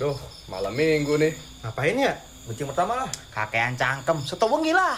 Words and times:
Duh, 0.00 0.16
malam 0.48 0.72
minggu 0.72 1.20
nih. 1.20 1.36
Ngapain 1.60 1.92
ya? 2.00 2.16
Bucing 2.48 2.64
pertama 2.64 3.04
lah. 3.04 3.08
Kakean 3.28 3.76
cangkem, 3.76 4.16
lah. 4.72 4.96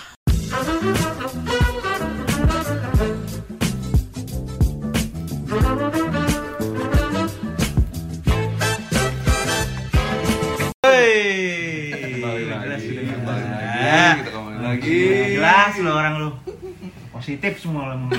Kita 14.14 14.30
kembali 14.30 14.58
lagi. 14.62 14.98
Jelas 15.34 15.74
lu 15.82 15.90
orang 15.90 16.14
lu. 16.22 16.30
Positif 17.10 17.58
semua 17.58 17.98
lu. 17.98 18.14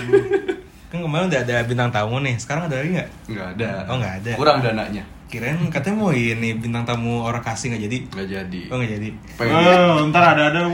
Kan 0.96 1.04
kemarin 1.04 1.28
udah 1.28 1.44
ada 1.44 1.56
bintang 1.68 1.92
tamu 1.92 2.24
nih. 2.24 2.40
Sekarang 2.40 2.72
ada 2.72 2.80
lagi 2.80 2.96
nggak? 2.96 3.10
Nggak 3.28 3.48
ada. 3.60 3.84
Oh, 3.92 4.00
nggak 4.00 4.16
ada. 4.24 4.32
Kurang 4.40 4.64
dananya. 4.64 5.04
Kirain 5.28 5.60
katanya 5.68 6.00
mau 6.00 6.16
ini 6.16 6.56
bintang 6.56 6.88
tamu 6.88 7.20
orang 7.20 7.44
kasih 7.44 7.76
nggak 7.76 7.84
jadi. 7.84 7.98
Nggak 8.16 8.28
jadi. 8.32 8.62
Oh 8.72 8.80
nggak 8.80 8.92
jadi. 8.96 9.10
Pengen. 9.36 9.60
Oh, 9.60 10.08
ntar 10.08 10.24
ada 10.24 10.56
ada 10.56 10.72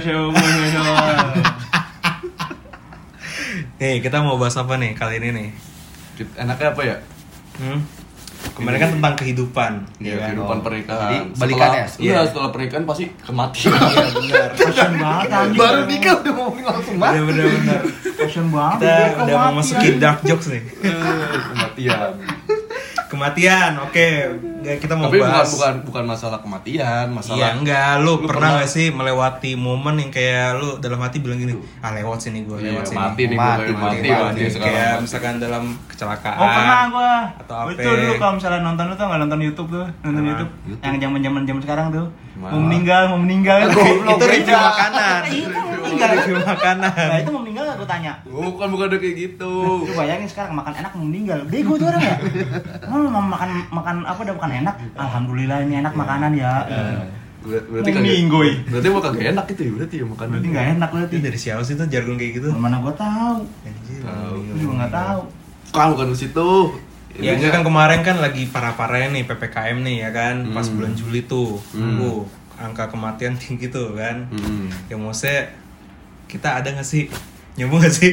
show 0.00 0.32
show. 0.32 0.32
Nih 3.76 4.00
kita 4.00 4.24
mau 4.24 4.40
bahas 4.40 4.56
apa 4.56 4.80
nih 4.80 4.96
kali 4.96 5.20
ini 5.20 5.28
nih? 5.36 5.48
Enaknya 6.40 6.72
apa 6.72 6.80
ya? 6.88 6.96
Hmm? 7.60 7.84
Kemarin 8.38 8.78
kan 8.80 8.90
tentang 8.92 9.14
kehidupan, 9.14 9.72
Ya, 9.98 10.06
ya 10.08 10.14
kan? 10.16 10.26
kehidupan 10.28 10.58
pernikahan. 10.60 11.10
Jadi, 11.10 11.18
balikan 11.36 11.70
ya? 11.72 11.84
Setelah- 11.84 12.04
Iya, 12.04 12.18
setelah 12.24 12.50
pernikahan 12.50 12.84
pasti 12.84 13.04
kematian. 13.18 13.74
Passion 14.52 14.92
banget 14.96 15.26
anjing. 15.28 15.58
Baru 15.58 15.80
nikah 15.84 16.14
udah 16.16 16.32
mau 16.32 16.48
langsung 16.52 16.96
mati. 16.96 17.12
Bener 17.12 17.24
bener 17.24 17.46
bener. 17.52 17.80
Passion 18.16 18.46
banget. 18.48 18.78
Kita 18.80 19.20
udah 19.20 19.36
mau 19.40 19.52
masukin 19.56 19.94
dark 19.96 20.18
jokes 20.22 20.46
nih. 20.48 20.62
kematian. 21.44 22.10
Kematian, 23.08 23.72
oke. 23.80 24.06
Nggak, 24.58 24.76
Kita 24.78 24.92
mau 24.92 25.08
Tapi 25.08 25.18
bahas. 25.18 25.48
bukan 25.48 25.74
bukan 25.82 26.04
masalah 26.04 26.38
kematian, 26.38 27.06
Iya 27.06 27.08
masalah 27.08 27.48
enggak, 27.54 27.92
lu, 27.98 28.12
Lu 28.12 28.12
pernah 28.22 28.52
pernah- 28.52 28.60
gak 28.60 28.68
sih 28.68 28.86
melewati 28.90 29.50
momen 29.54 29.96
yang 29.96 30.10
kayak 30.10 30.56
lu 30.56 30.76
dalam 30.76 30.98
hati 30.98 31.18
bilang 31.18 31.36
gini, 31.36 31.52
ah 31.78 31.90
lewat 31.90 32.18
sini 32.20 32.42
gue, 32.42 32.58
Iya, 32.58 32.74
lewat 32.74 32.84
sini. 32.86 32.98
mati 32.98 33.22
nih 33.24 33.34
gue, 33.34 33.40
Mati, 33.40 33.62
mati, 33.62 33.72
mati, 33.72 33.98
mati, 34.04 34.10
mati. 34.10 34.42
sekarang 34.46 34.68
kayak 34.68 34.90
mati. 34.90 35.02
misalkan 35.02 35.34
dalam 35.38 35.62
kecelakaan. 35.86 36.36
Oh 36.36 36.46
pernah 36.46 36.80
gua. 36.88 37.14
Atau 37.38 37.54
apa? 37.56 37.68
Itu 37.72 37.88
dulu 37.88 38.12
kalau 38.14 38.32
misalnya 38.36 38.60
nonton 38.62 38.84
itu 38.88 39.00
nggak 39.00 39.20
nonton 39.20 39.40
YouTube 39.40 39.68
tuh, 39.70 39.86
nonton 40.02 40.20
Apa? 40.20 40.28
YouTube. 40.28 40.50
Yang 40.78 40.96
zaman 41.00 41.18
zaman 41.22 41.42
zaman 41.44 41.60
sekarang 41.62 41.86
tuh. 41.90 42.06
Mau 42.38 42.60
meninggal, 42.60 43.02
mau 43.08 43.18
meninggal. 43.18 43.66
itu 43.66 44.24
review 44.24 44.54
makanan. 44.54 45.20
Iya, 45.24 45.34
itu 45.40 45.50
Itu 45.50 45.78
meninggal. 45.82 46.08
review 46.14 46.36
makanan. 46.40 46.94
Nah 46.94 47.18
itu 47.18 47.30
mau 47.30 47.42
meninggal 47.42 47.64
gak 47.64 47.76
gue 47.76 47.88
tanya 47.88 48.12
Bukan 48.24 48.66
bukan 48.68 48.84
ada 48.86 48.96
kayak 48.96 49.16
gitu. 49.18 49.52
Lu 49.80 49.92
bayangin 49.92 50.28
sekarang 50.28 50.52
makan 50.52 50.72
enak 50.72 50.92
mau 50.92 51.04
meninggal 51.04 51.38
Bego 51.44 51.74
tuh 51.74 51.86
orang 51.86 51.98
ya 52.00 52.14
mau 53.10 53.26
makan 53.26 53.50
makan 53.68 53.96
apa 54.04 54.20
udah 54.20 54.34
makan 54.36 54.52
enak 54.56 54.74
Alhamdulillah 54.94 55.58
ini 55.60 55.74
enak 55.76 55.92
makanan 55.92 56.32
ya 56.32 56.52
Ber- 57.40 57.64
Berarti 57.64 57.90
kagak- 57.92 58.04
minggoy. 58.04 58.50
Berarti 58.64 58.86
mau 58.88 59.00
kagak 59.00 59.24
enak 59.28 59.46
itu 59.48 59.60
ya 59.60 59.72
berarti 59.72 59.94
ya 59.94 60.04
makan. 60.04 60.26
Berarti 60.28 60.48
gak 60.48 60.66
enak 60.72 60.88
berarti 60.90 61.12
Itu 61.12 61.24
dari 61.24 61.38
siapa 61.38 61.62
sih 61.62 61.74
tuh 61.74 61.86
jargon 61.86 62.14
kayak 62.14 62.32
gitu? 62.34 62.48
Mana 62.52 62.76
gue 62.78 62.94
tahu 62.94 63.36
Anjir. 63.64 64.00
Tahu. 64.00 64.36
Gue 64.44 64.56
juga 64.58 64.74
gak 64.80 64.92
tahu 64.94 65.20
Kan 65.68 65.86
bukan 65.92 66.06
di 66.08 66.18
situ. 66.18 66.50
Ya 67.16 67.32
enggak 67.32 67.50
kan 67.50 67.62
kemarin 67.62 68.00
kan 68.00 68.16
lagi 68.18 68.44
parah-parahnya 68.46 69.08
nih 69.10 69.24
PPKM 69.24 69.78
nih 69.80 69.96
ya 70.02 70.10
kan, 70.10 70.52
pas 70.52 70.62
Hmm. 70.62 70.74
bulan 70.76 70.92
Juli 70.92 71.24
tuh. 71.24 71.56
Hmm. 71.72 71.98
Uh, 71.98 72.22
angka 72.56 72.86
kematian 72.86 73.34
tinggi 73.40 73.68
tuh 73.68 73.92
kan. 73.92 74.28
Hmm. 74.28 74.68
Ya 74.86 74.94
maksudnya 74.94 75.48
kita 76.26 76.56
ada 76.56 76.68
gak 76.70 76.84
sih? 76.84 77.08
Nyambung 77.54 77.80
gak 77.80 77.90
sih? 77.90 78.12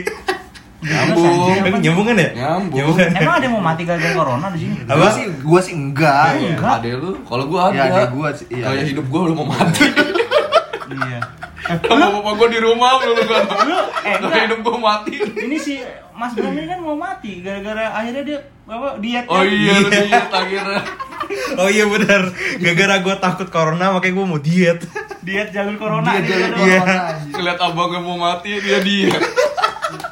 Nyambung. 0.81 1.53
Emang 1.67 1.81
nyambung 1.81 2.05
kan 2.05 2.16
ya? 2.16 2.29
Nyambung. 2.33 2.95
kan? 2.95 3.09
Emang 3.11 3.33
ada 3.35 3.43
yang 3.43 3.53
mau 3.53 3.63
mati 3.63 3.83
gara-gara 3.83 4.13
corona 4.13 4.47
di 4.49 4.59
sini? 4.59 4.75
Apa? 4.81 4.95
Gua 4.95 5.09
sih, 5.11 5.25
gua 5.39 5.59
sih 5.59 5.73
enggak. 5.73 6.25
Iya, 6.35 6.49
enggak. 6.55 6.73
Ada 6.79 6.88
lu. 6.95 7.11
Kalau 7.21 7.43
gua 7.45 7.61
ada. 7.69 7.75
Iya, 7.75 7.83
ada 7.91 8.03
gua 8.07 8.27
sih, 8.31 8.45
iya. 8.49 8.63
Kayak 8.66 8.85
hidup 8.89 9.05
gua 9.05 9.19
belum 9.25 9.38
mau 9.38 9.47
mati. 9.49 9.85
Iya 10.85 11.19
Sama 11.66 12.13
bapak 12.13 12.33
gua 12.38 12.47
di 12.47 12.59
rumah 12.59 12.89
belum 12.95 13.16
gua. 13.19 13.39
Lu, 13.66 13.77
eh, 14.05 14.16
enggak. 14.16 14.41
hidup 14.45 14.59
gua 14.61 14.77
mati. 14.79 15.13
Ini 15.17 15.57
si 15.57 15.73
Mas 16.16 16.31
Bram 16.31 16.50
ini 16.50 16.66
kan 16.66 16.80
mau 16.80 16.96
mati 16.96 17.40
Gara-gara 17.40 17.92
akhirnya 17.94 18.24
dia 18.24 18.40
apa, 18.66 18.98
diet 18.98 19.26
Oh 19.28 19.44
iya, 19.44 19.74
lu 19.78 19.90
diet 19.90 20.30
akhirnya. 20.31 20.81
Oh 21.56 21.66
iya 21.68 21.86
benar. 21.86 22.22
Gara-gara 22.56 22.96
gue 23.02 23.16
takut 23.18 23.48
corona 23.48 23.90
makanya 23.92 24.14
gue 24.14 24.26
mau 24.26 24.38
diet. 24.38 24.80
Diet 25.20 25.50
jalur 25.50 25.76
corona 25.76 26.14
Dia 26.14 26.22
jalan 26.24 26.50
Iya. 26.59 26.80
anjing. 26.81 27.34
Ngeliat 27.34 27.59
abangnya 27.59 28.00
mau 28.00 28.16
mati 28.16 28.52
dia 28.56 28.78
diet. 28.80 29.22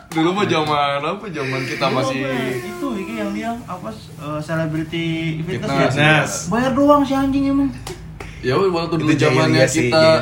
Dulu 0.10 0.30
mah 0.32 0.46
zaman 0.46 1.00
apa? 1.00 1.26
Zaman 1.28 1.62
kita 1.64 1.86
Itu 1.86 1.96
masih 1.96 2.20
apa? 2.20 2.38
itu 2.64 2.88
iki 2.96 3.14
yang 3.16 3.32
dia 3.32 3.50
apa 3.64 3.90
eh, 3.94 4.40
selebriti 4.40 5.06
fitness, 5.40 5.70
Fitness. 5.70 5.94
ya? 5.94 6.02
Fitness. 6.20 6.32
bayar 6.50 6.72
doang 6.74 7.02
si 7.02 7.14
anjing 7.14 7.46
emang 7.48 7.70
Ya 8.40 8.54
waktu 8.58 8.94
dulu 8.94 9.12
zamannya 9.14 9.64
kita 9.64 10.20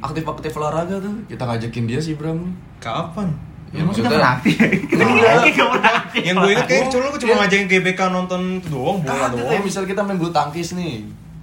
aktif-aktif 0.00 0.52
olahraga 0.54 0.94
tuh, 0.96 1.26
kita 1.26 1.42
ngajakin 1.42 1.84
dia 1.84 1.98
sih 1.98 2.14
Bram. 2.14 2.54
Kapan? 2.78 3.34
Ya 3.74 3.82
maksudnya 3.82 4.10
pernah 4.12 4.30
aktif 4.38 4.54
Iya. 4.54 5.32
Kita 5.42 5.62
pernah 5.66 5.92
aktif 5.98 6.22
Yang 6.22 6.36
gue 6.36 6.50
inget 6.54 6.66
kayak 6.66 6.84
cuma 6.86 7.04
cuma 7.10 7.26
Iya. 7.26 7.36
ngajakin 7.42 7.66
GBK 7.66 8.00
nonton 8.08 8.40
itu 8.56 8.68
doang, 8.70 8.98
bola 9.02 9.26
doang. 9.28 9.50
kayak 9.50 9.62
misal 9.62 9.82
kita 9.82 10.00
main 10.00 10.14
bulu 10.14 10.30
tangkis 10.30 10.68
nih. 10.72 10.94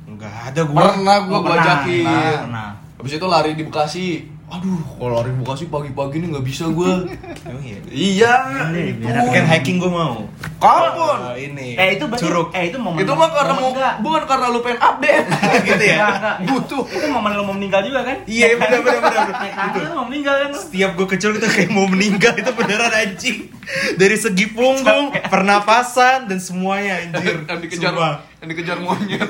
Enggak 0.07 0.33
ada 0.47 0.61
gue. 0.63 0.75
Pernah 0.75 1.17
gua 1.21 1.29
gua 1.29 1.39
pernah, 1.45 1.59
ajakin. 1.61 2.05
pernah, 2.05 2.41
pernah. 2.41 2.69
Habis 2.95 3.11
itu 3.13 3.27
lari 3.27 3.51
di 3.53 3.63
Bekasi. 3.65 4.07
Aduh, 4.51 4.84
kalau 5.00 5.16
lari 5.16 5.31
Bekasi 5.31 5.72
pagi-pagi 5.72 6.19
nih 6.19 6.28
nggak 6.35 6.44
bisa 6.44 6.67
gua. 6.75 7.07
Emang 7.47 7.63
iya. 7.63 7.79
iya, 7.88 8.34
Ini, 8.67 9.00
Kan 9.31 9.47
hiking 9.47 9.79
gue 9.79 9.88
mau. 9.88 10.28
Kapan? 10.59 10.91
Oh, 11.00 11.34
ini. 11.39 11.79
Eh 11.79 11.95
itu 11.95 12.03
berarti 12.03 12.28
curug. 12.28 12.51
Eh 12.51 12.67
itu 12.67 12.75
momen 12.75 13.00
Itu 13.00 13.16
mah 13.16 13.31
karena 13.31 13.56
mau 13.56 13.72
bukan 14.03 14.23
karena 14.28 14.45
lu 14.51 14.59
pengen 14.59 14.84
update. 14.84 15.28
gitu 15.72 15.84
ya. 15.88 16.38
Butuh. 16.44 16.84
Itu 16.84 17.07
momen 17.07 17.31
lu 17.40 17.47
mau 17.47 17.56
meninggal 17.56 17.88
juga 17.88 18.03
kan? 18.03 18.28
Iya, 18.28 18.59
bener, 18.59 18.84
bener. 18.84 19.23
Naik 19.40 19.53
tangga 19.56 19.79
lu 19.88 19.91
mau 19.95 20.06
meninggal 20.11 20.35
kan? 20.44 20.50
Setiap 20.51 20.91
gue 21.00 21.07
kecil 21.16 21.31
itu 21.40 21.47
kayak 21.47 21.72
mau 21.72 21.88
meninggal 21.88 22.35
itu 22.35 22.51
beneran 22.51 22.91
anjing. 22.91 23.47
Dari 23.95 24.17
segi 24.19 24.51
punggung, 24.51 25.16
pernapasan 25.31 26.28
dan 26.28 26.44
semuanya 26.44 27.00
anjir. 27.00 27.47
yang 27.47 27.59
dikejar 27.63 27.94
yang 28.44 28.50
dikejar 28.51 28.78
monyet. 28.84 29.29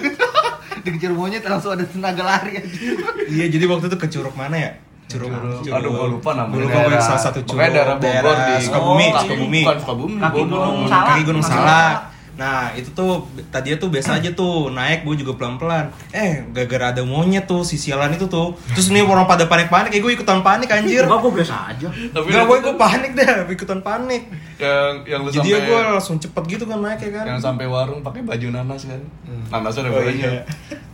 Dikejar 0.81 1.13
monyet 1.13 1.45
langsung 1.45 1.77
ada 1.77 1.85
tenaga 1.85 2.25
lari 2.25 2.57
anjing. 2.57 2.97
Iya, 3.29 3.45
jadi 3.53 3.69
waktu 3.69 3.85
itu 3.85 3.97
ke 4.01 4.07
curug 4.09 4.33
mana 4.33 4.57
ya? 4.57 4.71
Curug, 5.13 5.31
Curug. 5.59 5.73
Aduh, 5.73 5.89
gua 5.91 6.07
lupa 6.09 6.29
namanya. 6.33 6.53
Gua 6.53 6.61
lupa 6.63 6.79
Daerah- 6.87 7.03
salah 7.03 7.21
satu 7.21 7.39
curug. 7.41 7.49
pokoknya 7.53 7.71
daerah 7.73 7.95
Bogor 7.97 8.35
di- 8.37 8.61
Sukabumi, 8.61 9.05
Oh, 9.05 9.19
Sukabumi. 9.19 9.61
Bukan 9.61 9.77
Sukabumi. 9.79 10.15
Kaki. 10.17 10.35
Gunung 10.41 10.77
Salak. 10.85 11.05
kaki 11.07 11.21
Gunung 11.23 11.43
Salak. 11.43 11.97
Nah 12.31 12.73
itu 12.73 12.89
tuh 12.91 13.11
tadinya 13.47 13.77
tuh 13.77 13.89
biasa 13.89 14.17
aja 14.17 14.31
tuh 14.31 14.71
naik 14.71 15.03
gue 15.03 15.15
juga 15.15 15.35
pelan 15.35 15.55
pelan. 15.55 15.85
Eh 16.09 16.41
gara-gara 16.49 16.89
ada 16.89 17.03
monyet 17.03 17.45
tuh 17.45 17.61
si 17.61 17.75
sialan 17.75 18.09
itu 18.09 18.25
tuh. 18.25 18.55
Terus 18.71 18.87
ini 18.87 19.03
orang 19.03 19.27
pada 19.27 19.45
panik 19.45 19.67
panik, 19.67 19.91
kayak 19.91 20.01
gue 20.01 20.13
ikutan 20.15 20.39
panik 20.41 20.65
anjir. 20.67 21.03
Enggak, 21.03 21.21
gue 21.21 21.31
biasa 21.37 21.55
aja. 21.69 21.87
Tapi 21.91 22.25
Gak 22.25 22.33
itu 22.33 22.47
gue 22.47 22.57
gue 22.63 22.75
panik 22.79 23.11
deh, 23.13 23.27
ikutan 23.47 23.79
panik. 23.79 24.21
Yang 24.61 24.93
yang 25.03 25.19
lu 25.21 25.29
Jadi 25.29 25.47
ya 25.47 25.57
sampai 25.57 25.67
gue 25.67 25.79
langsung 25.91 26.17
cepet 26.17 26.43
gitu 26.47 26.63
kan 26.63 26.79
naik 26.79 26.99
ya 26.99 27.09
kan. 27.11 27.25
yang 27.27 27.39
sampai 27.39 27.65
warung 27.65 27.99
pakai 27.99 28.21
baju 28.21 28.47
nanas 28.51 28.85
kan. 28.85 29.01
Nanas 29.49 29.73
ada 29.75 29.89
Oh, 29.89 30.05
iya. 30.05 30.45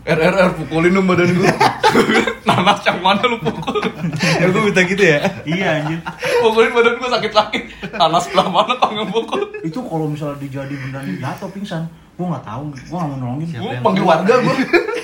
RRR 0.04 0.56
pukulin 0.56 0.92
dong 0.94 1.04
badan 1.06 1.28
gua. 1.34 1.52
nanas 2.50 2.80
yang 2.82 3.00
mana 3.02 3.20
lu 3.22 3.38
pukul? 3.38 3.84
ya 4.34 4.48
gue 4.48 4.62
minta 4.64 4.82
gitu 4.82 5.04
ya. 5.04 5.20
Iya 5.44 5.68
anjir. 5.78 6.00
pukulin 6.40 6.72
badan 6.72 6.96
gua 6.96 7.10
sakit-sakit. 7.14 7.64
Nanas 7.94 8.24
sebelah 8.26 8.48
mana 8.48 8.74
kau 8.76 8.88
ngepukul? 8.90 9.42
Itu 9.62 9.84
kalau 9.84 10.08
misalnya 10.08 10.40
dijadi 10.40 10.74
beneran 10.74 11.12
jatuh 11.18 11.52
pingsan, 11.52 11.84
gue 12.14 12.24
nggak 12.26 12.40
tahu, 12.42 12.64
gue 12.72 12.88
nggak 12.90 13.10
mau 13.10 13.18
nolongin. 13.18 13.48
Gua 13.54 13.72
panggil 13.82 14.04
warga 14.06 14.34
gua. 14.40 14.56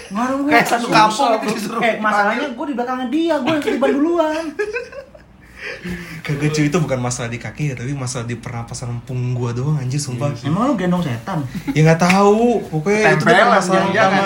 Nggak 0.07 0.24
ada 0.24 0.34
gue. 0.34 0.50
Kayak 0.50 0.68
satu 0.69 0.88
kampung 0.88 1.30
itu 1.35 1.47
disuruh. 1.53 1.81
Eh 1.81 1.95
masalahnya 2.00 2.47
gue 2.50 2.66
di 2.66 2.74
belakangnya 2.74 3.07
dia, 3.09 3.35
gue 3.38 3.51
yang 3.51 3.62
ketiban 3.62 3.91
duluan. 3.91 4.44
Kagak 6.24 6.56
cuy 6.56 6.72
itu 6.72 6.78
bukan 6.79 7.00
masalah 7.03 7.28
di 7.28 7.40
kaki 7.40 7.72
ya, 7.72 7.75
tapi 7.75 7.91
masalah 7.91 8.24
di 8.24 8.40
pernapasan 8.40 9.03
punggung 9.03 9.35
gue 9.35 9.51
doang 9.59 9.75
anjir 9.75 10.00
sumpah. 10.00 10.31
Emang 10.44 10.72
lu 10.72 10.74
gendong 10.79 11.03
setan? 11.03 11.44
Ya 11.75 11.84
nggak 11.84 12.00
tahu, 12.00 12.63
pokoknya 12.72 13.19
itu 13.19 13.24
tuh 13.24 13.28
permasalahan 13.28 13.88
utama, 13.91 14.24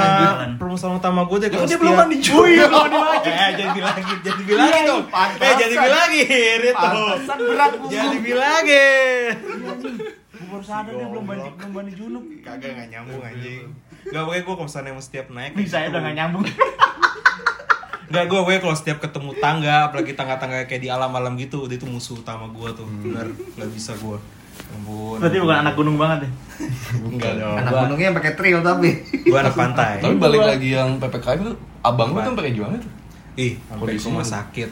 permasalahan 0.62 0.98
utama 1.02 1.22
gue 1.26 1.38
deh. 1.42 1.48
Ya 1.48 1.54
kalau 1.58 1.66
dia 1.66 1.78
belum 1.82 1.96
mandi 1.98 2.18
cuy. 2.22 2.54
belum 2.62 2.72
mandi 2.72 2.98
lagi. 3.02 3.30
Eh, 3.34 3.52
jangan 3.58 3.74
bilangin, 3.74 4.18
jangan 4.22 4.44
bilangin 4.46 4.84
dong. 4.86 5.04
Eh, 5.42 5.54
jangan 5.58 5.78
bilangin 5.82 6.60
itu. 6.62 6.90
Berat 7.50 7.72
punggung. 7.74 7.92
Jangan 7.92 8.10
dibilangin. 8.14 9.34
Gue 10.38 10.46
baru 10.54 10.64
sadar 10.64 10.94
dia 10.94 11.08
belum 11.10 11.26
mandi 11.26 11.50
belum 11.58 11.72
mandi 11.74 11.94
junub. 11.98 12.24
Kagak 12.46 12.70
nggak 12.78 12.88
nyambung 12.94 13.22
anjing. 13.26 13.66
Gak 14.08 14.22
pokoknya 14.24 14.42
gue 14.46 14.54
kalau 14.54 14.68
misalnya 14.70 14.92
setiap 15.02 15.28
naik. 15.34 15.52
Bisa 15.58 15.76
ya 15.82 15.88
udah 15.90 16.02
nggak 16.06 16.16
nyambung. 16.16 16.44
Gak 18.08 18.26
gue 18.32 18.40
gue 18.40 18.56
kalau 18.64 18.76
setiap 18.76 19.04
ketemu 19.04 19.36
tangga, 19.44 19.92
apalagi 19.92 20.16
tangga-tangga 20.16 20.64
kayak 20.64 20.82
di 20.82 20.90
alam-alam 20.90 21.36
gitu, 21.36 21.68
dia 21.68 21.76
itu 21.76 21.84
musuh 21.84 22.16
utama 22.16 22.48
gue 22.48 22.70
tuh. 22.72 22.88
Bener, 22.88 23.28
nggak 23.60 23.70
bisa 23.76 23.92
gue. 24.00 24.18
Ampun. 24.74 25.20
Berarti 25.22 25.38
bukan 25.38 25.58
anak 25.64 25.74
gunung 25.78 25.96
banget 26.00 26.28
ya? 26.28 26.30
Enggak 26.98 27.34
dong. 27.40 27.56
Anak 27.62 27.72
gunungnya 27.72 28.06
yang 28.10 28.18
pakai 28.18 28.34
trio 28.34 28.60
tapi. 28.64 28.90
Gue 29.28 29.38
anak 29.38 29.56
pantai. 29.56 30.02
Tapi 30.02 30.16
balik 30.18 30.42
lagi 30.44 30.70
yang 30.74 30.98
PPKM 30.98 31.40
itu 31.46 31.54
abang 31.86 32.10
lu 32.12 32.20
tuh 32.24 32.34
pakai 32.36 32.52
gimana 32.56 32.76
tuh? 32.82 32.92
Ih, 33.38 33.54
sampai 33.70 33.96
rumah 34.02 34.26
sakit. 34.26 34.70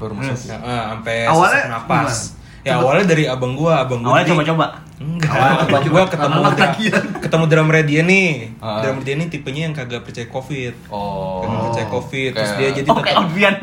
Baru 0.00 0.16
masuk. 0.16 0.48
Ya, 0.48 0.56
eh, 0.56 0.82
sampai 0.96 1.16
Awalnya 1.28 1.60
sesak 1.60 1.70
napas. 1.70 2.16
Ya 2.62 2.78
awalnya 2.78 3.04
dari 3.10 3.24
abang 3.26 3.58
gua, 3.58 3.82
abang 3.82 4.00
gua 4.06 4.16
Awalnya 4.16 4.32
coba-coba. 4.32 4.66
Enggak, 5.02 5.66
gua 5.84 6.04
ketemu 6.06 6.38
dra- 6.48 6.74
ketemu 7.18 7.44
drummer 7.44 7.76
dia 7.82 8.02
nih. 8.02 8.54
Ah. 8.56 8.78
Drummer 8.78 9.02
dia 9.02 9.14
nih 9.14 9.28
tipenya 9.28 9.62
yang 9.66 9.74
kagak 9.74 10.02
percaya 10.02 10.26
covid. 10.26 10.74
Oh. 10.86 11.42
Kagak 11.42 11.60
percaya 11.66 11.86
covid, 11.88 12.30
terus 12.32 12.46
Kayak- 12.48 12.60
dia 12.62 12.78
jadi 12.78 12.88
Oh, 12.88 12.94
kayak 12.94 13.06
tetap 13.08 13.22
Audrian. 13.24 13.54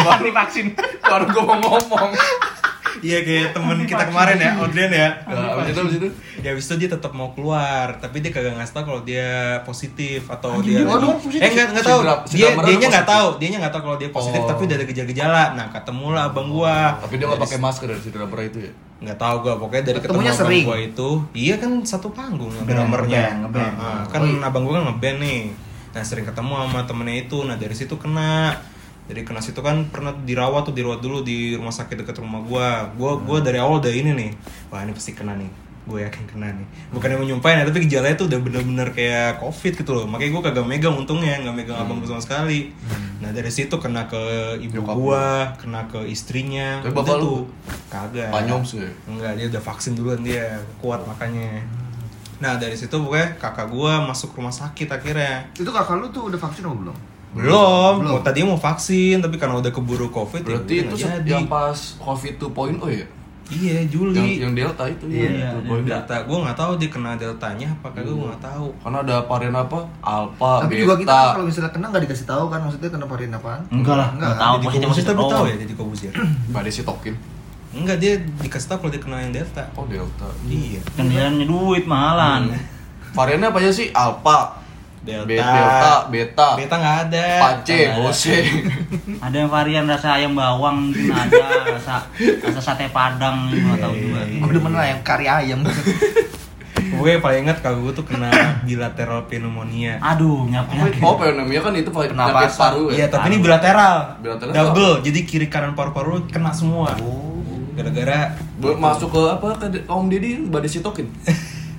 Orang 0.00 0.22
divaksin. 0.26 0.66
Baru 1.00 1.24
gue 1.26 1.42
mau 1.42 1.56
ngomong. 1.58 2.10
Iya 3.00 3.18
kayak 3.20 3.48
temen 3.52 3.76
kita 3.82 4.04
kemarin 4.04 4.36
ya, 4.36 4.50
Audrian 4.54 4.88
ya. 4.88 5.08
Nah, 5.24 5.56
abis 5.56 5.72
itu, 5.72 5.80
abis 5.80 5.94
itu. 5.96 6.08
Ya 6.38 6.48
abis 6.50 6.64
itu 6.64 6.74
dia 6.76 6.88
tetap 6.88 7.10
mau 7.10 7.30
keluar, 7.30 7.96
tapi 7.96 8.20
dia 8.20 8.28
kagak 8.28 8.54
ngasih 8.54 8.72
tau 8.72 8.84
kalau 8.84 9.00
dia 9.00 9.28
positif 9.62 10.24
atau 10.26 10.60
dia 10.60 10.80
dia 10.80 10.84
doang 10.84 11.16
positif? 11.16 11.40
eh 11.40 11.48
enggak 11.48 11.66
enggak 11.70 11.82
Si 11.82 11.88
tahu. 11.88 12.00
si 12.22 12.34
Dia 12.36 12.48
dianya 12.54 12.76
ada 12.78 12.92
nggak 12.92 13.06
tahu, 13.08 13.28
dianya 13.36 13.58
nggak 13.58 13.72
tahu 13.72 13.82
kalau 13.82 13.96
dia 13.96 14.10
positif 14.10 14.40
Oh. 14.40 14.46
tapi 14.46 14.60
udah 14.62 14.76
ada 14.76 14.86
gejala-gejala. 14.86 15.44
Nah, 15.54 15.66
ketemu 15.70 16.06
lah 16.10 16.22
abang 16.26 16.48
gua. 16.48 16.76
Tapi 16.98 17.14
dia 17.16 17.26
nggak 17.26 17.42
pakai 17.42 17.58
masker 17.58 17.86
dari 17.86 18.00
si 18.00 18.10
drummer 18.10 18.40
itu 18.42 18.60
ya. 18.60 18.72
nggak 19.00 19.16
tahu 19.16 19.36
gua 19.40 19.54
pokoknya 19.56 19.84
dari 19.86 19.98
ketemu 19.98 20.20
abang 20.20 20.36
sering? 20.36 20.62
gua 20.62 20.76
itu 20.78 21.08
iya 21.32 21.56
kan 21.56 21.72
satu 21.80 22.12
panggung 22.12 22.52
drummernya 22.52 23.40
ngeband, 23.40 23.48
ngeband. 23.48 23.74
Nah, 23.74 24.04
kan 24.06 24.20
Oh, 24.20 24.28
iya. 24.28 24.44
abang 24.44 24.62
gua 24.62 24.74
kan 24.76 24.84
ngeband 24.88 25.18
nih 25.18 25.42
nah 25.90 26.02
sering 26.04 26.22
ketemu 26.22 26.52
sama 26.54 26.80
temennya 26.84 27.16
itu 27.18 27.38
nah 27.42 27.56
dari 27.56 27.72
situ 27.72 27.96
kena 27.96 28.54
jadi 29.10 29.26
kena 29.26 29.42
situ 29.42 29.58
kan 29.58 29.90
pernah 29.90 30.14
dirawat 30.14 30.70
tuh 30.70 30.74
dirawat 30.78 31.02
dulu 31.02 31.26
di 31.26 31.58
rumah 31.58 31.74
sakit 31.74 32.06
dekat 32.06 32.22
rumah 32.22 32.38
gua. 32.46 32.86
Gua 32.94 33.18
gua 33.18 33.42
dari 33.42 33.58
awal 33.58 33.82
udah 33.82 33.90
ini 33.90 34.14
nih. 34.14 34.30
Wah 34.70 34.86
ini 34.86 34.94
pasti 34.94 35.18
kena 35.18 35.34
nih. 35.34 35.50
Gue 35.90 36.06
yakin 36.06 36.22
kena 36.30 36.54
nih. 36.54 36.66
Bukan 36.94 37.08
yang 37.10 37.20
menyumpahin 37.24 37.64
ya 37.64 37.64
tapi 37.66 37.82
gejalanya 37.82 38.14
tuh 38.14 38.30
udah 38.30 38.38
bener-bener 38.38 38.88
kayak 38.94 39.42
covid 39.42 39.74
gitu 39.74 39.90
loh. 39.90 40.06
Makanya 40.06 40.30
gue 40.30 40.42
kagak 40.46 40.66
megang 40.68 40.94
untungnya 40.94 41.42
nggak 41.42 41.56
megang 41.56 41.82
abang 41.82 41.98
gue 41.98 42.06
sama 42.06 42.22
sekali. 42.22 42.70
Nah 43.18 43.34
dari 43.34 43.50
situ 43.50 43.74
kena 43.82 44.06
ke 44.06 44.22
ibu 44.62 44.78
Nyokap 44.78 44.94
gua 44.94 45.24
kena 45.58 45.90
ke 45.90 46.06
istrinya. 46.06 46.78
Tapi 46.78 46.94
Udah 46.94 47.02
bapak 47.02 47.16
lu? 47.18 47.24
tuh. 47.26 47.40
Kagak. 47.90 48.30
Panyom 48.30 48.62
sih. 48.62 48.86
Enggak, 49.10 49.34
dia 49.34 49.46
udah 49.50 49.62
vaksin 49.66 49.92
duluan 49.98 50.22
dia, 50.22 50.62
kuat 50.78 51.02
makanya. 51.02 51.58
Nah, 52.40 52.56
dari 52.56 52.72
situ 52.72 52.96
pokoknya 52.96 53.36
kakak 53.36 53.68
gua 53.68 54.00
masuk 54.06 54.32
rumah 54.32 54.54
sakit 54.54 54.88
akhirnya. 54.88 55.44
Itu 55.52 55.68
kakak 55.68 56.00
lu 56.00 56.08
tuh 56.08 56.32
udah 56.32 56.38
vaksin 56.40 56.64
atau 56.64 56.78
belum? 56.78 56.96
Belum, 57.30 57.92
Belum. 58.00 58.12
oh, 58.12 58.20
tadinya 58.20 58.50
mau 58.50 58.60
vaksin 58.60 59.18
tapi 59.18 59.36
karena 59.36 59.54
udah 59.56 59.70
keburu 59.70 60.08
Covid 60.08 60.42
ya 60.42 60.48
Berarti 60.58 60.74
udah 60.76 60.84
itu 60.84 60.96
se- 60.96 61.22
yang 61.24 61.46
pas 61.46 61.78
COVID 61.96 62.34
2.0 62.40 62.90
ya? 62.90 63.06
Iya, 63.50 63.82
Juli. 63.84 64.14
Yang, 64.14 64.30
yang 64.40 64.52
Delta 64.54 64.84
itu 64.84 65.04
Iya, 65.06 65.26
ya. 65.26 65.50
iya, 65.50 65.78
Delta, 65.80 66.22
gua 66.22 66.38
nggak 66.40 66.54
tahu 66.54 66.72
dia 66.76 66.86
kena 66.86 67.14
deltanya 67.14 67.66
apa 67.72 67.90
kagak 67.90 68.10
gua 68.12 68.30
nggak 68.30 68.42
tahu. 68.44 68.66
Karena 68.78 68.98
ada 69.00 69.16
varian 69.24 69.54
apa? 69.56 69.78
Alpha, 70.00 70.52
Tapi 70.60 70.70
Beta. 70.70 70.80
juga 70.80 70.94
kita 70.96 71.10
kan 71.10 71.26
kalau 71.32 71.46
misalnya 71.46 71.70
kena 71.70 71.86
nggak 71.88 72.02
dikasih 72.04 72.26
tahu 72.28 72.44
kan 72.46 72.58
maksudnya 72.60 72.88
kena 72.88 73.06
varian 73.06 73.32
apaan? 73.32 73.62
Enggak 73.68 73.96
lah, 73.96 74.08
Enggak. 74.12 74.32
tahu 74.36 74.54
Jadi 74.54 74.66
Kobusir 74.68 74.86
positif. 74.86 75.06
tapi 75.08 75.22
tahu 75.28 75.44
ya 75.44 75.56
jadi 75.56 75.72
Kobusir. 75.74 76.12
Badai 76.54 76.70
si 76.70 76.82
tokin. 76.84 77.14
Enggak, 77.72 77.96
dia 77.98 78.12
dikasih 78.36 78.66
tahu 78.68 78.78
kalau 78.80 78.90
dia 78.90 79.02
kena 79.02 79.16
yang 79.20 79.32
delta. 79.32 79.62
Oh 79.72 79.82
Delta. 79.84 80.26
Iya. 80.44 80.80
Kendiannya 80.92 81.42
duit 81.44 81.84
mahalan. 81.84 82.54
Variannya 83.10 83.46
apa 83.46 83.58
aja 83.58 83.70
sih? 83.72 83.90
Alpha, 83.90 84.59
Delta. 85.00 85.24
Delta, 85.24 85.92
Beta, 86.12 86.48
Beta 86.60 86.74
nggak 86.76 86.96
ada. 87.08 87.26
Pace. 87.40 87.78
Bose. 87.96 88.36
Ada 89.24 89.36
yang 89.36 89.50
varian 89.50 89.84
rasa 89.88 90.20
ayam 90.20 90.32
bawang 90.36 90.92
mungkin 90.92 91.12
ada, 91.12 91.76
rasa 91.76 92.04
rasa 92.16 92.60
sate 92.60 92.88
padang 92.92 93.48
ini 93.48 93.64
nggak 93.64 93.80
tahu 93.80 93.94
juga. 93.96 94.20
Gue 94.28 94.52
demen 94.56 94.72
lah 94.76 94.86
yang 94.88 95.00
kari 95.00 95.26
ayam. 95.28 95.60
Gue 96.90 97.22
paling 97.22 97.46
inget 97.46 97.62
kalau 97.62 97.86
gue 97.86 97.92
tuh 97.94 98.02
kena 98.02 98.28
bilateral 98.66 99.24
pneumonia. 99.30 100.02
Aduh, 100.02 100.50
nyapu 100.50 100.74
Oh, 101.06 101.16
namanya 101.22 101.62
kan 101.62 101.72
itu 101.78 101.86
penyakit 101.86 102.56
paru 102.58 102.90
Iya, 102.90 103.06
ya. 103.06 103.06
tapi 103.06 103.30
ini 103.30 103.38
bilateral. 103.38 104.18
Bilateral 104.18 104.50
Double. 104.50 104.94
Jadi 105.06 105.18
kiri 105.22 105.46
kanan 105.46 105.78
paru-paru 105.78 106.26
kena 106.28 106.50
semua. 106.50 106.90
Oh. 106.98 107.30
Gara-gara 107.78 108.34
Masuk 108.58 109.14
ke 109.14 109.22
apa? 109.22 109.48
Ke 109.56 109.66
Om 109.86 110.10
Deddy 110.10 110.50
badai 110.50 110.68
sitokin. 110.68 111.06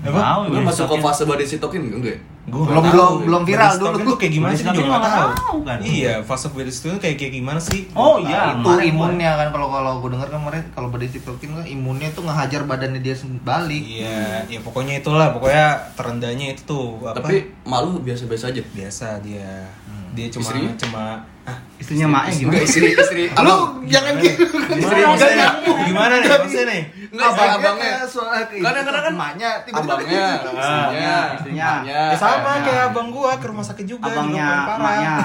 Ya, 0.02 0.10
Lu 0.50 0.64
masuk 0.64 0.88
ke 0.90 0.96
fase 1.04 1.28
badai 1.28 1.46
sitokin 1.46 1.92
enggak? 1.92 2.18
Gua 2.52 2.64
Belum 2.68 2.84
belum 2.92 3.12
belum 3.26 3.42
viral 3.48 3.74
dulu 3.80 3.98
itu 4.04 4.14
kayak 4.20 4.34
gimana 4.36 4.54
sih 4.54 4.66
juga 4.68 4.84
nggak 4.84 5.02
tahu. 5.08 5.30
tahu 5.40 5.58
kan. 5.64 5.78
Iya, 5.82 6.14
fase 6.28 6.48
stroke 6.52 6.68
itu 6.68 7.00
kayak 7.00 7.16
kayak 7.18 7.34
gimana 7.40 7.60
sih? 7.64 7.88
Oh, 7.96 8.20
iya. 8.20 8.60
itu 8.60 8.70
imunnya 8.92 9.32
kan 9.40 9.48
kalau 9.56 9.72
kalau 9.72 9.92
gue 10.04 10.10
dengar 10.12 10.28
kan 10.28 10.40
kemarin 10.44 10.64
kalau 10.76 10.88
badai 10.92 11.10
sitokin 11.10 11.50
kan 11.56 11.66
imunnya 11.66 12.10
tuh 12.12 12.28
ngehajar 12.28 12.62
badannya 12.68 13.00
dia 13.00 13.16
balik. 13.42 13.84
Iya, 13.84 14.46
ya 14.52 14.60
pokoknya 14.60 15.00
itulah, 15.00 15.32
pokoknya 15.32 15.96
terendahnya 15.96 16.46
itu 16.52 16.62
tuh 16.68 17.00
apa? 17.08 17.24
Tapi 17.24 17.56
malu 17.64 18.04
biasa-biasa 18.04 18.52
aja. 18.52 18.62
biasa 18.62 19.08
dia. 19.24 19.72
Dia 20.12 20.28
cuma 20.28 20.44
Istrinya? 20.44 20.72
cuma 20.76 21.04
ah, 21.42 21.58
Istrinya 21.76 22.08
maknya 22.08 22.32
gimana? 22.34 22.52
Enggak 22.52 22.68
istri 22.68 22.88
istri. 22.94 23.24
Lu 23.48 23.56
jangan 23.86 24.14
gitu. 24.18 24.44
gimana 24.70 24.94
nih 24.94 25.08
maksudnya? 25.08 25.48
Gimana 25.82 26.14
nih 26.14 26.30
maksudnya 26.30 26.66
nih? 26.68 26.82
Enggak 27.12 27.28
istri 27.28 27.42
Abangnya 27.42 27.58
abangnya. 27.58 27.94
soal 28.06 28.32
kayak 28.44 28.62
Kan 28.62 28.74
kan 28.78 29.04
emaknya 29.10 29.50
tiba-tiba 29.64 29.94
Abangnya, 29.94 30.26
istrinya, 30.36 31.16
istrinya. 31.34 31.70
emaknya. 31.74 32.02
Ya 32.06 32.16
sama 32.16 32.36
Abangnya. 32.38 32.64
kayak 32.66 32.84
abang 32.88 33.08
gua 33.10 33.32
ke 33.34 33.46
rumah 33.46 33.64
sakit 33.64 33.86
juga 33.86 34.06
Abangnya, 34.06 34.50
emaknya, 34.70 35.16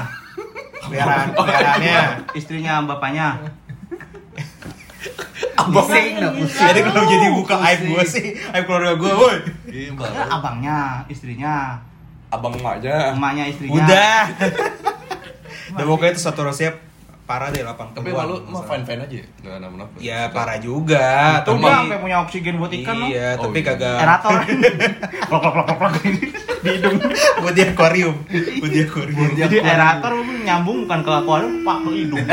Peliharaan, 0.78 1.28
peliharaannya. 1.36 2.00
istrinya, 2.32 2.74
bapaknya. 2.84 3.28
Pusing 5.56 6.14
pusing. 6.14 6.46
Jadi 6.46 6.80
kalau 6.84 7.04
jadi 7.04 7.26
buka 7.32 7.56
aib 7.60 7.80
gua 7.88 8.04
sih, 8.04 8.26
aib 8.46 8.64
keluarga 8.64 8.92
gua, 8.94 9.12
woi. 9.16 9.36
Iya, 9.66 9.90
Ya, 9.92 10.22
abangnya, 10.30 10.78
istrinya, 11.06 11.80
Abang 12.30 12.54
emaknya. 12.58 13.14
emaknya, 13.14 13.44
istrinya. 13.48 13.74
Udah. 13.82 14.20
Udah 15.76 15.84
pokoknya 15.86 16.12
itu 16.14 16.22
satu 16.22 16.46
resep 16.46 16.85
parah 17.26 17.50
deh 17.50 17.58
80 17.58 17.90
Tapi 17.92 18.08
malu 18.08 18.38
mah 18.46 18.62
fine 18.62 18.84
fine 18.84 19.00
aja. 19.02 19.18
Enggak 19.36 19.54
kenapa-napa. 19.58 19.94
Ya 19.98 20.20
parah 20.30 20.58
juga, 20.58 21.06
Tuh 21.42 21.52
tapi 21.52 21.60
dia 21.60 21.74
sampai 21.76 21.98
punya 21.98 22.16
oksigen 22.22 22.54
buat 22.56 22.70
ikan 22.72 22.94
loh. 22.96 23.08
Iya, 23.08 23.28
Oh, 23.34 23.42
tapi 23.44 23.58
iya. 23.58 23.66
kagak 23.66 23.96
Aerator. 23.98 24.38
Klok 25.26 25.40
klok 25.42 25.52
klok 25.52 25.66
klok 25.66 25.76
klok 25.76 25.92
di 26.56 26.70
hidung. 26.72 26.96
buat 27.40 27.52
di 27.52 27.62
akuarium. 27.62 28.16
Buat 28.56 28.70
di 28.70 28.80
akuarium. 28.80 29.28
Jadi 29.36 29.56
aerator 29.60 30.12
nyambung 30.40 30.78
bukan 30.82 30.98
ke 31.00 31.10
akuarium, 31.12 31.54
pak 31.60 31.76
ke 31.80 31.90
hidung. 31.96 32.24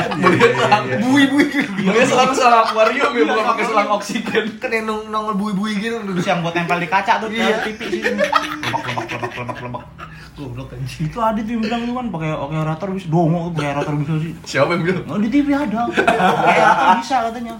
Bui 1.03 1.23
bui. 1.27 1.45
Dia 1.83 2.03
selang 2.03 2.31
selang 2.31 2.63
akuarium 2.63 3.11
ya 3.11 3.23
bukan 3.27 3.45
pakai 3.47 3.65
selang 3.65 3.89
oksigen. 3.91 4.45
Kan 4.57 4.69
yang 4.71 4.85
nong- 4.85 5.07
nongol 5.07 5.33
bui 5.35 5.51
bui 5.51 5.73
gitu. 5.75 5.97
Terus 5.99 6.21
yang 6.23 6.39
buat 6.39 6.53
tempel 6.53 6.77
di 6.77 6.85
kaca 6.85 7.17
tuh 7.17 7.29
Iya. 7.29 7.57
ke 7.59 7.73
pipi 7.73 7.85
sini. 7.91 8.09
Lebak 8.13 8.81
lebak 8.87 9.05
lebak 9.11 9.33
lebak 9.35 9.57
lebak. 9.59 9.83
Goblok 10.33 10.73
anjing. 10.73 11.05
Itu 11.07 11.21
ada 11.21 11.37
tuh 11.37 11.51
yang 11.53 11.61
bilang 11.61 11.81
itu 11.85 11.93
kan 11.93 12.05
pakai 12.09 12.29
aerator 12.33 12.89
bisa 12.89 13.05
dongo 13.05 13.53
pakai 13.53 13.67
aerator 13.69 13.93
bisa 13.95 14.13
sih. 14.17 14.33
Siapa 14.43 14.73
yang 14.73 14.81
bilang? 14.81 15.03
Oh, 15.05 15.19
di 15.21 15.29
TV 15.29 15.47
ada. 15.53 15.85
Aerator 16.49 16.95
bisa 16.99 17.15
katanya. 17.29 17.53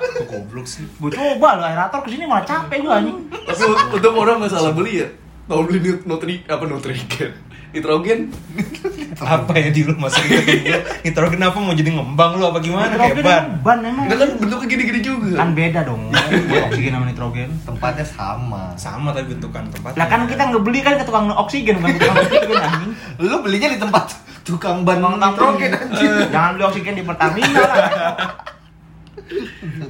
Kok 0.00 0.24
goblok 0.24 0.66
sih? 0.66 0.88
Gue 0.96 1.12
coba 1.12 1.60
loh 1.60 1.66
aerator 1.66 2.00
ke 2.00 2.08
sini 2.10 2.24
malah 2.24 2.42
capek 2.42 2.78
gue 2.80 2.92
anjing. 2.92 3.18
Tapi 3.28 3.62
untuk 3.92 4.12
orang 4.16 4.40
nggak 4.40 4.52
salah 4.52 4.72
beli 4.72 5.04
ya. 5.04 5.08
Tahu 5.44 5.60
beli 5.68 5.78
nut- 5.84 6.04
nutri 6.08 6.34
apa 6.48 6.64
nutrigen? 6.64 7.32
Nitrogen. 7.74 8.30
Apa 9.24 9.54
ya 9.58 9.70
di 9.74 9.82
lu 9.82 9.94
masuk 9.98 10.22
nitrogen? 10.26 10.82
Nitrogen 11.06 11.40
apa 11.42 11.58
mau 11.58 11.74
jadi 11.74 11.90
ngembang 11.94 12.34
lu 12.34 12.44
apa 12.50 12.58
gimana 12.58 12.92
kayak 12.98 13.14
Nitrogen 13.14 13.24
ban? 13.24 13.42
emang 13.46 13.62
ban 13.62 13.78
emang. 13.86 14.04
Kan 14.10 14.30
bentuknya 14.42 14.66
gini-gini 14.70 15.00
juga. 15.00 15.30
Kan 15.38 15.50
beda 15.54 15.80
dong. 15.86 16.02
Oksigen 16.70 16.92
sama 16.98 17.06
nitrogen. 17.06 17.50
Tempatnya 17.62 18.06
sama. 18.06 18.62
Sama 18.74 19.08
tapi 19.14 19.34
bentukan 19.38 19.70
tempatnya. 19.70 19.98
Lah 20.02 20.06
kan 20.10 20.20
kita 20.26 20.42
ngebeli 20.50 20.80
kan 20.82 20.98
ke 20.98 21.04
tukang 21.06 21.30
oksigen 21.30 21.78
bukan 21.78 21.94
tukang 21.98 22.16
oksigen 22.26 22.58
anjing. 22.58 22.92
Lu 23.22 23.36
belinya 23.42 23.68
di 23.70 23.78
tempat 23.78 24.04
tukang 24.42 24.82
ban 24.82 24.98
nitrogen 24.98 25.72
anjing. 25.78 26.12
Jangan 26.34 26.50
beli 26.58 26.64
oksigen 26.66 26.94
di 26.98 27.02
Pertamina 27.06 27.60
lah. 27.62 27.86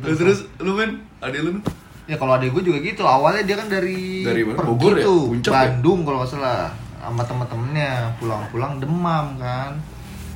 Terus, 0.04 0.16
terus 0.20 0.38
lu 0.60 0.76
men, 0.76 1.00
ada 1.18 1.36
lu 1.40 1.58
men? 1.58 1.62
Ya 2.04 2.20
kalau 2.20 2.36
adek 2.36 2.52
gue 2.52 2.68
juga 2.68 2.78
gitu, 2.84 3.02
awalnya 3.08 3.42
dia 3.48 3.56
kan 3.56 3.66
dari 3.72 4.20
Dari 4.20 4.44
mana? 4.44 4.60
Bogor 4.60 5.00
ya? 5.00 5.08
ya? 5.08 5.50
Bandung 5.50 6.04
kalau 6.04 6.20
nggak 6.20 6.30
salah 6.36 6.83
sama 7.04 7.22
temen-temennya. 7.22 8.16
Pulang-pulang 8.16 8.80
demam 8.80 9.36
kan. 9.36 9.72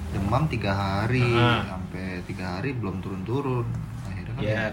Demam 0.08 0.44
tiga 0.46 0.72
hari. 0.72 1.24
Ah. 1.32 1.64
sampai 1.68 2.20
tiga 2.24 2.58
hari 2.58 2.72
belum 2.72 3.00
turun-turun. 3.00 3.64
Akhirnya 4.04 4.32
kan 4.34 4.42
Ya. 4.44 4.66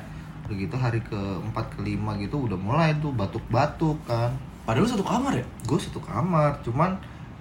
udah 0.46 0.56
gitu 0.56 0.76
hari 0.78 1.00
ke 1.02 1.18
empat 1.42 1.74
ke 1.74 1.82
lima 1.82 2.14
gitu 2.18 2.46
udah 2.46 2.56
mulai 2.56 2.94
tuh 3.00 3.10
batuk-batuk 3.10 3.98
kan. 4.06 4.30
Padahal 4.66 4.86
satu 4.86 5.02
kamar 5.02 5.34
ya? 5.36 5.46
gue 5.64 5.80
satu 5.80 6.00
kamar. 6.00 6.62
Cuman 6.62 6.98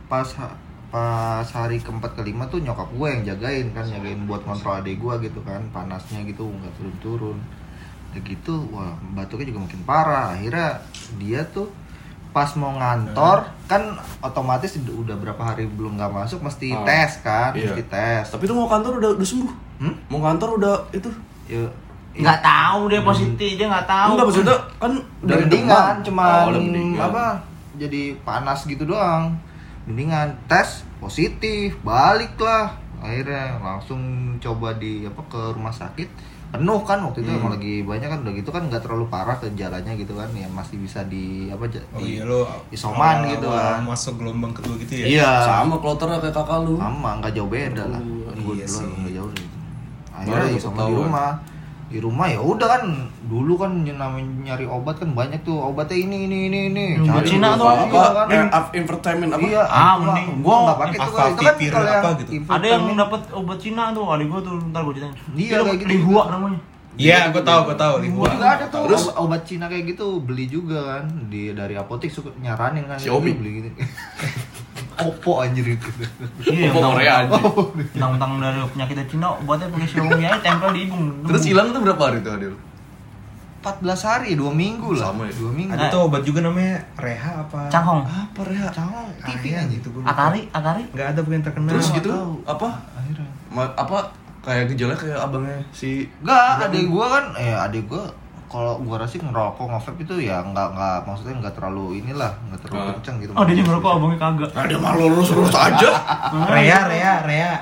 pas 0.07 0.25
pas 0.89 1.49
hari 1.51 1.83
keempat 1.83 2.15
kelima 2.15 2.47
tuh 2.47 2.63
nyokap 2.63 2.87
gue 2.95 3.09
yang 3.11 3.23
jagain 3.27 3.67
kan 3.75 3.83
jagain 3.85 4.25
buat 4.25 4.41
kontrol 4.43 4.79
adik 4.79 4.99
gue 4.99 5.15
gitu 5.27 5.41
kan. 5.43 5.61
Panasnya 5.71 6.23
gitu 6.25 6.47
nggak 6.47 6.73
turun-turun. 6.77 7.39
Udah 8.11 8.23
gitu 8.23 8.55
wah 8.71 8.95
batuknya 9.13 9.51
juga 9.51 9.61
makin 9.67 9.83
parah. 9.85 10.27
Akhirnya 10.35 10.81
dia 11.19 11.43
tuh 11.47 11.69
pas 12.35 12.51
mau 12.53 12.75
ngantor 12.75 13.47
kan 13.65 13.95
otomatis 14.19 14.75
udah 14.75 15.15
berapa 15.15 15.39
hari 15.39 15.65
belum 15.65 15.95
nggak 15.95 16.11
masuk 16.13 16.43
mesti 16.43 16.69
Ah, 16.69 16.83
tes 16.83 17.23
kan 17.23 17.55
iya. 17.55 17.71
mesti 17.71 17.87
tes 17.87 18.27
Tapi 18.27 18.45
lu 18.45 18.59
mau 18.59 18.67
kantor 18.67 18.99
udah 18.99 19.11
udah 19.15 19.23
sembuh. 19.25 19.53
Hmm? 19.79 19.95
Mau 20.09 20.19
kantor 20.19 20.59
udah 20.59 20.75
itu. 20.91 21.07
ya, 21.47 21.63
Nggak 22.15 22.41
tahu 22.41 22.81
dia 22.87 23.01
positif, 23.01 23.55
dia 23.55 23.67
nggak 23.67 23.87
tahu. 23.87 24.11
Enggak 24.13 24.27
maksudnya 24.29 24.57
kan 24.77 24.93
udah 25.21 25.31
dari 25.31 25.43
mendingan 25.47 25.95
cuman 26.03 26.27
Oh, 26.27 26.51
mendingan. 26.53 27.01
apa 27.01 27.25
jadi 27.75 28.03
panas 28.21 28.59
gitu 28.65 28.83
doang 28.85 29.35
mendingan 29.85 30.35
tes 30.45 30.83
positif 30.99 31.75
balik 31.81 32.35
lah 32.39 32.71
akhirnya 32.99 33.59
langsung 33.59 34.01
coba 34.39 34.73
di 34.75 35.05
apa 35.05 35.21
ke 35.27 35.41
rumah 35.51 35.71
sakit 35.71 36.09
penuh 36.55 36.81
kan 36.81 36.99
waktu 37.01 37.19
itu 37.19 37.29
Hmm. 37.29 37.39
emang 37.41 37.53
lagi 37.53 37.75
banyak 37.83 38.07
kan 38.07 38.19
udah 38.21 38.33
gitu 38.33 38.49
kan 38.49 38.63
nggak 38.65 38.79
terlalu 38.81 39.05
parah 39.07 39.35
gejalanya 39.37 39.93
gitu 39.93 40.13
kan 40.13 40.31
ya 40.33 40.47
masih 40.49 40.77
bisa 40.79 41.03
di 41.05 41.25
apa 41.49 41.67
Oh 41.67 41.99
di 41.99 42.07
iya 42.13 42.23
lo 42.23 42.47
isoman 42.71 42.95
awal- 43.19 43.29
gitu 43.29 43.47
awal 43.49 43.59
kan 43.59 43.81
Masuk 43.85 44.15
gelombang 44.17 44.53
kedua 44.53 44.75
gitu 44.77 44.93
ya. 44.95 45.05
iya 45.11 45.31
Sama 45.43 45.75
kloternya 45.77 46.19
kayak 46.19 46.33
kakak 46.33 46.59
lu. 46.61 46.75
sama 46.77 47.11
nggak 47.19 47.33
jauh 47.33 47.49
beda 47.49 47.85
lah 47.89 47.99
Oh, 47.99 48.23
kan 48.25 48.37
gue 48.37 48.55
iya 48.55 48.65
dulu 48.65 48.79
sih. 48.79 48.87
nggak 48.97 49.15
jauh 49.15 49.31
gitu 49.33 49.57
akhirnya 50.15 50.49
isoman 50.55 50.79
di 50.79 50.95
kan. 50.95 51.35
Di 51.95 52.03
rumah 52.03 52.27
ya 52.27 52.43
udah 52.43 52.67
kan 52.67 52.83
dulu 53.25 53.55
kan 53.55 53.71
namanya 53.81 54.27
nyari 54.45 54.67
obat 54.67 54.99
kan 54.99 55.15
banyak 55.15 55.39
tuh 55.41 55.55
obatnya 55.55 55.95
ini 55.95 56.27
ini 56.27 56.39
ini 56.45 56.59
ini 56.67 56.85
Obat 56.99 57.23
Cari 57.23 57.29
Cina 57.31 57.55
tuh 57.55 57.67
apa? 57.67 57.87
Iya 57.87 58.09
kan. 58.11 58.27
Eh, 58.27 58.43
entertainment 58.75 59.31
apa? 59.31 59.47
Iya, 59.47 59.63
Ah, 59.65 59.95
mending. 59.97 60.43
gua 60.43 60.57
nggak 60.61 60.77
pakai 60.77 60.97
tuh 60.97 61.07
itu 61.07 61.15
kan 61.15 61.55
kalau 61.71 61.87
yang 61.87 62.03
apa 62.03 62.09
gitu. 62.19 62.31
Ada 62.51 62.67
yang 62.67 62.83
dapat 62.99 63.21
obat 63.31 63.59
Cina 63.63 63.83
tuh, 63.91 64.05
adik 64.09 64.27
gua 64.27 64.41
tuh, 64.43 64.55
ntar 64.69 64.83
gua 64.83 64.93
ceritain. 64.93 65.15
Iya, 65.33 65.55
Dia 65.55 65.59
kayak 65.63 65.79
gitu 65.79 65.91
Lihua 65.95 66.23
namanya. 66.29 66.59
Iya, 66.95 67.19
gue 67.29 67.43
tahu, 67.43 67.61
gue 67.65 67.77
tahu. 67.77 67.95
Gua 67.97 68.03
Lihua. 68.05 68.27
juga 68.29 68.47
ada 68.49 68.65
tuh 68.69 68.81
Terus? 68.87 69.03
obat, 69.05 69.15
obat 69.21 69.41
Cina 69.43 69.67
kayak 69.67 69.85
gitu 69.89 70.07
beli 70.21 70.47
juga 70.47 70.79
kan 70.93 71.05
di 71.27 71.51
dari 71.51 71.75
apotek 71.75 72.07
suka 72.09 72.31
nyaranin 72.37 72.87
kan 72.87 72.99
Xiaomi. 72.99 73.35
beli 73.35 73.51
gitu. 73.57 73.69
Oppo 75.01 75.43
anjir 75.43 75.67
itu. 75.75 75.89
Iya, 76.47 76.71
Apa 76.71 76.79
Korea 76.95 77.13
aja. 77.27 77.39
Tentang 77.95 78.33
dari 78.39 78.61
penyakit 78.71 78.97
Cina, 79.11 79.35
obatnya 79.35 79.67
pakai 79.73 79.89
Xiaomi 79.91 80.23
aja 80.23 80.39
tempel 80.39 80.71
di 80.77 80.81
hidung. 80.87 81.05
Terus 81.27 81.43
hilang 81.49 81.75
tuh 81.75 81.81
berapa 81.83 82.03
hari 82.03 82.23
tuh 82.23 82.33
Adil? 82.37 82.55
14 83.65 83.81
hari, 84.05 84.37
2 84.37 84.45
minggu 84.53 84.93
lah. 84.93 85.09
Sama 85.09 85.25
ya? 85.25 85.35
2 85.41 85.57
minggu. 85.57 85.73
Ada 85.73 85.89
tuh 85.89 86.01
obat 86.05 86.21
juga 86.21 86.45
namanya 86.45 86.85
Reha 87.01 87.33
apa? 87.49 87.73
Canghong. 87.73 88.05
Apa 88.05 88.41
ya? 88.53 88.69
Cangong, 88.69 89.09
TV 89.25 89.45
Area 89.57 89.65
aja. 89.65 89.73
gitu 89.73 89.89
gue 89.89 90.01
lupa. 90.05 90.13
Akari, 90.13 90.41
Akari. 90.53 90.85
Nggak 90.93 91.09
ada 91.17 91.21
bukan 91.25 91.41
terkenal. 91.41 91.71
Terus 91.73 91.89
gitu 91.97 92.13
apa? 92.45 92.69
Akhirnya. 92.93 93.29
Apa 93.73 93.99
kayak 94.45 94.77
gejala 94.77 94.93
kayak 94.93 95.17
abangnya 95.17 95.57
si 95.73 96.05
Enggak, 96.21 96.69
adik 96.69 96.85
gua 96.93 97.07
kan 97.09 97.25
eh 97.41 97.57
adik 97.57 97.89
gua 97.89 98.05
kalau 98.55 98.79
gua 98.81 98.97
rasa 98.97 99.19
ngerokok 99.19 99.67
nge-vape 99.67 100.01
itu 100.01 100.15
ya 100.25 100.39
enggak 100.41 100.71
enggak 100.71 100.97
maksudnya 101.03 101.35
enggak 101.37 101.55
terlalu 101.55 101.85
inilah, 101.99 102.31
enggak 102.41 102.61
terlalu 102.63 102.79
Ah. 102.81 102.87
kenceng 102.95 103.17
gitu. 103.19 103.33
Oh, 103.33 103.43
dia 103.43 103.55
juga 103.55 103.69
ngerokok, 103.69 103.91
abangnya 103.93 104.19
kagak. 104.21 104.51
Nah, 104.51 104.65
dia 104.65 104.79
malu 104.79 105.05
lurus 105.09 105.31
lurus 105.31 105.53
aja. 105.53 105.91
Rea, 106.55 106.79
Rea, 106.87 107.13
Rea. 107.21 107.53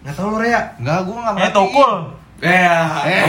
Nggak 0.00 0.14
tahu 0.14 0.26
lo 0.28 0.38
Rea. 0.38 0.60
Enggak, 0.76 0.98
gua 1.02 1.14
enggak 1.18 1.34
Eh, 1.40 1.50
tokul. 1.50 1.90
Eh, 2.38 2.54
Eh, 3.04 3.24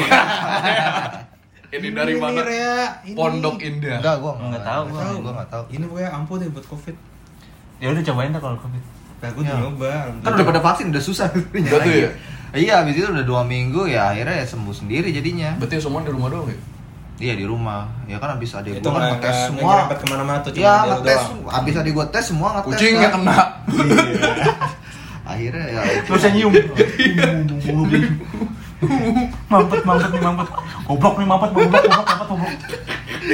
ini 1.76 1.88
dari 1.92 2.14
Ini, 2.14 2.22
mana? 2.22 2.42
Rea. 2.42 2.74
Ini. 3.04 3.14
Pondok 3.14 3.58
Indah. 3.60 3.98
enggak 3.98 4.16
gua 4.18 4.32
Nggak 4.36 4.64
tahu, 4.64 4.82
gua. 4.88 5.00
Tahu. 5.00 5.16
Gua 5.20 5.32
enggak 5.34 5.50
tahu. 5.50 5.64
Ini 5.70 5.84
pokoknya 5.84 6.10
ampuh 6.12 6.36
deh 6.38 6.48
buat 6.48 6.66
covid. 6.68 6.96
Ya 7.78 7.88
udah 7.90 8.04
cobain 8.04 8.30
dah 8.30 8.40
kalau 8.40 8.58
Covid. 8.58 8.84
Nah, 9.20 9.30
gue 9.30 9.44
Ya. 9.44 9.52
nyoba. 9.54 9.92
Kan 10.18 10.32
udah 10.32 10.46
pada 10.46 10.62
vaksin 10.62 10.86
udah 10.90 11.02
susah 11.02 11.28
tuh 11.34 11.44
ya? 11.86 12.12
Iya, 12.50 12.82
habis 12.82 12.96
itu 12.96 13.06
udah 13.06 13.22
dua 13.22 13.44
minggu 13.44 13.84
ya 13.86 14.10
akhirnya 14.10 14.32
ya 14.34 14.46
sembuh 14.46 14.72
sendiri 14.72 15.12
jadinya. 15.12 15.54
Berarti 15.56 15.78
semua 15.78 16.02
di 16.02 16.10
rumah 16.10 16.30
doang 16.30 16.48
ya? 16.48 16.58
Iya 17.20 17.34
di 17.36 17.44
rumah. 17.44 17.84
Ya 18.08 18.16
kan 18.16 18.34
habis 18.34 18.50
adik 18.54 18.74
itu 18.74 18.82
gua 18.82 18.96
kan 18.96 19.02
nggak 19.02 19.12
ngetes 19.20 19.38
semua. 19.46 19.72
nyerempet 19.76 19.98
ke 20.00 20.06
mana-mana 20.08 20.40
tuh 20.40 20.52
cuma 20.56 20.64
Ya, 20.64 20.74
dia 20.74 20.88
ngetes. 20.90 21.20
doang. 21.20 21.52
Habis 21.52 21.74
adik 21.76 21.94
gua 21.94 22.06
tes 22.08 22.24
semua 22.26 22.48
ngetes. 22.56 22.70
Kucing 22.72 22.92
kan. 22.92 23.04
yang 23.04 23.14
kena. 23.14 23.38
Akhirnya 25.26 25.66
ya 25.68 25.82
Terus 26.02 26.20
saya 26.20 26.32
nyium. 26.34 26.54
mampet, 29.50 29.82
mampet 29.84 30.10
nih, 30.10 30.22
mampet. 30.22 30.48
Goblok 30.88 31.16
nih, 31.20 31.28
mampet, 31.28 31.50
goblok, 31.52 31.84
goblok, 31.84 32.08
mampet, 32.08 32.28
goblok. 32.30 32.54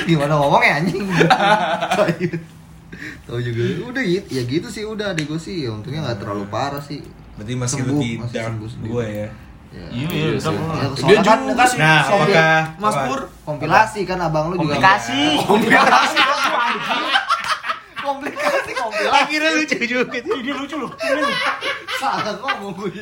gimana 0.03 0.33
ngomongnya 0.33 0.71
anjing 0.81 1.05
Tahu 3.25 3.39
juga 3.39 3.63
udah 3.85 4.03
gitu 4.03 4.27
ya 4.31 4.41
gitu 4.43 4.67
sih 4.67 4.81
udah 4.81 5.13
adik 5.13 5.25
gue 5.27 5.37
sih 5.37 5.65
ya 5.65 5.73
untungnya 5.73 6.01
nggak 6.03 6.19
terlalu 6.19 6.45
parah 6.47 6.81
sih 6.81 7.01
Berarti 7.35 7.53
masih 7.53 7.77
Sembuh, 7.79 7.93
lebih 7.93 8.13
masih 8.17 8.33
dark 8.33 8.53
sembuh 8.55 8.87
gue 8.87 9.05
ya. 9.05 9.27
Ya. 9.75 9.85
Iya, 9.91 10.07
Iya 10.07 10.27
iya, 10.31 10.39
sih. 10.39 10.49
udah. 10.49 10.75
Ya, 10.75 10.87
Dia 10.95 11.17
kan, 11.21 11.39
juga 11.43 11.53
kan 11.53 11.67
sih. 11.67 11.77
Nah, 11.77 12.01
apakah 12.01 12.53
Mas? 12.77 12.95
Pur, 13.05 13.19
kompilasi 13.43 13.99
kan 14.03 14.17
abang 14.19 14.45
lu 14.47 14.55
juga 14.55 14.75
Komplikasi. 14.75 15.21
Komplikasi. 15.49 16.17
komplikasi 17.97 18.71
kompilasi 18.71 19.17
Akhirnya 19.17 19.49
lucu 19.51 19.75
juga. 19.83 20.03
Dia 20.13 20.53
lucu 20.53 20.75
loh. 20.77 20.91
Ini 20.93 21.23
salah 21.95 22.35
ngomong 22.37 22.71
gue 22.77 23.01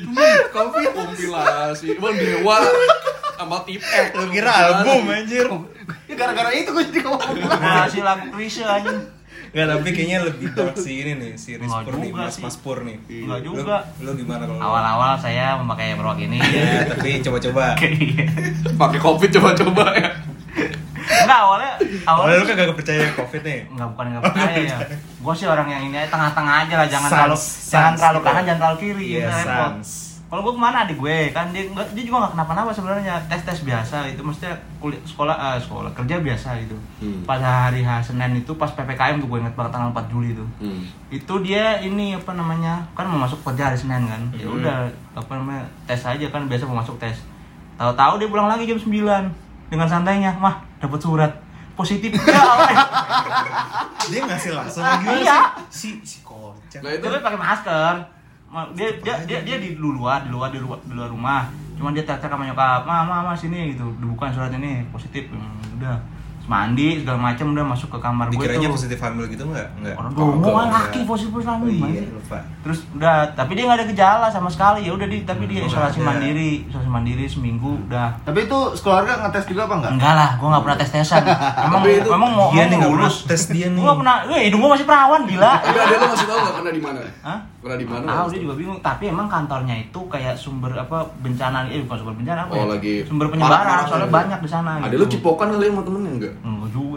kompilasi 0.49 0.89
kompilasi. 0.95 1.87
Bang 1.97 2.15
Dewa 2.15 2.57
sama 3.35 3.57
Tipek. 3.63 4.15
Lu 4.15 4.25
kira 4.29 4.51
album 4.51 5.03
anjir. 5.07 5.45
Ya, 6.07 6.13
gara-gara 6.15 6.49
itu 6.51 6.71
gue 6.71 6.83
jadi 6.87 6.99
ngomong 7.03 7.35
Nah, 7.35 7.85
si 7.85 7.99
lagu 7.99 8.31
Krisya 8.31 8.79
anjing. 8.79 8.99
Enggak, 9.53 9.67
tapi 9.69 9.89
kayaknya 9.93 10.19
lebih 10.25 10.49
dark 10.51 10.73
sih 10.75 11.05
ini 11.05 11.13
nih, 11.13 11.31
si 11.37 11.53
Riz 11.53 11.69
Pur 11.69 11.93
nih, 11.93 12.09
juga 12.09 12.25
Mas. 12.25 12.35
Mas 12.41 12.57
Pur 12.57 12.77
nih. 12.81 12.97
Enggak 13.05 13.39
Lu- 13.39 13.45
juga. 13.53 13.77
Lu, 14.01 14.11
gimana 14.17 14.49
kalau? 14.49 14.57
Awal-awal 14.57 15.13
saya 15.21 15.53
memakai 15.61 15.93
produk 15.93 16.17
ini. 16.17 16.41
Ya, 16.41 16.89
tapi 16.89 17.21
coba-coba. 17.21 17.77
Iya. 17.77 18.25
Pakai 18.81 18.97
Covid 18.97 19.29
coba-coba 19.29 19.93
ya. 19.93 20.09
Enggak, 21.03 21.37
awalnya 21.37 21.71
Awalnya 22.03 22.35
lu 22.41 22.45
kan 22.49 22.53
gak 22.57 22.73
percaya 22.73 23.05
covid 23.13 23.41
nih. 23.45 23.59
Enggak 23.69 23.87
bukan 23.93 24.05
enggak 24.09 24.23
percaya 24.25 24.57
ya. 24.57 24.77
Gue 25.23 25.33
sih 25.37 25.45
orang 25.45 25.67
yang 25.69 25.81
ini 25.85 25.95
aja 25.95 26.09
tengah-tengah 26.09 26.55
aja 26.65 26.73
lah, 26.73 26.87
jangan 26.89 27.09
Sans, 27.09 27.13
terlalu 27.15 27.37
jangan 27.69 27.93
terlalu 27.93 28.17
gitu. 28.17 28.25
kanan, 28.25 28.41
jangan 28.43 28.59
terlalu 28.59 28.77
kiri. 28.81 29.05
Iya, 29.13 29.25
repot. 29.29 29.73
Kalau 30.33 30.41
gue 30.41 30.57
ke 30.57 30.61
mana 30.65 30.81
adik 30.81 30.97
gue 30.97 31.29
kan 31.29 31.53
dia 31.53 31.61
dia 31.69 32.03
juga 32.03 32.25
nggak 32.25 32.33
kenapa-napa 32.33 32.73
sebenarnya 32.73 33.21
tes 33.29 33.45
tes 33.45 33.61
biasa 33.61 34.09
itu 34.09 34.25
maksudnya 34.25 34.49
kuliah 34.81 34.97
sekolah 35.05 35.37
eh, 35.37 35.59
sekolah 35.61 35.93
kerja 35.93 36.17
biasa 36.17 36.57
gitu. 36.57 36.73
Hmm. 36.97 37.21
Pada 37.21 37.69
hari 37.69 37.85
H 37.85 38.09
Senin 38.09 38.41
itu 38.41 38.49
pas 38.57 38.73
ppkm 38.73 39.21
tuh 39.21 39.29
gue 39.29 39.37
inget 39.37 39.53
banget 39.53 39.69
tanggal 39.69 39.93
4 39.93 40.09
Juli 40.09 40.33
tuh. 40.33 40.49
Hmm. 40.57 40.81
Itu 41.07 41.45
dia 41.45 41.77
ini 41.77 42.17
apa 42.17 42.33
namanya 42.33 42.81
kan 42.97 43.05
mau 43.05 43.21
masuk 43.21 43.45
kerja 43.45 43.69
hari 43.69 43.77
Senin 43.77 44.09
kan. 44.09 44.21
Ya 44.33 44.49
Hmm. 44.49 44.57
udah 44.57 44.89
apa 45.13 45.31
namanya 45.37 45.69
tes 45.85 46.01
aja 46.01 46.25
kan 46.25 46.49
biasa 46.49 46.65
mau 46.65 46.81
masuk 46.81 46.97
tes. 46.97 47.13
Tahu-tahu 47.77 48.17
dia 48.17 48.25
pulang 48.25 48.49
lagi 48.49 48.65
jam 48.65 48.81
9 48.81 48.89
dengan 49.69 49.85
santainya, 49.85 50.33
mah 50.33 50.65
dapat 50.81 50.97
surat 50.97 51.29
positif. 51.73 52.09
Ya 52.25 52.41
Allah. 52.41 52.73
Dia 54.09 54.19
ngasih 54.25 54.51
langsung 54.51 54.81
lagi 54.81 55.05
Iya. 55.21 55.53
si 55.69 56.01
si 56.01 56.25
kocak. 56.25 56.81
Nah 56.81 56.89
itu 56.89 57.05
Tapi 57.05 57.21
pakai 57.21 57.37
masker. 57.37 57.93
Dia 58.71 58.89
dia 58.99 59.15
dia, 59.23 59.39
dia 59.41 59.57
di 59.57 59.73
luar, 59.73 60.21
di 60.21 60.29
luar, 60.29 60.49
di 60.49 60.57
luar, 60.57 60.77
di 60.79 60.93
luar 60.93 61.09
rumah. 61.09 61.41
Cuma 61.73 61.89
dia 61.89 62.03
tek 62.03 62.21
sama 62.21 62.45
nyokap, 62.45 62.85
"Ma, 62.85 63.01
ma, 63.01 63.21
ma, 63.21 63.33
sini." 63.33 63.73
gitu. 63.73 63.83
Dibukain 63.97 64.29
surat 64.29 64.53
ini 64.53 64.85
positif. 64.87 65.25
Hmm, 65.27 65.57
udah. 65.75 65.97
Mandi 66.43 66.99
segala 66.99 67.23
macam 67.23 67.55
udah 67.55 67.63
masuk 67.65 67.87
ke 67.87 67.99
kamar 68.03 68.27
gue 68.27 68.35
tuh. 68.35 68.67
positif 68.67 68.99
hamil 68.99 69.31
gitu 69.31 69.47
enggak? 69.47 69.63
Enggak. 69.73 69.95
Orang 69.95 70.11
kan 70.11 70.27
Enggak. 70.27 70.75
laki 70.75 70.99
positif 71.07 71.39
Oh 71.39 71.47
hamil. 71.47 71.71
iya, 71.71 71.79
gimana 71.79 71.95
sih? 71.95 72.09
lupa. 72.11 72.39
Terus 72.61 72.79
udah, 72.91 73.15
tapi 73.31 73.51
dia 73.55 73.63
nggak 73.63 73.79
ada 73.79 73.87
gejala 73.87 74.27
sama 74.27 74.49
sekali. 74.51 74.83
Ya 74.83 74.91
udah 74.91 75.07
di 75.07 75.23
tapi 75.23 75.47
dia 75.47 75.63
Hmm, 75.63 75.71
isolasi 75.71 76.03
mandiri, 76.03 76.67
isolasi 76.67 76.89
mandiri 76.91 77.25
seminggu 77.25 77.79
udah. 77.87 78.11
tapi 78.21 78.43
itu 78.43 78.59
sekeluarga 78.75 79.23
ngetes 79.23 79.47
juga 79.47 79.61
apa 79.63 79.73
enggak 79.79 79.91
Enggak 79.95 80.13
lah, 80.13 80.29
gua 80.35 80.47
nggak 80.51 80.63
pernah 80.67 80.77
tes 80.77 80.89
tesan. 80.91 81.23
Emang 81.65 81.81
itu 81.87 82.09
emang 82.11 82.31
mau 82.35 82.47
dia 82.51 82.63
nih 82.67 82.77
lulus. 82.77 83.15
tes 83.23 83.41
dia 83.47 83.67
nih. 83.71 83.79
Gua 83.79 83.87
nggak 83.87 83.99
pernah, 84.03 84.15
eh 84.29 84.41
hidung 84.43 84.59
gua 84.59 84.71
masih 84.75 84.83
perawan 84.85 85.21
gila. 85.23 85.53
Tapi 85.57 85.79
ada 85.79 85.95
lo 85.95 86.05
masih 86.11 86.27
tahu 86.27 86.37
nggak 86.37 86.55
pernah 86.59 86.71
di 86.75 86.81
mana? 86.83 86.99
Hah? 87.23 87.39
Pernah 87.63 87.79
di 87.79 87.87
mana? 87.87 88.03
Tahu 88.05 88.27
dia 88.27 88.39
juga 88.43 88.55
bingung, 88.55 88.79
tapi 88.83 89.07
emang 89.07 89.25
kantornya 89.25 89.79
itu 89.79 89.99
kayak 90.05 90.35
sumber 90.35 90.75
apa 90.75 91.07
bencana 91.17 91.63
eh 91.65 91.79
bukan 91.79 91.97
sumber 91.97 92.11
bencana 92.13 92.39
apa 92.43 92.51
Oh, 92.51 92.59
ya? 92.59 92.75
lagi 92.75 92.93
sumber 93.07 93.31
penyebaran 93.31 93.87
soalnya 93.87 94.09
banyak 94.11 94.39
di 94.43 94.49
sana 94.51 94.71
Ada 94.77 94.91
gitu. 94.91 94.99
lo 94.99 95.05
cipokan 95.07 95.47
kali 95.49 95.71
sama 95.71 95.81
temennya 95.81 96.11
enggak? 96.11 96.33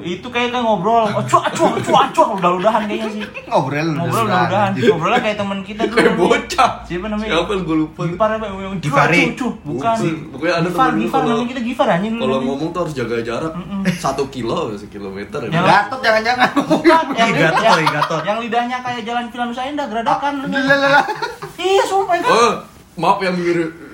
Itu 0.08 0.28
kayak 0.28 0.48
kan 0.48 0.62
ngobrol, 0.62 1.04
acuh 1.08 1.42
acuh 1.42 1.68
acuh 1.74 1.96
acuh 2.00 2.26
udah-udahan 2.36 2.82
kayaknya 2.84 3.08
sih. 3.10 3.22
ngobrol 3.44 3.88
Ngobrol 3.92 4.24
udah-udahan. 4.24 4.70
Ngobrolnya 4.72 5.20
kayak 5.20 5.36
teman 5.36 5.58
kita 5.60 5.82
dulu. 5.88 5.96
Kayak 5.96 6.14
bocah. 6.14 6.70
Siapa 6.82 7.06
namanya? 7.06 7.30
Siapa 7.32 7.52
gue 7.58 7.76
lupa. 7.76 8.00
Gifar 8.04 8.30
apa? 8.32 8.46
Yang 8.48 8.74
Gifari. 8.80 9.20
Bukan. 9.34 9.52
Bukan. 9.66 9.96
Pokoknya 10.30 10.54
ada 10.54 10.68
Gifar, 10.68 10.88
Gifar 10.94 11.18
kalau- 11.18 11.30
namanya 11.32 11.48
kita 11.48 11.60
Gifar 11.62 11.86
anjing 11.90 12.12
dulu 12.12 12.22
Kalau 12.22 12.38
ngomong 12.40 12.68
tuh 12.70 12.80
harus 12.80 12.94
jaga 12.94 13.16
jarak 13.20 13.52
satu 13.96 14.24
kilo, 14.28 14.58
sekilometer 14.72 15.40
ya. 15.46 15.58
Gatot 15.58 16.00
jangan-jangan 16.00 16.48
Bukan, 16.62 17.04
yang, 17.18 17.30
Gatot 17.32 17.60
yang, 17.60 17.76
lagi, 17.76 17.88
Gatot. 17.90 18.20
yang 18.22 18.38
lidahnya 18.38 18.76
kayak 18.80 19.02
jalan 19.02 19.24
Villa 19.26 19.44
Nusa 19.44 19.62
Indah, 19.64 19.86
geradakan. 19.86 20.32
Iya, 21.56 21.82
sumpah 21.84 22.16
kan. 22.16 22.28
Oh, 22.28 22.52
maaf 22.96 23.18
yang 23.18 23.34
mirip. 23.34 23.85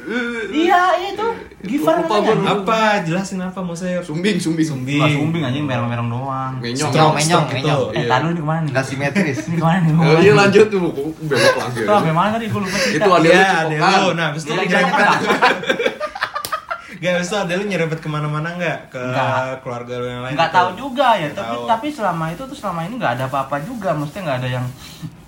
Iya, 0.48 0.80
itu. 1.06 1.26
Gifar 1.62 2.02
Lupa 2.02 2.18
namanya. 2.18 2.34
gua. 2.34 2.52
Apa? 2.60 2.80
Jelasin 3.02 3.38
apa 3.38 3.58
mau 3.58 3.70
saya? 3.72 4.02
Sumbing, 4.02 4.36
sumbing, 4.36 4.66
Sumbing. 4.66 4.98
Sumbing 4.98 5.42
anjing 5.42 5.62
merong-merong 5.62 6.08
doang. 6.08 6.52
Menyong. 6.58 6.90
Menyong, 6.90 7.14
menyong. 7.14 7.44
gitu. 7.48 7.78
Eh, 7.92 8.02
Iya. 8.02 8.08
tadi 8.10 8.22
lu 8.24 8.32
di 8.32 8.42
mana 8.42 8.60
nih? 8.60 8.70
nggak 8.72 8.84
simetris 8.84 9.38
Ini 9.44 9.54
ke 9.54 9.62
mana 9.62 9.78
nih? 9.80 9.92
Oh, 9.94 10.18
iya 10.18 10.32
lanjut 10.34 10.66
tuh, 10.68 10.80
kok 10.84 10.94
belok 11.22 11.54
lagi. 11.56 11.78
Itu 11.78 11.92
sampai 11.92 12.12
mana 12.12 12.28
tadi? 12.34 12.44
Gue 12.46 12.60
lupa 12.60 12.76
cerita. 12.76 12.98
Itu 12.98 13.10
ada 13.10 13.22
Iya, 13.22 13.46
lu 13.62 13.74
ada. 13.78 14.10
Nah, 14.12 14.24
habis 14.28 14.42
itu 14.42 14.52
makan 14.52 14.82
Gak, 16.94 17.18
habis 17.18 17.26
itu 17.26 17.36
ada 17.36 17.52
lu 17.56 17.64
nyerempet 17.64 17.98
ke 17.98 18.06
mana-mana 18.06 18.54
nggak? 18.54 18.78
Ke 18.88 19.00
Nggak. 19.00 19.58
keluarga 19.60 19.94
lu 19.96 20.06
yang 20.08 20.22
lain? 20.22 20.34
Nggak 20.34 20.50
tahu 20.52 20.68
juga 20.76 21.08
ya, 21.16 21.28
tapi 21.30 21.50
tahu. 21.52 21.66
tapi 21.66 21.86
selama 21.90 22.24
itu 22.28 22.42
tuh 22.44 22.54
selama 22.54 22.80
ini 22.84 22.94
nggak 22.94 23.12
ada 23.16 23.24
apa-apa 23.26 23.58
juga, 23.60 23.90
maksudnya 23.92 24.22
nggak 24.24 24.38
ada 24.38 24.48
yang 24.52 24.64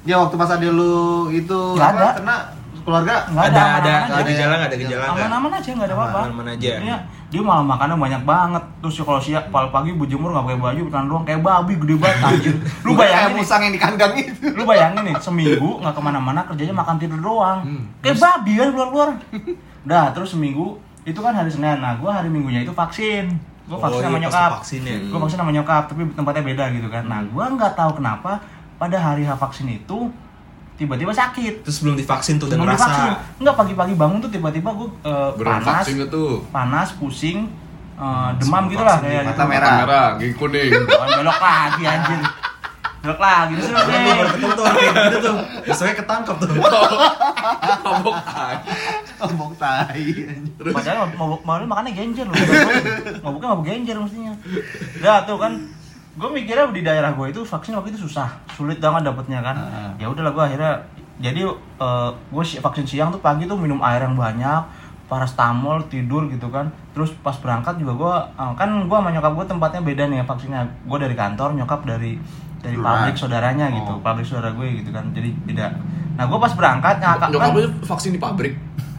ya 0.05 0.21
waktu 0.21 0.37
pas 0.37 0.51
ada 0.53 0.69
lu 0.69 0.95
itu 1.31 1.61
Nggak 1.75 1.91
apa, 1.91 1.99
ada. 1.99 2.11
kena 2.15 2.37
keluarga 2.85 3.15
nggak 3.27 3.45
Ada, 3.47 3.63
ada, 3.75 3.95
ada 4.13 4.23
gejala 4.23 4.55
nggak? 4.55 4.69
Ada 4.69 4.77
gejala 4.79 5.03
nggak? 5.03 5.17
aman-aman 5.19 5.51
aja 5.55 5.69
nggak 5.71 5.89
ada 5.89 5.97
apa-apa. 5.97 6.19
Aman-aman 6.23 6.47
aja. 6.53 6.69
Iya, 6.77 6.97
dia 7.27 7.41
malah 7.41 7.65
makannya 7.65 7.97
banyak 7.97 8.23
banget. 8.23 8.65
Terus 8.79 8.95
kalau 9.01 9.19
siang 9.19 9.45
pagi 9.49 9.91
berjemur 9.91 10.29
nggak 10.31 10.45
pakai 10.45 10.61
baju, 10.61 10.81
bertahan 10.85 11.07
doang 11.07 11.25
kayak 11.25 11.41
babi 11.41 11.73
gede 11.77 11.95
banget 11.97 12.21
anjir. 12.23 12.55
Lu 12.81 12.91
Bukan 12.91 12.97
kayak 12.97 13.11
bayangin 13.11 13.27
nih, 13.27 13.39
musang 13.39 13.61
yang 13.61 13.73
di 13.73 13.81
kandang 13.81 14.13
itu 14.15 14.47
lu 14.51 14.63
bayangin 14.63 15.03
nih 15.03 15.15
seminggu 15.19 15.71
nggak 15.79 15.93
ke 15.93 16.01
mana-mana 16.01 16.41
kerjanya 16.45 16.75
makan 16.75 16.97
tidur 16.97 17.19
doang 17.19 17.59
Hmm. 17.61 17.85
kayak 17.99 18.17
babi 18.17 18.53
kan 18.55 18.69
keluar-keluar 18.71 19.09
udah 19.83 20.05
terus 20.11 20.31
seminggu 20.31 20.77
itu 21.03 21.19
kan 21.19 21.33
hari 21.33 21.49
Senin 21.49 21.79
nah 21.79 21.95
gue 21.95 22.07
hari 22.07 22.29
Minggunya 22.29 22.61
itu 22.61 22.73
vaksin 22.73 23.29
gue 23.65 23.73
Oh, 23.73 23.79
vaksin 23.79 23.97
iya, 23.99 24.05
sama 24.05 24.13
pas 24.15 24.23
nyokap 24.23 24.51
vaksin 24.55 24.81
ya. 24.83 24.97
gue 25.03 25.19
vaksin 25.19 25.39
sama 25.39 25.51
nyokap 25.51 25.83
tapi 25.87 26.03
tempatnya 26.11 26.43
beda 26.43 26.65
gitu 26.71 26.89
kan 26.89 27.05
nah 27.05 27.21
gue 27.21 27.45
nggak 27.47 27.73
tahu 27.75 27.91
kenapa 27.95 28.41
pada 28.75 28.97
hari 28.97 29.23
H 29.23 29.33
vaksin 29.35 29.69
itu 29.71 30.09
tiba-tiba 30.75 31.11
sakit 31.11 31.63
Terus 31.63 31.79
belum 31.81 31.95
divaksin 31.95 32.37
tuh 32.37 32.47
udah 32.47 32.57
Sebelum 32.57 32.67
ngerasa. 32.69 32.85
divaksin. 32.85 33.13
Enggak 33.39 33.55
pagi-pagi 33.57 33.95
bangun 33.95 34.19
tuh 34.19 34.29
tiba-tiba 34.29 34.69
gue 34.73 34.89
Beneran 35.35 35.61
panas, 35.61 35.87
tuh? 36.09 36.33
panas, 36.49 36.89
pusing, 36.93 37.39
eh, 37.95 38.31
demam 38.37 38.65
gitu 38.67 38.83
lah 38.83 38.99
kayak 38.99 39.23
mata 39.25 39.35
gitu. 39.37 39.45
merah. 39.47 39.71
Mata 39.71 39.81
merah, 39.81 40.07
gigi 40.17 40.35
kuning. 40.35 40.71
Belok 41.19 41.39
lagi 41.39 41.83
anjir. 41.85 42.21
Belok 43.01 43.21
lagi 43.21 43.53
terus 43.55 43.69
Gue 43.69 43.85
baru 43.85 44.29
ketemu 44.29 44.49
tuh 44.51 44.65
orang 44.65 44.77
kayak 44.81 45.05
gitu 45.05 45.19
tuh. 45.21 45.37
Besoknya 45.63 45.95
ketangkep 45.95 46.37
tuh. 46.37 46.49
Mabok 47.85 48.17
aja. 48.25 48.73
Ngomong 49.21 49.53
tai. 49.55 50.05
Padahal 50.59 51.07
mabuk 51.13 51.43
malu 51.45 51.65
makannya 51.65 51.93
genjer 51.93 52.25
loh. 52.25 52.35
Mabuknya 53.21 53.49
mabuk 53.49 53.65
genjer 53.65 53.97
mestinya. 53.97 54.33
Udah 54.99 55.17
tuh 55.23 55.37
kan 55.37 55.53
gue 56.15 56.29
mikirnya 56.31 56.71
di 56.71 56.81
daerah 56.81 57.11
gue 57.11 57.27
itu 57.29 57.43
vaksin 57.43 57.75
waktu 57.75 57.91
itu 57.91 58.07
susah, 58.07 58.31
sulit 58.49 58.79
banget 58.79 59.03
dapetnya 59.05 59.41
kan. 59.41 59.57
Ah. 59.57 59.91
Ya 59.99 60.07
udahlah 60.07 60.31
gue 60.31 60.45
akhirnya 60.45 60.73
jadi 61.17 61.43
gue 62.31 62.45
vaksin 62.57 62.85
siang 62.85 63.11
tuh 63.11 63.19
pagi 63.19 63.45
tuh 63.45 63.55
minum 63.55 63.79
air 63.81 63.99
yang 64.01 64.15
banyak, 64.15 64.63
parastamol 65.05 65.83
tidur 65.87 66.27
gitu 66.27 66.47
kan. 66.49 66.71
Terus 66.91 67.11
pas 67.19 67.35
berangkat 67.35 67.77
juga 67.77 67.93
gue 67.95 68.15
kan 68.55 68.69
gue 68.81 68.97
sama 68.97 69.11
nyokap 69.11 69.33
gue 69.35 69.47
tempatnya 69.49 69.81
beda 69.81 70.03
nih 70.07 70.17
ya 70.19 70.25
vaksinnya. 70.25 70.63
Gue 70.85 70.99
dari 70.99 71.15
kantor, 71.15 71.55
nyokap 71.55 71.83
dari 71.83 72.15
dari 72.59 72.77
pabrik 72.79 73.13
saudaranya 73.15 73.69
gitu, 73.71 73.93
Oh. 73.93 74.01
pabrik 74.01 74.25
saudara 74.25 74.51
gue 74.51 74.67
gitu 74.81 74.89
kan. 74.89 75.11
Jadi 75.11 75.35
beda. 75.45 75.67
Nah 76.15 76.25
gue 76.25 76.39
pas 76.39 76.53
berangkat 76.53 76.97
Nyokap 77.03 77.31
kan 77.53 77.53
vaksin 77.85 78.15
di 78.15 78.21
pabrik. 78.23 78.55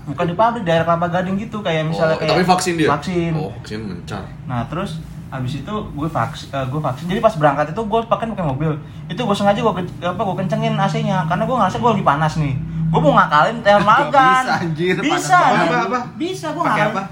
bukan 0.05 0.21
di 0.21 0.35
pabrik 0.37 0.61
daerah 0.61 0.85
Kelapa 0.85 1.09
Gading 1.09 1.33
gitu 1.41 1.65
kayak 1.65 1.89
misalnya 1.89 2.13
Oh, 2.13 2.19
kayak 2.21 2.37
tapi 2.37 2.45
vaksin 2.45 2.73
dia. 2.77 2.89
vaksin 2.93 3.31
Oh, 3.33 3.49
vaksin 3.57 3.79
mencar. 3.81 4.21
nah 4.45 4.61
terus 4.69 5.01
abis 5.25 5.59
itu 5.59 5.73
gue 5.73 6.07
vaksin 6.07 6.47
gue 6.53 6.81
vaksin 6.81 7.05
jadi 7.09 7.19
pas 7.19 7.33
berangkat 7.33 7.73
itu 7.73 7.81
gue 7.81 7.99
pakai 8.05 8.29
pakai 8.29 8.45
mobil 8.45 8.71
itu 9.07 9.17
gue 9.17 9.35
sengaja 9.35 9.59
gue 9.59 9.73
apa 10.01 10.21
gue 10.21 10.35
kencengin 10.39 10.77
AC-nya 10.77 11.25
karena 11.25 11.43
gue 11.43 11.55
ngerasa 11.55 11.77
gue 11.81 11.89
lagi 11.91 12.05
panas 12.05 12.33
nih 12.37 12.55
gue 12.85 12.99
mau 13.01 13.13
ngakalin 13.17 13.57
teh 13.59 13.73
makan 13.83 14.45
bisa, 14.45 14.53
anjir, 14.61 14.95
panas 14.95 15.09
bisa 15.19 15.37
anjir. 15.37 15.67
Apa, 15.67 15.77
apa? 15.81 15.99
bisa 16.15 16.47
gue 16.53 16.63
Pakai 16.63 16.81
ngakalin 16.85 16.93
apa? 16.93 17.03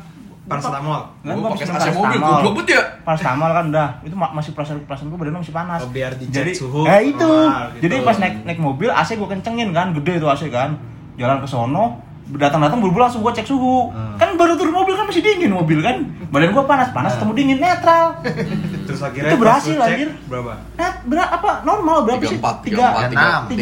Paracetamol. 0.44 1.00
Gua 1.24 1.56
pakai 1.56 1.72
AC 1.72 1.88
mobil, 1.96 2.20
ya. 2.68 2.84
Paracetamol 3.08 3.50
kan 3.56 3.66
udah, 3.72 3.88
itu 4.04 4.12
ma- 4.12 4.34
masih 4.36 4.52
perasaan 4.52 4.84
perasaan 4.84 5.08
gue 5.08 5.16
badan 5.16 5.40
masih 5.40 5.56
panas. 5.56 5.80
Oh, 5.80 5.88
biar 5.88 6.12
dicek 6.20 6.36
Jadi, 6.36 6.52
suhu 6.52 6.84
Eh 6.84 7.16
itu. 7.16 7.24
normal 7.24 7.72
gitu. 7.80 7.82
Jadi 7.88 7.96
pas 8.04 8.18
naik 8.20 8.36
naik 8.44 8.60
mobil 8.60 8.92
AC 8.92 9.16
gue 9.16 9.24
kencengin 9.24 9.72
kan, 9.72 9.96
gede 9.96 10.20
tuh 10.20 10.28
AC 10.28 10.52
kan. 10.52 10.76
Jalan 11.16 11.40
ke 11.40 11.48
sono, 11.48 11.96
datang-datang 12.24 12.80
buru-buru 12.80 13.04
langsung 13.04 13.20
gue 13.20 13.34
cek 13.36 13.44
suhu. 13.44 13.92
Hmm. 13.92 14.16
Kan 14.16 14.36
baru 14.36 14.56
turun 14.56 14.72
mobil 14.72 14.96
kan 14.96 15.06
masih 15.06 15.20
dingin 15.20 15.52
mobil 15.52 15.84
kan. 15.84 16.00
Badan 16.32 16.52
gue 16.52 16.64
panas, 16.64 16.90
panas 16.92 17.20
ketemu 17.20 17.34
dingin 17.36 17.60
netral. 17.60 18.18
Terus 18.88 19.02
akhirnya 19.04 19.32
Itu 19.32 19.38
berhasil, 19.38 19.76
anjir. 19.76 20.10
Berapa? 20.26 20.54
Net 20.80 20.96
berapa 21.04 21.30
apa 21.36 21.50
normal 21.64 22.08
berapa 22.08 22.24
sih? 22.24 22.40
34, 22.40 22.64
Tiga 22.64 22.86
34, 22.96 23.12
enam. 23.12 23.42
35, 23.48 23.60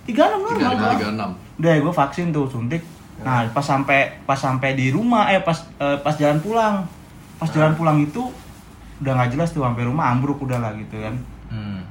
36. 0.00 0.08
tiga 0.08 0.22
enam 0.28 0.40
normal. 0.40 0.70
35, 0.72 0.80
gua. 0.80 0.92
36. 1.36 1.60
Udah 1.60 1.72
gue 1.78 1.94
vaksin 1.94 2.26
tuh 2.32 2.44
suntik. 2.48 2.82
Nah 3.22 3.46
pas 3.50 3.62
sampai 3.62 4.18
pas 4.24 4.34
sampai 4.34 4.74
di 4.74 4.90
rumah 4.90 5.30
eh 5.30 5.38
pas 5.38 5.54
eh, 5.78 5.96
pas 6.00 6.16
jalan 6.16 6.42
pulang 6.42 6.82
pas 7.38 7.46
jalan 7.50 7.74
pulang 7.74 7.98
itu 7.98 8.22
udah 8.98 9.12
nggak 9.14 9.34
jelas 9.34 9.50
tuh 9.50 9.62
sampai 9.62 9.82
rumah 9.82 10.10
ambruk 10.10 10.38
udah 10.38 10.58
lah 10.58 10.72
gitu 10.74 10.94
kan 10.94 11.14
Hmm. 11.52 11.84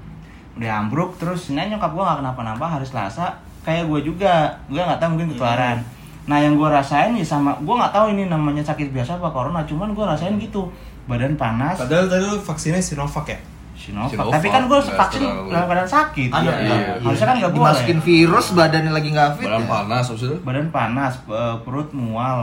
udah 0.58 0.72
ambruk 0.82 1.22
terus 1.22 1.46
sebenarnya 1.46 1.78
nyokap 1.78 1.94
gue 1.94 2.02
nggak 2.02 2.18
kenapa-napa 2.26 2.66
hari 2.66 2.82
Selasa 2.82 3.38
kayak 3.62 3.86
gue 3.86 4.00
juga 4.04 4.50
gue 4.68 4.78
nggak 4.78 4.98
tahu 4.98 5.10
mungkin 5.14 5.30
ketularan 5.32 5.78
nah 6.22 6.38
yang 6.38 6.54
gue 6.54 6.66
rasain 6.66 7.12
nih 7.12 7.22
sama 7.22 7.58
gue 7.58 7.74
nggak 7.74 7.92
tahu 7.92 8.14
ini 8.14 8.26
namanya 8.26 8.62
sakit 8.62 8.90
biasa 8.90 9.18
apa 9.18 9.30
corona 9.30 9.62
cuman 9.64 9.92
gue 9.92 10.06
rasain 10.06 10.38
gitu 10.38 10.70
badan 11.06 11.34
panas 11.34 11.76
Padahal 11.76 12.06
tadi 12.06 12.24
lu 12.24 12.38
vaksinnya 12.38 12.78
Sinovac 12.78 13.26
ya? 13.26 13.40
Sinovac. 13.74 14.14
Sinovac, 14.14 14.34
tapi 14.38 14.48
kan 14.48 14.64
gue 14.66 14.80
vaksin 14.80 15.22
dalam 15.50 15.66
keadaan 15.66 15.90
sakit 15.90 16.30
Ada, 16.30 16.46
Iya. 16.46 16.54
iya. 16.62 16.78
harusnya 17.02 17.26
kan 17.26 17.36
nggak 17.42 17.52
boleh 17.52 17.66
Dimasukin 17.66 18.00
virus 18.02 18.48
badannya 18.54 18.92
lagi 18.94 19.10
nggak 19.10 19.30
fit. 19.36 19.48
Badan 19.50 19.66
ya? 19.66 19.70
panas 19.70 20.04
habis 20.08 20.24
itu. 20.24 20.38
badan 20.46 20.68
panas 20.70 21.14
eh, 21.26 21.56
perut 21.66 21.90
mual 21.92 22.40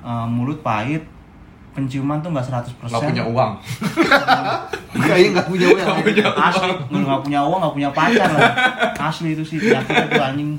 eh, 0.00 0.26
mulut 0.28 0.60
pahit 0.60 1.02
penciuman 1.72 2.20
tuh 2.20 2.28
nggak 2.28 2.46
100% 2.46 2.84
Nggak 2.84 3.02
punya 3.02 3.24
uang. 3.24 3.52
Kayaknya 5.02 5.28
nggak 5.32 5.46
punya 5.48 5.66
uang. 5.66 5.80
Nggak 5.82 6.04
punya 6.04 6.24
asli 6.38 6.70
nggak 6.92 7.20
punya 7.22 7.40
uang 7.42 7.58
nggak 7.58 7.74
punya 7.74 7.90
pacar 7.90 8.28
lah 8.30 8.52
asli 9.02 9.28
itu 9.32 9.42
sih 9.42 9.56
penyakitnya 9.58 10.06
tuh 10.08 10.22
anjing 10.22 10.50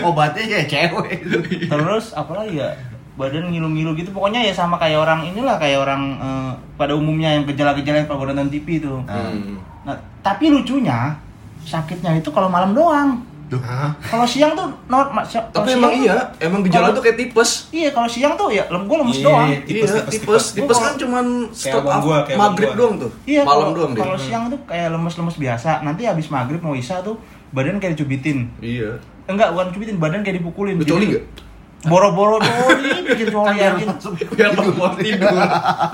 Obatnya 0.00 0.42
ya 0.46 0.60
cewek. 0.64 1.18
terus 1.66 2.04
apalagi 2.12 2.56
ya 2.56 2.70
badan 3.14 3.48
ngilu-ngilu 3.48 3.96
gitu 3.96 4.12
pokoknya 4.12 4.40
ya 4.42 4.52
sama 4.52 4.76
kayak 4.76 4.96
orang 4.98 5.24
inilah 5.24 5.56
kayak 5.56 5.80
orang 5.80 6.02
eh, 6.16 6.50
pada 6.76 6.92
umumnya 6.92 7.32
yang 7.32 7.44
gejala-gejala 7.44 7.96
yang 7.98 8.08
kalau 8.08 8.24
nonton 8.24 8.48
TV 8.48 8.78
itu 8.78 8.92
Hmm. 9.02 9.56
nah 9.82 9.94
tapi 10.20 10.48
lucunya 10.48 11.16
sakitnya 11.62 12.16
itu 12.16 12.28
kalau 12.28 12.46
malam 12.46 12.72
doang 12.72 13.24
Hah? 13.52 13.94
kalau 14.02 14.26
siang 14.26 14.52
tuh 14.52 14.66
normal 14.86 15.22
Tapi 15.22 15.68
emang 15.72 15.94
iya, 15.94 16.18
emang 16.36 16.66
gejala 16.66 16.90
tuh 16.90 16.98
kayak 16.98 17.14
tipes. 17.16 17.70
iya 17.70 17.94
kalau 17.94 18.06
siang 18.06 18.34
tuh 18.34 18.50
ya 18.50 18.66
lem 18.66 18.84
gue 18.84 18.96
lemes 18.96 19.16
Iya, 19.16 19.24
doang 19.24 19.46
iya. 19.46 19.58
Tipes, 19.60 19.86
iya, 19.88 20.02
tipes, 20.02 20.10
tipes, 20.10 20.44
tipes. 20.52 20.78
kan 20.80 20.94
cuman 20.96 21.24
stop 21.50 21.82
gua, 21.86 22.26
maghrib 22.28 22.68
gua. 22.68 22.76
doang 22.76 22.94
tuh. 22.98 23.10
Iya, 23.22 23.40
Malam 23.40 23.54
kalau- 23.62 23.74
doang 23.76 23.92
dia. 23.92 24.02
Kalau 24.02 24.16
siang 24.18 24.44
tuh 24.48 24.58
kayak 24.64 24.88
lemes-lemes 24.90 25.36
biasa. 25.36 25.70
Nanti 25.80 26.02
habis 26.02 26.26
maghrib 26.26 26.58
mau 26.58 26.74
isya 26.74 26.98
tuh 27.00 27.14
badan 27.48 27.78
kayak 27.78 27.94
dicubitin. 27.94 28.50
Iya. 28.58 28.98
Enggak, 29.26 29.50
bukan 29.52 29.70
cubitin, 29.70 29.96
badan 29.96 30.20
kayak 30.20 30.38
dipukulin. 30.38 30.74
Lu 30.74 30.82
coli 30.82 30.90
Jadi- 30.96 31.10
nggak? 31.12 31.24
Boro-boro 31.86 32.40
doi, 32.42 32.98
bikin 33.04 33.30
coli 33.30 33.54
biar 33.54 33.72
anjir. 33.72 33.86
langsung 33.86 34.12
Biar 34.18 34.50
tidur. 34.96 35.38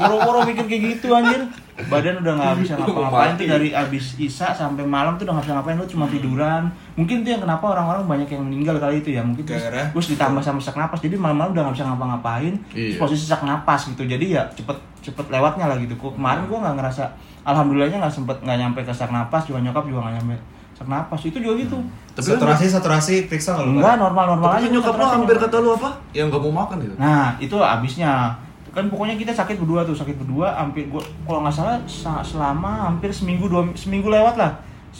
Boro-boro 0.00 0.38
mikir 0.48 0.64
kayak 0.64 0.82
gitu 0.88 1.08
anjir. 1.12 1.40
Badan 1.85 2.14
udah 2.18 2.33
nggak 2.35 2.55
bisa 2.59 2.73
ngapa-ngapain 2.79 3.33
tuh 3.35 3.47
dari 3.49 3.68
abis 3.71 4.05
isya 4.16 4.49
sampai 4.51 4.83
malam 4.83 5.14
tuh 5.14 5.25
udah 5.25 5.35
nggak 5.35 5.45
bisa 5.45 5.55
ngapain 5.55 5.77
lu 5.77 5.87
cuma 5.87 6.05
tiduran. 6.07 6.62
Mungkin 6.92 7.16
tuh 7.21 7.31
yang 7.31 7.40
kenapa 7.40 7.64
orang-orang 7.68 8.03
banyak 8.05 8.29
yang 8.29 8.42
meninggal 8.42 8.77
kali 8.77 8.99
itu 8.99 9.11
ya. 9.11 9.21
Mungkin 9.21 9.42
terus, 9.42 9.64
terus 9.88 10.07
ditambah 10.11 10.38
sama 10.38 10.59
sesak 10.59 10.77
napas. 10.77 10.99
Jadi 10.99 11.14
malam-malam 11.14 11.51
udah 11.51 11.62
nggak 11.64 11.75
bisa 11.75 11.87
ngapa-ngapain. 11.87 12.55
Iya. 12.73 12.97
posisi 12.97 13.25
sesak 13.25 13.42
napas 13.42 13.81
gitu. 13.87 14.03
Jadi 14.03 14.25
ya 14.31 14.42
cepet 14.49 14.75
cepet 15.01 15.27
lewatnya 15.29 15.66
lah 15.66 15.77
gitu. 15.77 15.95
Kok 15.95 16.14
Kemarin 16.14 16.45
gua 16.47 16.59
nggak 16.62 16.77
ngerasa 16.79 17.05
alhamdulillahnya 17.42 17.99
nggak 17.99 18.14
sempet 18.14 18.37
nggak 18.38 18.59
nyampe 18.59 18.81
ke 18.81 18.90
sesak 18.90 19.09
napas. 19.09 19.42
Juga 19.45 19.59
nyokap 19.61 19.85
juga 19.85 20.05
nggak 20.05 20.14
nyampe 20.18 20.37
sesak 20.73 20.88
napas. 20.88 21.21
Itu 21.23 21.38
juga 21.38 21.55
gitu. 21.59 21.79
Tapi 22.12 22.23
kan- 22.23 22.33
saturasi 22.37 22.64
saturasi 22.68 23.14
periksa 23.25 23.57
kalau 23.57 23.73
Enggak 23.73 23.97
normal-normal 23.97 24.49
aja. 24.49 24.55
Tapi 24.55 24.64
kan 24.64 24.73
nyokap 24.75 24.95
lu 24.95 25.07
hampir 25.07 25.37
kata 25.38 25.57
lu 25.59 25.71
apa? 25.73 25.88
Yang 26.12 26.27
nggak 26.29 26.42
mau 26.42 26.55
makan 26.61 26.77
gitu. 26.81 26.95
Nah 26.97 27.25
itu 27.38 27.57
abisnya 27.57 28.37
kan 28.72 28.85
pokoknya 28.87 29.14
kita 29.14 29.30
sakit 29.30 29.56
berdua 29.56 29.80
tuh 29.82 29.92
sakit 29.92 30.16
berdua 30.16 30.48
hampir 30.54 30.88
gua 30.88 30.98
kalau 31.22 31.40
nggak 31.40 31.52
salah 31.52 31.76
sa- 31.85 32.20
selama 32.22 32.87
hampir 32.87 33.08
seminggu 33.08 33.44
dua 33.44 33.68
seminggu 33.74 34.08
lewat 34.08 34.35
lah 34.35 34.52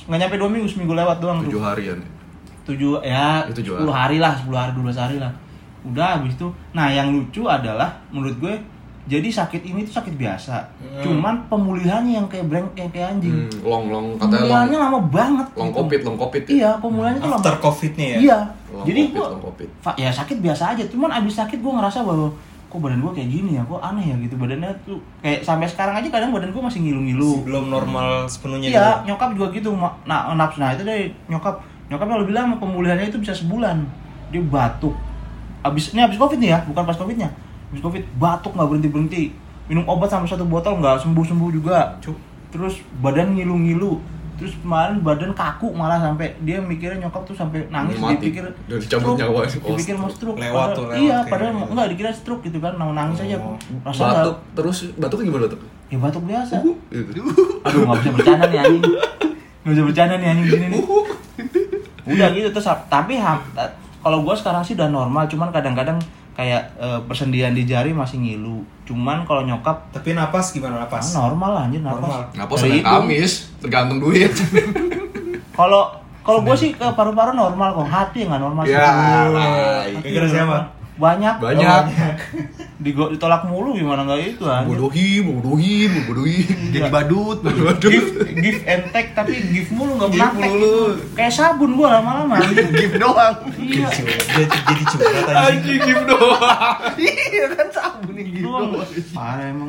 nggak 0.07 0.19
nyampe 0.19 0.37
dua 0.37 0.49
minggu 0.49 0.69
seminggu 0.69 0.93
lewat 0.93 1.17
doang 1.19 1.41
Tujuh 1.41 1.53
tuh 1.53 1.65
harian. 1.65 1.99
tujuh 2.63 3.01
ya 3.01 3.43
tujuh 3.49 3.75
sepuluh 3.75 3.91
hari 3.93 4.17
lah 4.17 4.33
sepuluh 4.33 4.55
hari 4.57 4.71
dua 4.73 4.85
belas 4.85 4.99
hari 4.99 5.17
lah 5.17 5.33
udah 5.83 6.09
habis 6.15 6.33
itu 6.33 6.47
nah 6.71 6.87
yang 6.87 7.11
lucu 7.11 7.43
adalah 7.45 7.91
menurut 8.09 8.39
gue 8.39 8.55
jadi 9.03 9.27
sakit 9.27 9.67
ini 9.67 9.83
tuh 9.83 9.99
sakit 9.99 10.15
biasa 10.15 10.63
Hmm. 10.79 11.03
cuman 11.03 11.35
pemulihannya 11.49 12.13
yang 12.15 12.29
kayak 12.29 12.47
breng 12.47 12.69
kayak, 12.71 12.93
kayak 12.93 13.09
anjing 13.11 13.35
Hmm, 13.35 13.67
long 13.67 13.85
long 13.89 14.07
katanya 14.15 14.31
long 14.31 14.39
pemulihannya 14.39 14.79
lama 14.79 14.99
banget 15.03 15.47
long 15.51 15.67
gitu. 15.67 15.79
covid, 15.81 16.01
long 16.05 16.19
covid. 16.21 16.43
ya? 16.43 16.53
iya 16.53 16.71
pemulihannya 16.79 17.19
tuh 17.19 17.27
lama 17.27 17.41
after 17.41 17.57
covidnya 17.59 18.07
ya 18.07 18.19
Iya. 18.21 18.39
Long 18.71 18.87
Jadi 18.87 19.01
covid, 19.03 19.13
gua 19.13 19.27
long 19.29 19.45
covid. 19.45 19.69
fa- 19.81 19.97
ya 19.97 20.09
sakit 20.09 20.39
biasa 20.39 20.63
aja. 20.71 20.85
Cuman 20.87 21.11
abis 21.11 21.35
sakit 21.35 21.59
gue 21.59 21.73
ngerasa 21.73 21.99
bahwa 22.01 22.31
kok 22.73 22.81
badan 22.81 23.05
gue 23.05 23.13
kayak 23.13 23.29
gini 23.29 23.61
ya, 23.61 23.63
kok 23.69 23.85
aneh 23.85 24.05
ya 24.09 24.17
gitu 24.17 24.41
badannya 24.41 24.73
tuh 24.89 24.97
kayak 25.21 25.45
sampai 25.45 25.69
sekarang 25.69 26.01
aja 26.01 26.09
kadang 26.09 26.33
badan 26.33 26.49
gue 26.49 26.63
masih 26.65 26.81
ngilu-ngilu. 26.81 27.45
belum 27.45 27.69
normal 27.69 28.25
sepenuhnya 28.25 28.73
Iya, 28.73 28.81
gitu. 29.05 29.13
nyokap 29.13 29.29
juga 29.37 29.47
gitu. 29.53 29.71
Nah, 30.09 30.33
nafsu 30.33 30.57
nah 30.57 30.73
itu 30.73 30.81
dari 30.89 31.13
nyokap. 31.29 31.61
Nyokapnya 31.93 32.17
lebih 32.25 32.33
lama 32.33 32.57
pemulihannya 32.57 33.13
itu 33.13 33.21
bisa 33.21 33.37
sebulan. 33.37 33.85
Dia 34.33 34.41
batuk. 34.41 34.97
Abis 35.61 35.93
ini 35.93 36.01
abis 36.01 36.17
covid 36.17 36.41
nih 36.41 36.57
ya, 36.57 36.59
bukan 36.65 36.89
pas 36.89 36.97
covidnya. 36.97 37.29
Abis 37.69 37.85
covid 37.85 38.01
batuk 38.17 38.57
nggak 38.57 38.69
berhenti 38.73 38.89
berhenti. 38.89 39.23
Minum 39.69 39.85
obat 39.85 40.09
sampai 40.09 40.33
satu 40.33 40.49
botol 40.49 40.81
nggak 40.81 41.05
sembuh 41.05 41.25
sembuh 41.29 41.51
juga. 41.53 42.01
Cuk. 42.01 42.17
Terus 42.49 42.81
badan 43.05 43.37
ngilu-ngilu. 43.37 44.01
Terus 44.43 44.59
kemarin 44.59 44.99
badan 44.99 45.31
kaku 45.33 45.71
malah 45.71 45.97
sampai 45.97 46.35
dia 46.41 46.59
mikirnya 46.59 46.99
nyokap 47.01 47.23
tuh 47.23 47.31
sampai 47.33 47.63
nangis 47.69 47.95
mati. 47.97 48.19
dipikir 48.19 48.43
dicabut 48.67 49.15
stroke. 49.15 49.19
nyawa. 49.23 49.39
Oh, 49.39 49.47
dipikir 49.71 49.95
mau 49.95 50.11
stroke. 50.11 50.35
Lewat 50.37 50.51
Padahal- 50.51 50.75
tuh, 50.75 50.85
lewat 50.85 50.99
iya 50.99 51.17
kayak 51.17 51.31
padahal 51.31 51.53
gitu. 51.55 51.71
enggak 51.71 51.87
dikira 51.89 52.11
stroke 52.11 52.43
gitu 52.43 52.59
kan 52.59 52.73
mau 52.75 52.91
nangis 52.91 53.19
aja 53.21 53.37
Oh. 53.39 53.55
rasanya 53.81 54.13
Batuk 54.19 54.37
terus 54.53 54.79
batuknya 54.97 55.25
gimana 55.25 55.45
batuk? 55.47 55.61
ya 55.87 55.97
batuk 55.97 56.23
biasa 56.25 56.53
aduh 56.57 56.75
nggak 57.85 57.97
bisa 57.99 58.11
bercanda 58.11 58.45
nih 58.49 58.59
anjing 58.59 58.83
nggak 59.63 59.71
bisa 59.71 59.83
bercanda 59.85 60.15
nih 60.17 60.27
anjing 60.27 60.47
gini 60.49 60.67
nih 60.69 60.83
udah 62.09 62.29
gitu 62.33 62.49
terus 62.51 62.67
tapi 62.89 63.15
kalau 64.01 64.19
gue 64.19 64.35
sekarang 64.35 64.63
sih 64.63 64.75
udah 64.75 64.89
normal 64.89 65.25
cuman 65.25 65.49
kadang-kadang 65.49 66.01
kayak 66.33 66.63
eh, 66.81 67.01
persendian 67.05 67.53
di 67.53 67.69
jari 67.69 67.93
masih 67.93 68.17
ngilu 68.21 68.65
cuman 68.89 69.23
kalau 69.29 69.45
nyokap 69.45 69.93
tapi 69.93 70.17
napas 70.17 70.57
gimana 70.57 70.81
ah, 70.81 70.89
napas 70.89 71.13
normal 71.13 71.51
lah 71.55 71.63
anjir 71.69 71.81
napas 71.85 72.03
Normal. 72.03 72.59
Senin 72.59 72.81
itu. 72.81 72.89
Kamis? 72.89 73.33
Tergantung 73.63 73.99
duit. 74.03 74.33
kalau 75.59 75.93
kalau 76.23 76.41
gue 76.47 76.57
sih 76.57 76.71
ke 76.73 76.87
paru-paru 76.95 77.35
normal 77.35 77.75
kok 77.77 77.89
hati 77.91 78.25
nggak 78.27 78.41
normal 78.41 78.63
Ya, 78.65 79.29
nggak 79.29 79.51
Kira-kira 80.03 80.27
siapa? 80.31 80.59
Banyak 80.93 81.35
Banyak. 81.39 81.83
Digo- 82.77 83.09
ditolak 83.09 83.45
mulu 83.45 83.73
gimana 83.73 84.03
nggak 84.03 84.21
itu 84.29 84.45
anjir. 84.45 84.69
bodohin 84.69 85.23
bodohin 85.31 85.91
bodohin 86.05 86.49
Jadi 86.69 86.89
badut. 86.89 87.39
Give, 87.81 88.09
give 88.35 88.61
and 88.65 88.85
take 88.91 89.11
tapi 89.13 89.41
give 89.47 89.71
mulu 89.71 89.97
nggak 89.97 90.11
pernah 90.11 90.31
take 90.31 90.41
mulu. 90.45 90.61
gitu. 90.61 91.15
Kayak 91.15 91.33
sabun 91.33 91.71
gua 91.73 91.89
lama-lama. 91.97 92.37
Gift 92.77 92.97
doang. 92.97 93.37
Iya. 93.55 93.89
jadi 93.89 94.45
jadi 94.85 94.85
anjing 94.85 95.33
anjing 95.33 95.81
give 95.81 96.03
doang 96.05 96.75
Iya 97.01 97.45
kan 97.53 97.69
sabun 97.71 98.15
yang 98.15 98.29
gift 98.29 98.45
Doang. 98.45 98.69
Parah 99.13 99.47
emang 99.47 99.69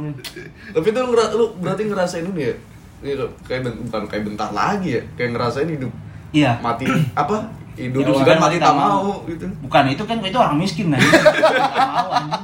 tapi 0.70 0.86
itu 0.86 0.98
lu, 0.98 1.08
ngera- 1.10 1.34
lu 1.34 1.46
berarti 1.56 1.82
ngerasain 1.86 2.26
ini 2.26 2.42
ya 2.44 2.56
Ini 3.00 3.12
kayak 3.42 3.62
ben- 3.62 3.80
bukan 3.82 4.04
kayak 4.08 4.24
bentar 4.26 4.50
lagi 4.50 4.90
ya 4.94 5.02
kayak 5.14 5.32
ngerasain 5.34 5.70
hidup 5.70 5.92
Iya. 6.32 6.58
mati 6.60 6.90
apa 7.14 7.46
hidup 7.78 8.02
Ya, 8.02 8.08
juga 8.14 8.32
kan 8.34 8.40
mati 8.40 8.58
mati 8.58 8.58
tak 8.62 8.74
mau 8.78 9.26
gitu 9.26 9.46
Bukan 9.66 9.84
itu 9.90 10.04
kan 10.06 10.18
itu 10.22 10.38
orang 10.38 10.58
miskin 10.62 10.88
mau 10.94 11.00
anjing. 12.18 12.44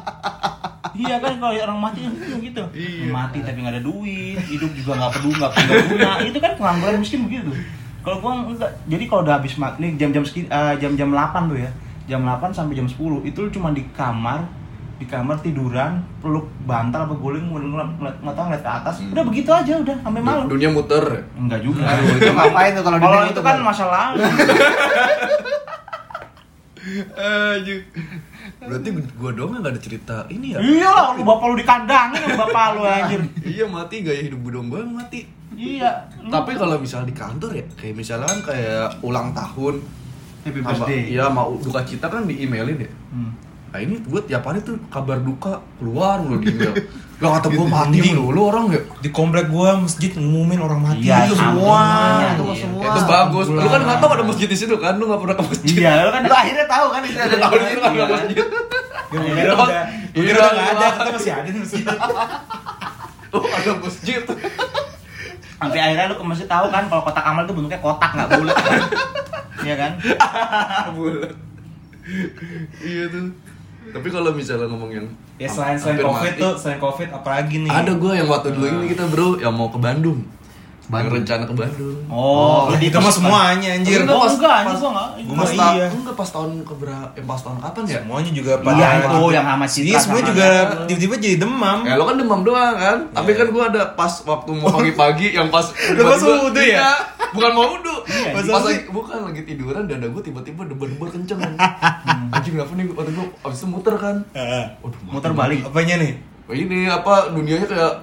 Iya 1.00 1.16
kan 1.24 1.34
kalau 1.40 1.56
orang 1.56 1.80
mati 1.80 2.00
kan 2.04 2.14
gitu. 2.44 2.64
Iya. 2.76 3.08
Mati 3.08 3.40
tapi 3.40 3.58
nggak 3.64 3.74
ada 3.80 3.84
duit, 3.84 4.40
hidup 4.52 4.72
juga 4.76 4.92
nggak 5.00 5.12
peduli 5.16 5.36
nggak 5.40 5.52
punya. 5.56 6.12
Itu 6.30 6.38
kan 6.44 6.52
pengangguran 6.60 7.00
miskin 7.00 7.24
begitu. 7.24 7.52
Kalau 8.04 8.18
gua 8.20 8.32
enggak. 8.44 8.72
Jadi 8.90 9.04
kalau 9.08 9.22
udah 9.24 9.36
habis 9.40 9.56
mak 9.56 9.80
nih 9.80 9.96
jam-jam 9.96 10.24
eh, 10.28 10.76
jam-jam 10.82 11.10
8 11.16 11.52
tuh 11.52 11.60
ya. 11.62 11.72
Jam 12.10 12.26
8 12.28 12.52
sampai 12.52 12.76
jam 12.76 12.88
10 12.90 13.00
itu 13.24 13.38
lu 13.40 13.50
cuma 13.54 13.72
di 13.72 13.86
kamar 13.96 14.44
di 15.00 15.08
kamar 15.08 15.40
tiduran 15.40 16.04
peluk 16.20 16.52
bantal 16.68 17.08
apa 17.08 17.16
guling 17.16 17.48
nggak 17.48 18.36
tahu 18.36 18.46
ngeliat 18.46 18.60
ke 18.60 18.72
atas 18.84 18.96
udah 19.08 19.24
begitu 19.24 19.50
aja 19.50 19.74
udah 19.80 19.96
sampai 20.04 20.20
malam 20.20 20.46
dunia 20.46 20.70
muter 20.70 21.24
enggak 21.40 21.64
juga 21.64 21.88
Aduh, 21.88 22.20
itu 22.20 22.32
ngapain 22.36 22.72
tuh 22.76 22.84
kalau 22.84 22.98
kalau 23.00 23.24
itu 23.26 23.40
kan 23.40 23.56
kan? 23.56 23.64
masa 23.64 23.86
lalu 23.88 24.20
Anjing. 27.20 27.84
Berarti 28.60 28.88
gua 29.14 29.32
doang 29.32 29.52
yang 29.56 29.62
gak 29.62 29.74
ada 29.78 29.82
cerita 29.82 30.16
ini 30.28 30.56
ya? 30.56 30.60
iya 30.60 30.90
lah 30.90 31.08
lu 31.14 31.22
bapak 31.22 31.46
lu 31.48 31.56
dikandangin 31.56 32.20
sama 32.24 32.38
bapak 32.44 32.66
lu 32.76 32.82
anjir 32.90 33.22
iya 33.46 33.66
mati 33.68 33.96
gaya 34.02 34.22
hidup 34.26 34.40
gue 34.42 34.52
dong 34.52 34.68
gue 34.68 34.82
mati. 34.84 35.28
iya 35.54 36.08
Tapi 36.24 36.56
kalau 36.56 36.76
misal 36.76 37.04
di 37.04 37.14
kantor 37.14 37.52
ya, 37.54 37.66
kayak 37.76 37.94
misalnya 37.94 38.32
kayak 38.42 39.00
ulang 39.00 39.32
tahun, 39.32 39.80
happy 40.42 40.60
birthday 40.60 41.02
iya 41.10 41.28
mau 41.28 41.56
duka 41.56 41.84
cita 41.84 42.08
kan 42.08 42.26
di 42.26 42.42
emailin 42.42 42.80
ya. 42.80 42.92
Hmm. 43.12 43.32
Nah 43.70 43.80
ini 43.80 44.02
gue 44.02 44.22
tiap 44.24 44.42
hari 44.44 44.60
tuh 44.60 44.82
kabar 44.90 45.18
duka 45.20 45.62
keluar 45.78 46.18
mulu 46.20 46.40
di 46.40 46.50
email. 46.52 46.74
Lah 47.22 47.36
kata 47.36 47.52
gue 47.52 47.68
mati 47.68 48.00
Anjing. 48.00 48.16
mulu 48.18 48.42
orang 48.46 48.66
ya. 48.70 48.80
di 48.98 49.10
komplek 49.10 49.46
gua 49.48 49.76
masjid 49.76 50.08
ngumumin 50.10 50.56
orang 50.58 50.80
mati 50.80 51.04
Iya, 51.04 51.28
itu 51.28 51.36
semua 51.36 51.82
itu 52.26 52.44
iya. 52.46 52.56
semua. 52.58 52.84
Itu 52.88 53.00
bagus. 53.04 53.46
Lu 53.52 53.60
kan 53.62 53.82
nggak 53.84 54.00
tahu 54.00 54.12
ada 54.14 54.24
masjid 54.24 54.48
di 54.48 54.56
situ 54.56 54.76
kan? 54.76 54.96
Lu 54.96 55.04
nggak 55.06 55.20
pernah 55.20 55.36
ke 55.36 55.44
masjid. 55.46 55.74
iya 55.76 55.94
lu 56.00 56.10
kan 56.10 56.22
Lu 56.24 56.32
akhirnya 56.34 56.66
tahu 56.66 56.88
kan 56.88 57.02
itu 57.04 57.20
ada 57.20 57.36
Tahu 57.38 57.52
di 57.52 57.60
itu 57.60 57.68
situ. 57.68 57.82
kan 57.84 57.92
ada 57.92 58.06
masjid. 58.10 58.38
Kira 59.10 59.54
udah 59.54 59.84
kira 60.16 60.32
udah 60.32 60.50
nggak 60.50 60.68
ada 60.70 60.88
ternyata 60.88 61.12
masih 61.12 61.32
ada 61.34 61.48
di 61.48 61.60
masjid 61.60 61.84
Oh 63.36 63.46
ada 63.46 63.72
masjid. 63.78 64.22
sampai 65.60 65.80
akhirnya 65.84 66.06
lu 66.08 66.16
ke 66.16 66.26
masjid 66.26 66.48
tahu 66.48 66.66
kan 66.68 66.84
kalau 66.88 67.04
kotak 67.04 67.22
amal 67.22 67.44
itu 67.44 67.52
bentuknya 67.52 67.78
kotak 67.78 68.10
nggak 68.10 68.30
bulat 68.32 68.56
kan 68.56 68.80
iya 69.68 69.76
kan 69.76 69.92
Bulat. 70.96 71.36
Iya 72.80 73.04
tuh. 73.08 73.28
Tapi 73.90 74.08
kalau 74.14 74.32
misalnya 74.32 74.68
ngomong 74.70 74.92
yang 74.94 75.08
ya 75.42 75.50
selain 75.50 75.78
selain 75.80 76.00
covid 76.06 76.34
mati, 76.38 76.42
tuh 76.42 76.54
selain 76.56 76.80
covid 76.80 77.10
apalagi 77.10 77.56
nih? 77.66 77.72
Ada 77.74 77.92
gue 77.98 78.14
yang 78.14 78.28
waktu 78.30 78.50
dulu 78.54 78.66
ini 78.70 78.86
kita 78.94 79.06
bro 79.10 79.42
yang 79.42 79.54
mau 79.56 79.74
ke 79.74 79.80
Bandung. 79.82 80.22
Bandung. 80.90 81.06
Yang 81.06 81.22
rencana 81.22 81.44
ke 81.44 81.54
Bandung. 81.54 81.98
oh, 82.10 82.60
lu 82.68 82.76
itu 82.82 82.98
mah 82.98 83.14
semuanya 83.14 83.70
anjir 83.72 84.02
Enggak, 84.02 84.18
pas- 84.18 84.34
enggak, 84.34 84.58
pas- 84.60 84.74
gua 84.76 84.90
enggak. 84.90 85.10
Gua 85.22 85.36
Pas 85.38 85.52
ta- 85.52 85.70
iya. 85.72 85.86
enggak 85.88 86.16
pas 86.16 86.30
tahun 86.32 86.50
keberapa? 86.62 87.08
Eh 87.14 87.24
pas 87.24 87.40
tahun 87.40 87.58
kapan 87.60 87.84
ya? 87.84 88.00
semuanya 88.00 88.32
juga 88.32 88.52
Iya, 88.52 88.66
pada 88.66 88.86
itu 89.00 89.20
yang 89.30 89.46
sama 89.46 89.66
Citra 89.66 89.86
iya 89.86 89.98
semuanya 90.00 90.26
juga 90.28 90.48
tiba-tiba 90.84 91.16
jadi 91.16 91.36
demam 91.38 91.78
Ya 91.84 91.94
lo 91.94 92.04
kan 92.04 92.16
demam 92.16 92.42
doang 92.42 92.76
kan? 92.76 92.98
Tapi 93.12 93.32
kan 93.32 93.48
gua 93.50 93.64
ada 93.68 93.82
pas 93.94 94.14
waktu 94.20 94.50
mau 94.52 94.68
pagi-pagi 94.72 95.28
yang 95.32 95.48
pas 95.48 95.66
Lu 95.70 96.02
pas 96.04 96.20
wudhu 96.20 96.58
ya? 96.58 96.66
Iya, 96.76 96.92
Bukan 97.30 97.52
mau 97.52 97.66
wudhu. 97.70 97.96
Iya, 98.04 98.34
pas 98.34 98.64
lagi 98.66 98.90
bukan 98.90 99.18
lagi 99.24 99.42
tiduran 99.44 99.86
dada 99.86 100.06
gua 100.06 100.20
tiba-tiba 100.20 100.66
debar-debar 100.66 101.08
kenceng. 101.08 101.38
Anjing 102.30 102.54
kenapa 102.56 102.74
nih? 102.74 102.86
Waktu 102.90 103.12
gua 103.12 103.26
abis 103.44 103.58
itu 103.60 103.68
muter 103.68 103.94
kan. 103.96 104.16
Heeh. 104.32 104.66
Muter 105.06 105.32
balik 105.32 105.62
apanya 105.64 105.98
nih 105.98 106.14
Ini 106.50 106.90
apa 106.90 107.30
dunianya 107.30 107.62
kayak 107.64 107.94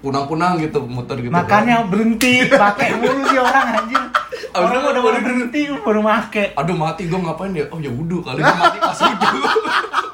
kunang-kunang 0.00 0.58
gitu 0.58 0.78
muter 0.84 1.16
gitu. 1.18 1.30
makanya 1.30 1.86
berhenti 1.86 2.46
pakai 2.48 2.96
mulu 2.96 3.22
sih 3.26 3.38
orang 3.38 3.66
anjir 3.76 4.02
Abis 4.48 4.64
orang 4.64 4.80
udah 4.80 5.02
baru 5.02 5.02
baru 5.02 5.18
berhenti 5.20 5.60
baru 5.84 6.00
make. 6.00 6.32
Kan. 6.56 6.64
Aduh 6.64 6.72
mati 6.72 7.04
gua 7.04 7.20
ngapain 7.20 7.52
ya? 7.52 7.68
Oh 7.68 7.76
ya 7.78 7.92
wudhu 7.92 8.24
kali 8.24 8.40
ini 8.40 8.54
mati 8.56 8.78
pas 8.80 8.96
wudhu. 8.96 9.38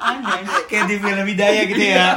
anjir 0.03 0.61
kayak 0.67 0.83
di 0.91 0.95
film 0.99 1.23
Hidayah 1.23 1.63
gitu 1.71 1.83
ya. 1.95 2.09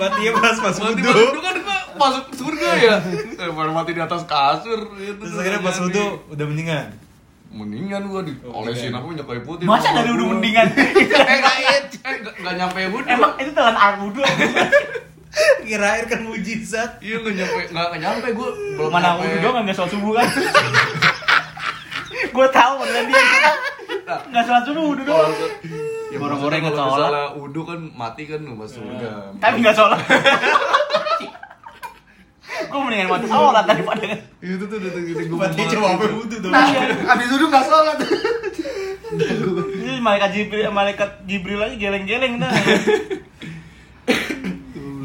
Matinya 0.00 0.32
pas 0.40 0.56
pas 0.56 0.74
Mati 0.80 0.96
wudhu. 0.96 1.12
pas 1.12 1.20
wudhu 1.20 1.40
kan 1.44 1.56
masuk 1.96 2.24
surga 2.32 2.68
ya. 2.80 2.96
Eh, 3.36 3.52
Baru 3.52 3.70
mati 3.76 3.92
di 3.92 4.00
atas 4.00 4.24
kasur 4.24 4.80
gitu. 4.96 5.20
terus 5.20 5.36
akhirnya 5.36 5.60
pas 5.60 5.76
wudhu 5.76 6.04
udah 6.32 6.44
mendingan? 6.48 6.86
Mendingan 7.52 8.02
gua 8.08 8.20
di 8.24 8.32
olesin 8.42 8.96
apa 8.96 9.04
minyak 9.04 9.26
kayu 9.28 9.42
putih? 9.44 9.64
Masa 9.68 9.92
dari 9.92 10.10
udah 10.16 10.26
mendingan? 10.32 10.66
Eh 10.76 11.36
nggak 11.36 11.56
eh 12.00 12.14
nggak 12.40 12.54
nyampe 12.56 12.80
wudhu. 12.96 13.08
Emang 13.12 13.32
itu 13.36 13.50
telan 13.52 13.76
air 13.76 13.96
wudhu 14.00 14.22
kira 15.62 15.86
air 15.92 16.06
kan 16.06 16.20
mujizat. 16.22 16.96
Iya 16.98 17.18
nggak 17.18 17.34
nyampe 17.34 17.60
nggak 17.68 17.86
nggak 17.86 18.00
nyampe 18.00 18.26
gua 18.32 18.48
belum 18.74 18.88
mana 18.88 19.08
wudhu 19.16 19.38
doang 19.38 19.62
nggak 19.62 19.76
sholat 19.76 19.90
subuh 19.90 20.12
kan? 20.14 20.26
Gue 22.28 22.46
tahu 22.48 22.72
beneran 22.78 23.04
dia 23.06 23.22
nggak 24.26 24.44
sholat 24.44 24.62
subuh 24.64 24.82
wudhu 24.86 25.02
doang. 25.02 25.32
Ya 26.06 26.16
Boro-boro 26.16 26.48
maksudnya 26.48 26.58
ingat 26.58 26.74
kalau 26.74 26.90
sholat. 26.90 27.08
misalnya 27.08 27.26
wudhu 27.36 27.60
kan 27.62 27.80
mati 27.92 28.22
kan 28.24 28.40
lu 28.40 28.54
masuk 28.54 28.80
surga. 28.80 29.10
Tapi 29.36 29.56
nggak 29.60 29.76
sholat. 29.76 30.00
Gue 32.66 32.80
mendingan 32.80 33.08
mati 33.10 33.26
sholat 33.26 33.64
daripada 33.64 34.04
itu 34.38 34.62
tuh 34.62 34.76
udah 34.78 34.90
gitu 35.02 35.22
gua 35.28 35.38
mati 35.44 35.58
mau 35.58 35.68
cuma 35.68 35.86
sampai 35.90 36.08
wudhu 36.14 36.36
tuh 36.38 36.48
Nah, 36.48 36.66
Abis 37.10 37.26
duduk 37.28 37.48
nggak 37.48 37.64
sholat. 37.64 37.96
ini 39.76 39.98
malaikat 39.98 40.30
jibril 40.32 40.66
malaikat 40.68 41.10
jibril 41.24 41.60
aja 41.60 41.74
geleng-geleng 41.74 42.38
dah 42.38 42.50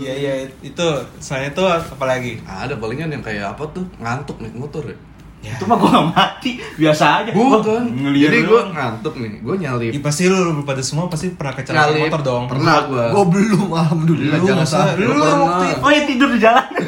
iya 0.01 0.13
iya 0.15 0.33
itu 0.59 0.87
selain 1.17 1.49
itu 1.49 1.61
apa 1.61 2.03
lagi 2.03 2.41
ada 2.41 2.73
palingan 2.75 3.09
yang 3.09 3.21
kayak 3.21 3.45
apa 3.49 3.63
tuh? 3.69 3.85
Ngantuk 3.95 4.37
naik 4.37 4.55
motor 4.55 4.83
ya? 4.83 4.97
Ya. 5.41 5.53
Itu 5.53 5.65
mah 5.65 5.73
gue 5.75 5.89
nggak 5.89 6.07
mati 6.07 6.51
biasa 6.75 7.05
aja. 7.19 7.31
Bukan. 7.31 7.81
ngeliat 7.95 8.25
jadi 8.27 8.39
gua 8.43 8.61
ngantuk 8.67 9.13
nih 9.15 9.41
gua 9.41 9.55
nyalip 9.55 9.89
Ya, 9.89 9.97
pasti 9.99 10.23
lu, 10.25 10.37
lu 10.51 10.61
pada 10.61 10.77
semua 10.79 11.05
pasti 11.07 11.29
pernah 11.31 11.53
kecelakaan 11.55 11.87
Nyalip. 11.91 12.01
motor 12.07 12.21
dong. 12.21 12.43
Pernah 12.45 12.75
gua. 12.85 13.05
Gua 13.09 13.25
belum, 13.27 13.69
alhamdulillah 13.71 14.37
Lu 14.37 14.45
jangan 14.47 14.61
masa- 14.61 14.77
sampai. 14.87 14.97
lu 14.99 15.09
pernah. 15.11 15.37
waktu 15.39 15.65
itu- 15.67 15.81
oh 15.81 15.89
ya 15.89 16.01
tidur 16.05 16.29
di 16.29 16.39
jalan. 16.39 16.65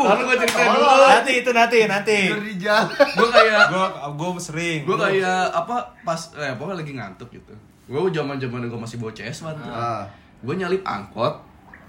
Lalu 0.00 0.22
gua 0.24 0.36
ceritain 0.36 0.70
dulu. 0.72 1.04
Nanti 1.06 1.32
itu 1.36 1.50
nanti 1.52 1.76
nanti. 1.86 2.16
Tidur 2.26 2.42
di 2.42 2.54
jalan. 2.56 2.88
gua 2.90 3.28
kayak 3.30 3.62
gua 3.68 3.86
gua 4.10 4.30
sering. 4.36 4.78
Gue 4.82 4.96
kayak 4.96 5.40
apa 5.52 5.76
pas 6.02 6.20
eh 6.34 6.52
pokoknya 6.54 6.76
lagi 6.76 6.92
ngantuk 6.92 7.28
gitu. 7.30 7.54
Gue 7.86 8.06
zaman 8.08 8.34
zaman 8.36 8.62
gue 8.64 8.78
masih 8.78 8.96
bawa 8.96 9.10
CS 9.10 9.42
tuh 9.42 9.50
Ah. 9.68 10.06
Gue 10.40 10.54
nyalip 10.54 10.82
angkot. 10.82 11.34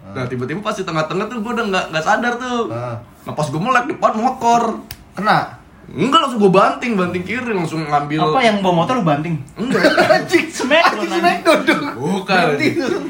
Nah 0.04 0.26
tiba-tiba 0.26 0.60
pas 0.60 0.74
di 0.74 0.82
tengah-tengah 0.82 1.26
tuh 1.26 1.40
gue 1.40 1.52
udah 1.52 1.66
nggak 1.68 1.86
nggak 1.90 2.04
sadar 2.04 2.34
tuh. 2.36 2.68
Ah. 2.68 2.98
nah 3.22 3.32
pas 3.32 3.46
gue 3.46 3.60
melek 3.60 3.86
depan 3.88 4.12
motor. 4.16 4.82
Kena. 5.12 5.60
enggak 5.92 6.24
langsung 6.24 6.40
gue 6.40 6.50
banting 6.50 6.94
banting 6.96 7.20
kiri 7.22 7.52
langsung 7.52 7.84
ngambil. 7.84 8.20
Apa 8.26 8.40
yang 8.40 8.58
bawa 8.60 8.74
motor 8.80 8.96
lu 8.96 9.04
banting? 9.04 9.36
Enggak. 9.54 9.84
Anjing, 10.16 10.48
Smackdown, 10.58 11.04
anjing 11.04 11.20
smackdown 11.20 11.60
dong. 11.62 11.84
bukan. 11.94 12.46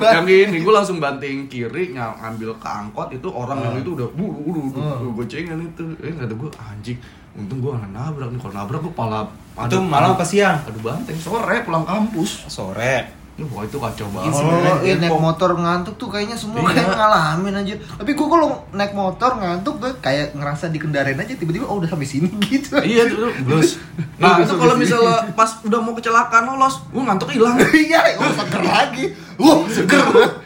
Yang 0.01 0.27
ini 0.41 0.57
gue 0.59 0.73
langsung 0.73 0.97
banting 0.97 1.45
kiri 1.45 1.93
ng- 1.93 2.17
ngambil 2.17 2.57
ke 2.57 2.67
angkot 2.67 3.07
itu 3.11 3.27
orang 3.29 3.61
yang 3.61 3.75
Ah. 3.75 3.81
itu 3.81 3.89
udah 3.93 4.07
buru 4.11 4.39
buru 4.41 4.61
Ah. 4.75 4.97
gue 4.97 5.13
gocengan 5.15 5.61
itu. 5.61 5.83
Eh 5.99 6.09
kata 6.11 6.33
gue 6.33 6.49
anjing 6.57 6.97
untung 7.31 7.59
gue 7.59 7.71
nggak 7.71 7.91
nabrak 7.91 8.27
nih. 8.27 8.39
Kalau 8.39 8.53
nabrak 8.55 8.79
gue 8.81 8.93
pala 8.93 9.19
itu 9.61 9.77
malam 9.79 10.09
apa 10.11 10.25
siang? 10.25 10.57
Aduh 10.65 10.81
banteng 10.81 11.15
sore 11.15 11.61
pulang 11.61 11.85
kampus. 11.85 12.49
Sore 12.49 13.20
Ya, 13.41 13.45
wah 13.47 13.63
itu 13.63 13.73
kacau 13.75 14.05
banget. 14.07 14.21
Itu 14.23 14.31
Oh, 14.31 14.37
sebenarnya 14.37 14.73
iya, 14.81 14.95
naik 14.95 15.17
motor 15.17 15.49
ngantuk 15.55 15.95
tuh 15.97 16.07
kayaknya 16.07 16.37
semua 16.37 16.61
Iya. 16.61 16.69
kayak 16.71 16.87
ngalamin 16.93 17.53
aja. 17.57 17.73
Tapi 17.97 18.11
gua 18.13 18.27
kalau 18.29 18.47
naik 18.71 18.93
motor 18.93 19.31
ngantuk 19.35 19.75
gue 19.75 19.91
kayak 19.97 20.27
ngerasa 20.31 20.69
dikendarain 20.69 21.17
aja 21.17 21.33
tiba-tiba 21.33 21.65
oh 21.65 21.75
udah 21.75 21.89
sampai 21.89 22.05
sini 22.05 22.29
gitu. 22.47 22.77
Iya 22.77 23.09
itu 23.09 23.17
blues. 23.41 23.81
Nah 24.15 24.37
itu 24.37 24.53
kalau 24.53 24.75
misalnya 24.75 25.33
pas 25.33 25.57
udah 25.59 25.79
mau 25.79 25.91
kecelakaan 25.91 26.45
lolos, 26.45 26.85
gue 26.85 27.01
ngantuk 27.01 27.29
hilang. 27.29 27.57
Iya, 27.81 28.15
oh 28.15 28.29
seger 28.31 28.61
lagi. 28.61 29.05
Wah, 29.41 29.57
seger. 29.65 30.01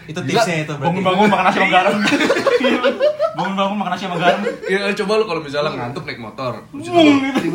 itu 0.05 0.19
tipsnya 0.21 0.55
itu 0.61 0.71
berarti. 0.71 0.85
Bangun-bangun 0.95 1.27
makan 1.27 1.43
nasi 1.43 1.57
sama 1.57 1.69
garam. 1.69 1.95
Bangun-bangun 3.35 3.75
makan 3.75 3.91
nasi 3.91 4.03
sama 4.03 4.17
garam. 4.17 4.41
Ya 4.63 4.77
coba 4.95 5.11
lu 5.15 5.25
kalau 5.25 5.41
misalnya 5.41 5.71
ngantuk 5.73 6.03
naik 6.03 6.17
motor, 6.17 6.53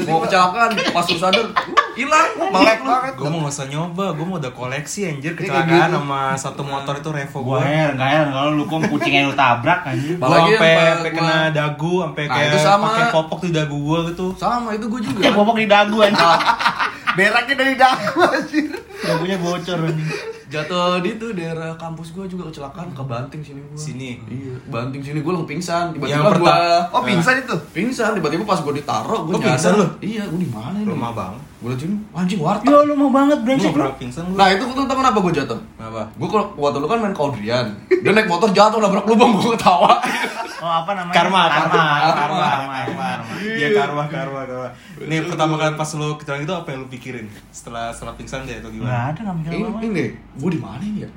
mau 0.04 0.20
kecelakaan, 0.20 0.70
pas 0.90 1.04
lu 1.04 1.16
sadar 1.16 1.46
hilang, 1.92 2.28
Melek 2.36 2.78
lu. 2.78 2.86
banget. 2.86 3.12
gue 3.14 3.28
mau 3.28 3.38
nggak 3.40 3.54
usah 3.54 3.66
nyoba 3.66 4.04
gue 4.12 4.24
mau 4.24 4.36
udah 4.36 4.52
koleksi 4.52 5.00
anjir. 5.06 5.32
Kecelakaan 5.32 5.68
gitu. 5.88 5.96
sama 5.96 6.20
satu 6.34 6.62
motor 6.62 6.94
itu 6.94 7.10
revo 7.10 7.38
gue 7.40 7.48
gue 7.50 7.60
heran 7.62 7.94
gak 7.94 8.08
heran 8.08 8.28
kalau 8.30 8.50
lu 8.52 8.64
kong 8.64 8.82
kucing 8.86 9.12
yang 9.12 9.26
lu 9.26 9.34
tabrak 9.34 9.80
anjir. 9.82 10.14
Gue 10.14 10.22
Apalagi 10.22 10.50
sampai 10.52 10.74
gua- 10.76 11.12
kena 11.16 11.38
dagu 11.50 11.92
sampai 12.02 12.22
Nah, 12.22 12.34
kayak 12.36 12.52
pakai 12.78 13.04
popok 13.10 13.40
di 13.40 13.50
dagu 13.50 13.76
gue 13.76 13.98
gitu. 14.10 14.26
Sama 14.36 14.68
itu 14.72 14.84
gue 14.86 15.00
juga. 15.02 15.18
kayak 15.20 15.34
popok 15.34 15.56
di 15.56 15.66
dagu 15.66 15.96
anjir 15.98 16.20
Beraknya 17.18 17.54
dari 17.58 17.74
dagu 17.74 18.20
anjir. 18.22 18.70
dagunya 19.00 19.36
bocor 19.40 19.78
anjing 19.88 20.10
Jatuh 20.50 20.98
di 20.98 21.14
itu 21.14 21.30
daerah 21.30 21.78
kampus 21.78 22.10
gua 22.10 22.26
juga 22.26 22.50
kecelakaan 22.50 22.90
ke 22.90 23.02
Banting 23.06 23.38
sini 23.38 23.62
gua. 23.62 23.78
Sini. 23.78 24.18
Iya, 24.26 24.58
Banting 24.66 24.98
sini 24.98 25.22
gua 25.22 25.38
langsung 25.38 25.46
pingsan. 25.46 25.94
Tiba-tiba 25.94 26.30
gua 26.42 26.90
Oh 26.90 27.02
pingsan 27.06 27.46
itu? 27.46 27.54
pingsan 27.70 28.18
tiba-tiba 28.18 28.42
pas 28.42 28.58
gua 28.58 28.74
ditaro 28.74 29.30
gua 29.30 29.38
Oh, 29.38 29.40
pingsan 29.40 29.78
lu? 29.78 29.86
Iya, 30.02 30.26
gua 30.26 30.38
di 30.42 30.50
mana 30.50 30.76
ini? 30.82 30.90
Lemah 30.90 31.12
banget. 31.14 31.42
Gua 31.60 31.68
liat 31.68 31.78
sini, 31.78 31.92
anjing 32.10 32.40
warteg. 32.40 32.64
Yo 32.64 32.78
lu 32.82 32.96
mau 32.96 33.12
banget 33.12 33.36
brengsek 33.44 33.70
lu. 33.70 33.84
pingsan? 33.94 34.32
Nah 34.32 34.48
itu 34.48 34.64
tuh 34.64 34.80
tau 34.80 34.96
kenapa 34.96 35.20
gue 35.20 35.32
jatuh? 35.34 35.60
Kenapa? 35.76 36.08
Gue 36.10 36.24
kalau 36.26 36.56
waktu 36.56 36.80
lu 36.80 36.88
kan 36.88 36.98
main 36.98 37.12
kaudrian 37.12 37.68
Dia 37.86 38.10
naik 38.10 38.24
motor 38.26 38.48
jatuh 38.48 38.80
nabrak 38.80 39.04
lubang 39.04 39.36
gue 39.36 39.52
ketawa 39.52 40.00
Oh 40.64 40.72
apa 40.74 40.92
namanya? 40.94 41.12
Karma, 41.14 41.42
karma, 41.46 41.68
karma, 41.68 42.12
karma, 42.14 42.48
karma, 42.80 43.08
Iya 43.40 43.68
karma, 43.74 44.02
karma, 44.06 44.40
karma. 44.42 44.68
Nih 45.02 45.20
pertama 45.22 45.54
kali 45.54 45.72
pas 45.74 45.90
lu 45.94 46.08
kecelakaan 46.14 46.44
itu 46.44 46.54
apa 46.54 46.68
yang 46.70 46.80
lu 46.80 46.88
pikirin 46.88 47.26
setelah 47.50 47.88
setelah 47.90 48.12
pingsan 48.12 48.44
deh 48.44 48.56
atau 48.56 48.68
Nggak 48.68 48.80
gimana? 48.80 49.08
ada 49.10 49.20
nggak 49.22 49.36
mikir 49.36 49.50
Ini, 49.50 49.60
apa-apa. 49.62 49.80
ini 49.82 50.04
gue 50.34 50.50
di 50.50 50.58
mana 50.58 50.80
ini 50.82 50.98
ya? 51.00 51.10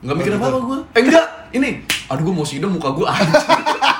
Nggak 0.00 0.16
mikir 0.16 0.30
apa 0.32 0.46
apa 0.46 0.58
gue 0.60 0.78
Eh 0.88 1.00
enggak, 1.00 1.26
ini 1.52 1.68
Aduh 2.06 2.22
gue 2.22 2.34
mau 2.34 2.46
sidem 2.46 2.70
muka 2.70 2.90
gue 2.92 3.02
anjing. 3.04 3.34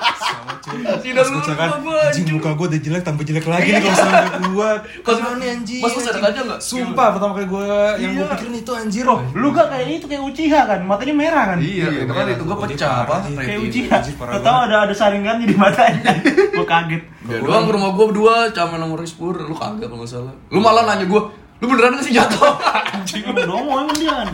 Tidak 0.98 1.18
Pas 1.18 1.30
lupa 1.30 1.52
gua, 1.78 1.96
anjing 2.02 2.22
anjing. 2.22 2.34
muka 2.34 2.50
gua 2.52 2.66
udah 2.66 2.80
jelek 2.80 3.02
tambah 3.02 3.22
jelek 3.22 3.44
lagi 3.44 3.68
nih 3.68 3.80
kalau 3.80 3.96
sampai. 3.96 4.22
Pas- 4.58 4.82
Ke 5.00 5.10
mana 5.18 5.36
nih 5.36 5.48
anjing? 5.52 5.80
pas 5.80 5.90
lu 5.90 6.00
sadar 6.00 6.22
aja 6.24 6.40
nggak? 6.42 6.60
Sumpah 6.60 7.06
pertama 7.12 7.32
kali 7.32 7.46
gua 7.46 7.64
yang 7.94 8.12
gua 8.12 8.24
Iya. 8.24 8.32
pikirin 8.32 8.54
itu 8.56 8.72
anjir. 8.72 9.04
Oh, 9.04 9.20
lu 9.32 9.48
gak 9.50 9.66
kayak 9.68 9.88
itu 9.94 10.06
kayak 10.06 10.22
Uchiha 10.22 10.60
kan, 10.64 10.80
matanya 10.82 11.14
merah 11.14 11.44
kan? 11.46 11.58
Iya, 11.58 11.86
itu 11.98 12.12
kan 12.12 12.24
itu 12.26 12.42
gue 12.42 12.56
pecah 12.58 12.92
apa? 13.02 13.16
Kayak. 13.30 13.58
Uchiha. 13.60 13.96
Tau 14.38 14.58
ada 14.62 14.76
ada 14.82 14.94
saringannya 14.94 15.44
di 15.44 15.54
matanya. 15.54 16.12
Gua 16.54 16.66
kaget. 16.66 17.02
Ya 17.24 17.38
doang 17.38 17.64
ke 17.64 17.72
rumah 17.72 17.90
gue 17.90 18.04
berdua 18.06 18.34
sama 18.48 18.76
nomor 18.76 18.98
Rispur 18.98 19.36
Lu 19.38 19.52
kagak 19.52 19.86
kalau 19.86 20.02
salah 20.02 20.32
Lu 20.48 20.58
malah 20.58 20.82
nanya 20.82 21.04
gue 21.04 21.22
Lu 21.58 21.66
beneran 21.66 21.92
gak 21.92 22.02
sih 22.02 22.12
jatuh? 22.12 22.56
Anjing 22.94 23.20
Lu 23.26 23.36
domo 23.38 23.76
emang 23.78 23.92
dia 23.92 24.14
kan. 24.16 24.28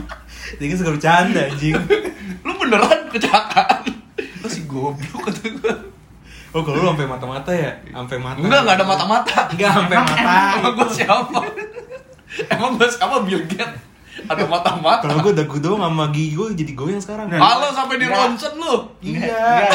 Dia 0.54 0.66
kan 0.68 0.76
suka 0.76 0.90
bercanda 0.92 1.40
anjing. 1.44 1.74
Lu 2.40 2.52
beneran 2.54 3.10
kecelakaan? 3.10 3.82
Lu 4.38 4.46
si 4.46 4.62
goblok 4.64 5.26
kata 5.26 5.42
gue 5.50 5.74
Oh, 6.54 6.62
kalau 6.62 6.78
lu 6.78 6.86
sampai 6.94 7.10
mata-mata 7.10 7.50
ya? 7.50 7.74
Sampai 7.90 8.16
mata. 8.22 8.38
Enggak, 8.38 8.62
enggak 8.62 8.76
ada 8.78 8.86
mata-mata 8.86 9.38
Enggak 9.50 9.70
sampai 9.74 9.96
mata. 9.98 10.30
Emang 10.54 10.74
gue 10.78 10.88
siapa? 10.94 11.38
Emang 12.46 12.70
gue 12.78 12.88
siapa 12.94 13.16
Bill 13.26 13.42
Gates? 13.50 13.82
Ada 14.24 14.46
mata-mata 14.46 15.04
Kalau 15.10 15.20
gua 15.26 15.34
dagu 15.34 15.58
doang 15.58 15.82
sama 15.82 16.14
gigi 16.14 16.38
gua 16.38 16.54
jadi 16.54 16.72
goyang 16.72 17.02
sekarang. 17.02 17.26
Nah. 17.28 17.42
Halo 17.42 17.74
sampai 17.74 17.98
di 17.98 18.06
ronsen 18.06 18.54
lu 18.56 18.74
Iya. 19.02 19.66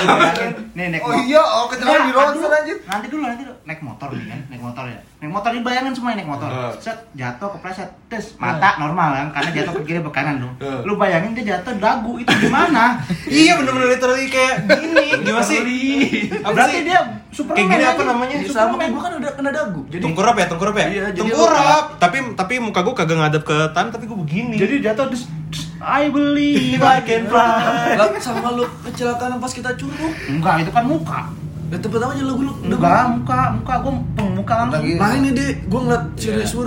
Nih 0.73 0.95
naik 0.95 1.03
Oh 1.03 1.11
iya, 1.11 1.43
oh 1.43 1.67
kecelakaan 1.67 2.07
di 2.07 2.13
ronsen 2.15 2.49
anjir. 2.49 2.77
Nanti 2.87 3.07
dulu, 3.11 3.23
nanti 3.27 3.43
dulu. 3.43 3.58
Naik 3.69 3.85
motor 3.85 4.09
nih 4.09 4.25
kan, 4.25 4.39
naik 4.49 4.63
motor 4.65 4.83
ya. 4.89 4.97
Naik 5.21 5.29
motor 5.29 5.49
ini 5.53 5.61
bayangin 5.61 5.93
semua 5.93 6.17
naik 6.17 6.25
motor. 6.25 6.49
Set 6.81 7.05
jatuh 7.13 7.53
kepleset, 7.53 7.85
tes 8.09 8.33
mata 8.41 8.81
normal 8.81 9.13
kan, 9.13 9.27
karena 9.29 9.49
jatuh 9.61 9.73
ke 9.77 9.93
kiri 9.93 10.01
ke 10.01 10.09
kanan 10.09 10.41
dong. 10.41 10.53
Lu 10.89 10.97
bayangin 10.97 11.37
dia 11.37 11.53
jatuh 11.53 11.77
dagu 11.77 12.17
itu 12.17 12.33
gimana? 12.41 12.97
Iya 13.29 13.61
bener-bener 13.61 13.93
literally 13.93 14.25
kayak 14.25 14.65
gini. 14.73 15.07
Gimana 15.29 15.45
sih? 15.45 15.61
Apa 16.41 16.49
Berarti 16.49 16.77
dia 16.81 16.99
Superman. 17.29 17.61
Kayak 17.61 17.69
gini 17.69 17.83
apa 17.85 17.93
anjing. 17.93 18.09
namanya? 18.09 18.35
Sama 18.49 18.75
kayak 18.81 18.89
gue 18.89 19.01
kan 19.05 19.11
udah 19.21 19.31
kena 19.37 19.49
dagu 19.53 19.81
Jadi 19.85 20.01
Tengkurap 20.01 20.33
ya, 20.33 20.45
tengkurap 20.49 20.73
ya? 20.73 20.87
Iya, 20.89 21.03
tengkurap. 21.13 21.83
Tapi 22.01 22.17
tapi 22.33 22.53
muka 22.57 22.81
gua 22.81 22.95
kagak 22.97 23.17
ngadep 23.21 23.43
ke 23.45 23.57
tanah 23.69 23.91
tapi 23.93 24.09
gua 24.09 24.17
begini. 24.25 24.57
Jadi 24.57 24.81
jatuh 24.81 25.13
terus 25.13 25.29
I 25.77 26.09
believe 26.09 26.81
I 26.81 27.05
can 27.05 27.29
fly. 27.29 27.93
Lah 28.01 28.09
sama 28.17 28.49
lu 28.57 28.65
kecelakaan 28.81 29.37
pas 29.37 29.53
kita 29.53 29.77
curug 29.77 30.13
Enggak, 30.25 30.65
itu 30.65 30.71
kan 30.73 30.83
muka. 30.89 31.21
Ya 31.69 31.77
tempat 31.77 32.01
aja 32.03 32.17
lu 32.19 32.33
lu 32.39 32.51
Enggak, 32.65 33.05
muka, 33.13 33.39
muka 33.53 33.73
gua 33.79 33.93
muka 34.27 34.53
langsung. 34.57 34.81
Lagi. 34.81 34.93
Nah 34.95 35.11
ini 35.13 35.29
deh, 35.31 35.49
gue 35.61 35.79
ngeliat 35.79 36.03
si 36.15 36.27
Iya. 36.27 36.41
Rispur 36.41 36.65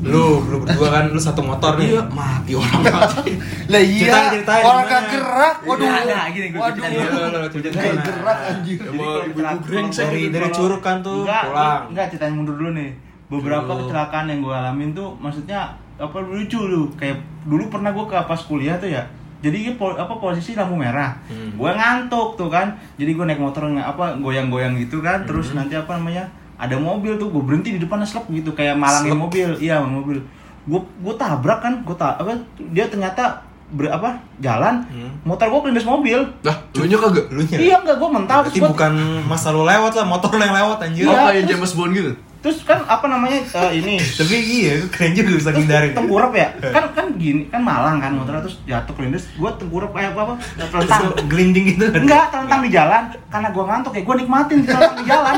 lu 0.00 0.18
lu 0.42 0.56
berdua 0.58 0.88
kan 0.88 1.04
lu 1.06 1.20
satu 1.20 1.40
motor 1.40 1.76
nih. 1.76 1.92
Iya, 1.92 2.02
mati 2.08 2.52
orang 2.52 2.80
mati 2.82 3.32
Lah 3.72 3.78
iya, 3.78 4.00
Ceritain, 4.00 4.30
ceritain, 4.32 4.64
orang 4.64 4.86
gak 4.88 5.02
gerak. 5.06 5.56
Waduh. 5.62 5.84
Iya, 5.84 5.94
ada, 6.00 6.20
gini, 6.28 6.46
gua 6.48 6.60
Waduh. 6.62 6.80
ceritain 6.80 6.96
Iya, 6.96 7.90
Gak 7.92 8.04
gerak 8.08 8.38
anjir. 8.42 8.78
Ibu-ibu 8.82 9.38
brengsek 9.60 10.06
dari 10.06 10.22
dari 10.28 10.42
kalau- 10.42 10.56
curug 10.56 10.80
kan 10.80 10.96
tuh 11.00 11.18
enggak, 11.22 11.42
pulang. 11.46 11.80
Enggak, 11.86 12.04
ceritain 12.08 12.32
mundur 12.32 12.54
dulu 12.56 12.70
nih. 12.72 12.90
Beberapa 13.28 13.70
kecelakaan 13.76 14.26
yang 14.26 14.40
gue 14.40 14.50
alamin 14.52 14.90
tuh 14.90 15.08
maksudnya 15.14 15.60
apa 15.96 16.16
lucu 16.18 16.58
lu. 16.60 16.90
Kayak 16.96 17.16
dulu 17.44 17.68
pernah 17.68 17.92
gue 17.92 18.04
ke 18.04 18.16
pas 18.18 18.40
kuliah 18.40 18.74
tuh 18.74 18.88
ya. 18.88 19.04
Jadi 19.40 19.72
po- 19.74 19.92
apa 19.92 20.14
posisi 20.14 20.52
lampu 20.52 20.74
merah. 20.74 21.16
Hmm. 21.26 21.52
Gue 21.54 21.70
ngantuk 21.70 22.36
tuh 22.36 22.46
kan. 22.46 22.70
Jadi 22.94 23.10
gue 23.10 23.24
naik 23.24 23.38
motor 23.38 23.66
apa 23.72 24.16
goyang-goyang 24.16 24.76
gitu 24.76 25.00
kan. 25.00 25.24
Terus 25.24 25.52
nanti 25.52 25.72
apa 25.72 25.96
namanya? 25.96 26.28
Ada 26.56 26.76
mobil 26.76 27.16
tuh 27.16 27.28
gue 27.28 27.40
berhenti 27.40 27.72
di 27.72 27.80
depan 27.80 28.00
slep 28.02 28.28
gitu 28.28 28.52
kayak 28.52 28.76
malangin 28.76 29.10
Slep. 29.10 29.22
mobil. 29.22 29.48
Iya, 29.56 29.80
mobil. 29.80 30.20
Gue 30.62 30.80
gue 30.98 31.14
tabrak 31.14 31.58
kan. 31.58 31.80
Gue 31.80 31.94
tak 31.94 32.16
apa 32.16 32.36
dia 32.68 32.84
ternyata 32.84 33.40
ber, 33.70 33.88
apa 33.88 34.18
jalan 34.36 34.82
Hmm. 34.84 35.10
motor 35.22 35.46
gue 35.46 35.60
kelindes 35.62 35.86
mobil 35.86 36.18
Lah, 36.42 36.56
lu 36.74 36.84
nya 36.84 36.98
kagak? 36.98 37.30
Lu 37.30 37.40
nya. 37.40 37.54
iya 37.56 37.78
enggak 37.78 37.96
gue 37.96 38.10
mental 38.10 38.38
Berarti 38.42 38.58
bukan 38.60 38.92
masa 39.24 39.54
lu 39.54 39.62
lewat 39.62 39.94
lah, 39.94 40.04
motor 40.04 40.30
lu 40.30 40.42
yang 40.42 40.52
lewat 40.52 40.78
anjir. 40.82 41.06
Oh, 41.06 41.30
Iya, 41.30 41.46
James 41.46 41.72
Bond 41.72 41.94
gitu? 41.94 42.12
Terus 42.40 42.64
kan 42.64 42.80
apa 42.88 43.04
namanya 43.04 43.44
eh, 43.44 43.72
ini. 43.80 44.00
Tapi 44.18 44.36
iya, 44.40 44.74
keren 44.88 45.12
juga 45.12 45.30
bisa 45.36 45.50
terus 45.52 45.60
ngindarin. 45.64 45.92
tengkurap 45.92 46.32
ya? 46.32 46.48
Kan 46.72 46.84
kan 46.96 47.06
gini 47.20 47.42
kan 47.52 47.60
malang 47.60 48.00
kan 48.00 48.16
motornya 48.16 48.42
terus 48.48 48.56
jatuh 48.64 48.94
kelindes 48.96 49.28
gue 49.36 49.50
tengkurap 49.60 49.90
kayak 49.92 50.16
apa 50.16 50.22
apa 50.24 50.34
Terus 50.56 50.90
gelinding 51.28 51.64
gitu. 51.76 51.84
Kan. 51.92 52.02
enggak 52.04 52.24
telentang 52.32 52.60
di 52.64 52.70
jalan. 52.72 53.02
Karena 53.28 53.48
gue 53.52 53.64
ngantuk 53.64 53.92
ya 53.92 54.02
gue 54.02 54.16
nikmatin 54.24 54.58
di 54.64 55.04
jalan 55.04 55.36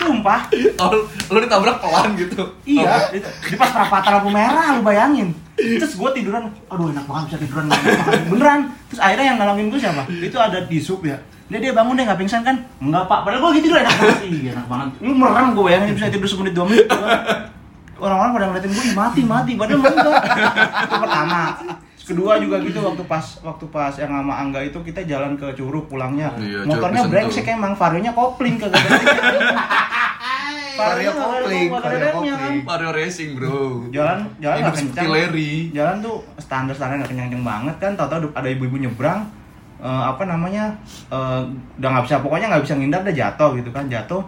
sumpah. 0.00 0.40
Oh, 0.80 0.96
lu 1.36 1.38
ditabrak 1.44 1.76
pelan 1.84 2.16
gitu. 2.16 2.40
Iya 2.64 3.12
di, 3.12 3.20
di 3.20 3.54
pas 3.60 3.68
perapatan 3.68 4.16
lampu 4.16 4.32
merah 4.32 4.72
lu 4.72 4.80
bayangin. 4.80 5.36
Terus 5.60 5.92
gue 5.92 6.10
tiduran 6.16 6.48
aduh 6.72 6.88
enak 6.88 7.04
banget 7.04 7.24
bisa 7.28 7.38
tiduran 7.44 7.64
beneran. 8.32 8.60
Terus 8.88 9.00
akhirnya 9.04 9.26
yang 9.28 9.36
nolongin 9.36 9.68
gue 9.68 9.76
siapa? 9.76 10.08
Itu 10.08 10.40
ada 10.40 10.64
di 10.64 10.80
sub 10.80 11.04
ya. 11.04 11.20
Dia 11.52 11.60
dia 11.60 11.72
bangun 11.76 12.00
deh 12.00 12.08
nggak 12.08 12.16
pingsan 12.16 12.40
kan? 12.40 12.56
Enggak 12.80 13.04
pak. 13.12 13.28
Padahal 13.28 13.52
gue 13.52 13.60
gitu 13.60 13.76
enak 13.76 13.92
banget. 13.92 14.18
Iya 14.24 14.50
enak 14.56 14.66
banget. 14.72 14.88
Lu 15.04 15.12
merem 15.12 15.46
gue 15.52 15.64
bayangin 15.68 15.92
bisa 15.92 16.08
tidur 16.08 16.28
semenit 16.32 16.52
dua 16.56 16.64
menit. 16.64 16.86
Orang-orang 18.00 18.30
pada 18.32 18.44
ngeliatin 18.48 18.70
gue 18.72 18.84
"Ih, 18.88 18.94
mati 18.96 19.20
mati. 19.28 19.52
Padahal 19.60 19.84
enggak. 19.84 20.22
Itu 20.88 20.96
pertama 20.96 21.40
kedua 22.10 22.42
juga 22.42 22.56
gitu 22.60 22.82
waktu 22.82 23.02
pas 23.06 23.24
waktu 23.40 23.64
pas 23.70 23.94
yang 23.94 24.10
sama 24.10 24.34
Angga 24.42 24.60
itu 24.60 24.78
kita 24.82 25.06
jalan 25.06 25.38
ke 25.38 25.46
Curug 25.54 25.86
pulangnya. 25.86 26.34
Iya, 26.36 26.66
motornya 26.66 27.06
brengsek 27.06 27.46
emang 27.46 27.78
varionya 27.78 28.10
kopling 28.10 28.58
kagak 28.58 28.82
ada 28.82 28.98
Vario 30.80 31.12
kopling, 31.12 31.68
vario 31.68 31.98
kan. 32.00 32.12
kopling. 32.16 32.56
Mario 32.64 32.90
Racing 32.96 33.30
bro. 33.36 33.84
Jalan 33.92 34.18
jalan 34.40 34.56
nggak 34.64 34.76
kencang. 34.80 35.06
Larry. 35.12 35.52
Jalan 35.76 35.96
tuh 36.00 36.16
standar 36.40 36.74
standar 36.74 36.96
nggak 37.04 37.10
kencang 37.12 37.26
kencang 37.28 37.44
banget 37.44 37.76
kan. 37.76 37.92
Tahu-tahu 38.00 38.32
ada 38.32 38.48
ibu-ibu 38.48 38.76
nyebrang 38.80 39.20
eh, 39.80 40.02
apa 40.08 40.22
namanya 40.24 40.72
eh, 41.12 41.40
udah 41.80 41.88
nggak 41.92 42.04
bisa 42.08 42.16
pokoknya 42.24 42.46
nggak 42.48 42.64
bisa 42.64 42.74
ngindar 42.80 43.00
udah 43.04 43.16
jatuh 43.16 43.50
gitu 43.60 43.70
kan. 43.70 43.84
Jatuh 43.92 44.22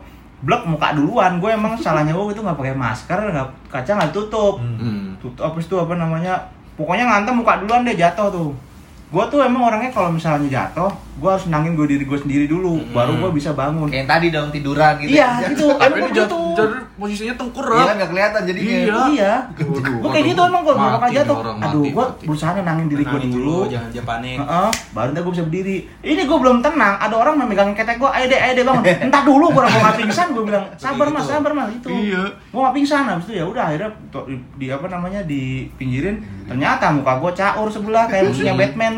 blok 0.45 0.63
muka 0.69 0.93
duluan. 0.93 1.41
Gue 1.41 1.57
emang 1.57 1.73
salahnya 1.79 2.13
gue 2.13 2.35
itu 2.37 2.43
nggak 2.45 2.59
pakai 2.59 2.77
masker 2.77 3.19
nggak 3.33 3.49
kaca 3.73 3.91
nggak 3.97 4.13
tutup. 4.13 4.61
Hmm. 4.61 5.17
tutup 5.23 5.41
apa 5.41 5.57
itu 5.57 5.77
apa 5.81 5.95
namanya 5.97 6.35
pokoknya 6.83 7.07
ngantem 7.07 7.39
muka 7.39 7.63
duluan 7.63 7.87
deh 7.87 7.95
jatuh 7.95 8.29
tuh. 8.35 8.51
Gue 9.15 9.25
tuh 9.31 9.45
emang 9.47 9.71
orangnya 9.71 9.95
kalau 9.95 10.11
misalnya 10.11 10.51
jatuh 10.51 10.91
gue 11.13 11.29
harus 11.29 11.45
nangin 11.47 11.77
gue 11.77 11.85
diri 11.85 12.05
gue 12.05 12.19
sendiri 12.19 12.45
dulu 12.47 12.81
baru 12.89 13.13
gue 13.19 13.31
bisa 13.37 13.53
bangun 13.53 13.85
Kayak 13.87 14.01
yang 14.01 14.09
tadi 14.09 14.27
dong 14.29 14.49
tiduran 14.49 14.95
gitu. 14.97 15.13
iya 15.13 15.29
gitu 15.45 15.67
Tapi 15.77 15.85
emang 15.85 16.01
ini 16.01 16.11
jatuh, 16.17 16.41
gitu. 16.41 16.57
jatuh 16.57 16.81
posisinya 16.93 17.33
Iya 17.33 17.41
tengkurap 17.41 17.83
kan 17.83 17.95
gak 17.99 18.11
kelihatan 18.11 18.41
jadinya. 18.47 18.73
Iya. 18.73 19.01
iya 19.11 19.35
Waduh, 19.53 19.95
gue 19.99 20.11
kayak 20.11 20.27
gitu 20.29 20.41
emang 20.43 20.63
Mati 20.63 20.95
bakal 20.95 21.09
jatuh 21.13 21.37
orang, 21.37 21.57
aduh 21.59 21.83
mati, 21.83 21.91
gue 21.91 22.05
mati. 22.07 22.25
berusaha 22.25 22.51
nenangin 22.55 22.87
diri 22.87 23.05
gue 23.05 23.21
dulu 23.29 23.57
jangan 23.67 23.89
jangan 23.91 24.09
panik. 24.09 24.37
Heeh, 24.39 24.71
baru 24.93 25.09
ntar 25.11 25.23
gue 25.23 25.33
bisa 25.33 25.45
berdiri. 25.45 25.77
Ini 26.01 26.23
gue 26.23 26.39
belum 26.39 26.57
tenang, 26.61 26.95
ada 26.97 27.15
orang 27.15 27.35
memegangin 27.37 27.75
ketek 27.75 27.97
gue, 27.99 28.07
ayo 28.07 28.25
deh, 28.27 28.39
ayo 28.39 28.53
deh 28.55 28.65
bangun. 28.65 28.85
Entar 29.05 29.23
dulu 29.23 29.45
gue 29.49 29.63
gue 29.63 29.81
nggak 29.81 29.99
pingsan, 29.99 30.27
gue 30.33 30.45
bilang 30.45 30.65
sabar 30.77 31.07
mas, 31.09 31.25
sabar 31.27 31.53
mas 31.53 31.69
itu. 31.73 31.89
Iya. 31.91 32.23
Gue 32.49 32.61
nggak 32.61 32.75
pingsan, 32.77 33.05
habis 33.05 33.25
itu 33.27 33.33
ya 33.35 33.45
udah 33.45 33.63
akhirnya 33.67 33.91
di 34.57 34.67
apa 34.69 34.87
namanya 34.87 35.21
di 35.23 35.43
pinggirin. 35.75 36.17
Ternyata 36.47 36.93
muka 36.93 37.13
gue 37.19 37.33
caur 37.35 37.69
sebelah 37.69 38.05
kayak 38.07 38.31
musuhnya 38.31 38.55
Batman. 38.61 38.95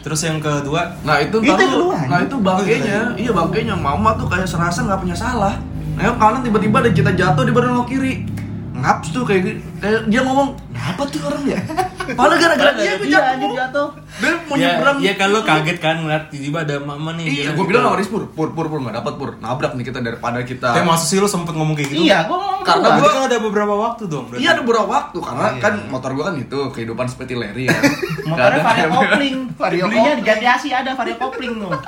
Terus 0.00 0.20
yang 0.22 0.38
kedua, 0.38 0.82
Nah 1.02 1.16
itu 1.18 1.35
Itu 1.40 1.52
ntar 1.52 1.60
yang 1.60 1.72
kedua, 1.76 1.96
Nah 2.06 2.18
itu 2.22 2.36
bangkainya. 2.40 3.00
Iya 3.16 3.30
bangkainya. 3.32 3.74
Mama 3.76 4.10
tuh 4.16 4.26
kayak 4.28 4.48
serasa 4.48 4.84
nggak 4.86 5.00
punya 5.02 5.16
salah. 5.16 5.54
Nah 5.96 6.14
kanan 6.20 6.40
tiba-tiba 6.44 6.84
ada 6.84 6.90
kita 6.92 7.10
jatuh 7.16 7.44
di 7.44 7.52
badan 7.56 7.72
lo 7.76 7.84
kiri 7.88 8.28
Ngaps 8.76 9.08
tuh 9.08 9.22
kayak 9.24 9.40
gitu. 9.42 9.60
kayak 9.80 10.00
dia 10.06 10.20
ngomong 10.20 10.48
Kenapa 10.76 11.02
tuh 11.08 11.20
orang 11.24 11.42
ya? 11.42 11.60
Padahal 12.06 12.38
gara-gara 12.38 12.72
dia 12.76 12.92
gue 12.94 13.08
Iya, 13.08 13.18
jatuh 13.34 13.50
jatuh. 13.50 13.88
Dia 14.16 14.32
mau 14.44 14.54
ya, 14.54 14.68
nyebrang 14.76 14.96
ya 15.02 15.12
kan 15.16 15.28
lu 15.28 15.40
kaget 15.42 15.78
kan 15.80 15.96
ngeliat 15.98 16.24
tiba-tiba 16.30 16.58
ada 16.62 16.76
mama 16.78 17.10
nih. 17.16 17.26
Iya, 17.26 17.50
gue 17.56 17.64
bilang 17.64 17.82
sama 17.84 17.96
Rispur, 17.98 18.22
pur, 18.30 18.48
pur, 18.54 18.68
pur, 18.68 18.78
nggak 18.78 18.96
dapat 19.00 19.14
pur, 19.16 19.30
nabrak 19.40 19.72
nih 19.74 19.84
kita 19.84 19.98
daripada 19.98 20.38
kita. 20.44 20.70
Tapi 20.70 20.84
masa 20.84 21.04
sih 21.04 21.18
lu 21.18 21.26
sempet 21.26 21.52
ngomong 21.52 21.74
kayak 21.74 21.90
gitu? 21.90 22.06
Iya, 22.06 22.28
gue 22.28 22.36
ngomong 22.36 22.62
Karena. 22.62 22.86
Berarti 22.92 23.08
kan 23.10 23.22
ada 23.26 23.38
beberapa 23.40 23.74
waktu 23.74 24.02
dong. 24.06 24.24
Iya 24.36 24.48
ada 24.54 24.62
beberapa 24.62 24.86
waktu 24.86 25.18
karena 25.18 25.46
Iya. 25.48 25.62
kan 25.62 25.74
motor 25.86 26.10
gua 26.12 26.24
kan 26.28 26.36
itu 26.36 26.58
kehidupan 26.70 27.06
seperti 27.08 27.32
Larry 27.34 27.64
ya. 27.66 27.78
Motornya 28.30 28.62
vario 28.62 28.88
kopling. 28.90 29.36
Vario 29.54 29.84
Belinya 29.86 30.12
di. 30.14 30.22
Jati 30.22 30.46
Asih 30.46 30.72
ada 30.74 30.90
vario 30.94 31.16
kopling 31.16 31.52
tuh. 31.58 31.72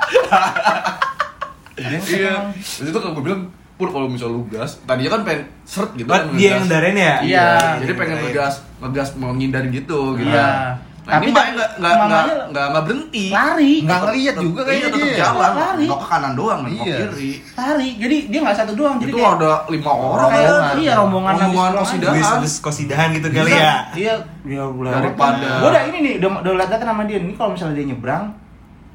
Iya. 1.79 2.51
itu 2.59 2.91
kan 2.91 3.15
gue 3.15 3.23
bilang 3.23 3.47
pur 3.79 3.87
kalau 3.87 4.05
misal 4.05 4.27
lu 4.29 4.43
gas 4.45 4.75
tadinya 4.83 5.15
kan 5.15 5.21
pengen 5.23 5.47
seret 5.63 5.95
gitu 5.95 6.03
kan 6.05 6.27
dia 6.31 6.51
yang 6.51 6.59
ngendarin 6.61 6.91
ya? 6.91 6.99
iya 6.99 7.15
Iya, 7.23 7.47
jadi 7.79 7.93
pengen 7.95 8.11
ngendarin. 8.13 8.35
ngegas 8.35 8.53
ngegas 8.77 9.09
mau 9.15 9.31
ngindarin 9.31 9.71
gitu 9.71 9.99
gitu 10.13 10.27
Iya. 10.27 10.75
nah 11.01 11.15
ini 11.17 11.25
Tapi 11.25 11.27
Maya 11.31 11.49
nggak 11.49 11.69
nggak 11.79 11.93
nggak 11.97 12.23
nggak 12.51 12.65
nggak 12.69 12.83
berhenti 12.83 13.25
lari 13.31 13.73
Nggak 13.81 13.99
ngeliat 14.03 14.35
juga 14.37 14.59
iya 14.59 14.67
kayaknya 14.67 14.83
tetap 14.85 14.99
dia. 15.01 15.15
jalan 15.17 15.51
Lari. 15.55 15.85
mau 15.87 15.97
ke 15.97 16.07
kanan 16.07 16.33
doang 16.35 16.59
mau 16.59 16.69
Iya. 16.69 16.95
kiri 16.99 17.31
lari 17.55 17.89
jadi 17.95 18.17
dia 18.27 18.39
nggak 18.43 18.57
satu 18.57 18.71
doang 18.75 18.95
jadi 18.97 19.09
itu 19.09 19.17
kayak 19.17 19.33
ada 19.33 19.51
lima 19.65 19.91
orang 19.95 20.27
kayak 20.29 20.43
ya 20.43 20.71
iya 20.77 20.93
rombongan 20.93 21.33
Rombongan 21.39 21.71
kosidahan. 21.79 22.19
Habis 22.35 22.53
kosidahan 22.59 23.07
gitu 23.11 23.27
kali 23.31 23.49
ya. 23.49 23.73
Iya, 23.91 24.13
dia 24.43 24.61
udah 24.61 24.91
Daripada- 24.93 25.55
Gue 25.57 25.69
udah 25.69 25.83
ini 25.85 25.97
nih, 25.99 26.13
udah 26.19 26.29
udah 26.41 26.53
lihat 26.59 26.83
nama 26.83 27.01
dia. 27.01 27.17
Ini 27.17 27.31
kalau 27.33 27.55
misalnya 27.55 27.73
dia 27.73 27.87
nyebrang 27.87 28.23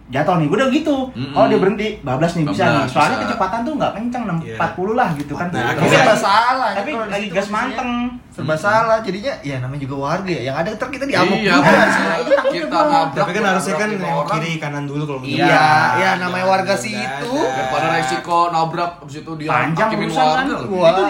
jatuh 0.07 0.37
nih, 0.37 0.47
gue 0.47 0.57
udah 0.59 0.69
gitu. 0.71 0.97
Mm-mm. 1.11 1.33
Kalau 1.33 1.47
dia 1.47 1.59
berhenti, 1.59 1.89
bablas 2.01 2.33
nih 2.35 2.45
bisa 2.45 2.65
nih. 2.67 2.85
Soalnya 2.87 3.17
bisa. 3.17 3.25
kecepatan 3.25 3.61
tuh 3.63 3.73
nggak 3.75 3.93
kencang, 3.95 4.23
enam- 4.25 4.43
Iya. 4.43 4.57
40 4.59 4.93
lah 4.93 5.09
gitu 5.15 5.33
kan. 5.33 5.49
Nah, 5.49 5.61
Tapi 5.65 5.71
akhirnya 5.75 5.89
serba 5.91 6.05
lagi- 6.07 6.21
salah 6.23 6.71
Tapi 6.71 6.91
kalau 6.91 7.05
di 7.05 7.13
lagi 7.15 7.27
gas 7.31 7.49
manteng. 7.49 7.91
serba 8.29 8.57
salah 8.57 8.99
jadinya 8.99 9.31
ya 9.41 9.57
namanya 9.57 9.81
juga 9.81 9.97
warga 9.97 10.27
ya 10.29 10.43
yang 10.45 10.57
ada 10.57 10.69
ntar 10.69 10.91
kita 10.91 11.07
diamuk 11.07 11.39
iya 11.39 11.55
juga 11.55 11.71
kan 11.71 11.87
Nah, 11.89 12.17
itu 12.19 12.33
kita 12.53 12.67
gua. 12.69 12.83
nabrak 12.85 13.15
Tapi 13.17 13.31
kan 13.33 13.43
harusnya 13.47 13.75
kan 13.77 13.89
yang 13.89 14.03
kiri 14.29 14.53
kanan 14.59 14.85
dulu 14.85 15.03
kalau 15.07 15.21
mau 15.21 15.29
Iya, 15.31 15.67
iya, 15.95 16.11
namanya 16.19 16.47
warga 16.49 16.75
situ. 16.75 16.99
dadah. 17.31 17.55
daripada 17.55 17.87
resiko 17.95 18.39
nabrak 18.51 18.93
abis 19.01 19.17
itu 19.17 19.33
dia 19.37 19.49
panjang 19.49 19.89
urusan 19.89 20.27
kan. 20.29 20.47
Itu 20.51 21.03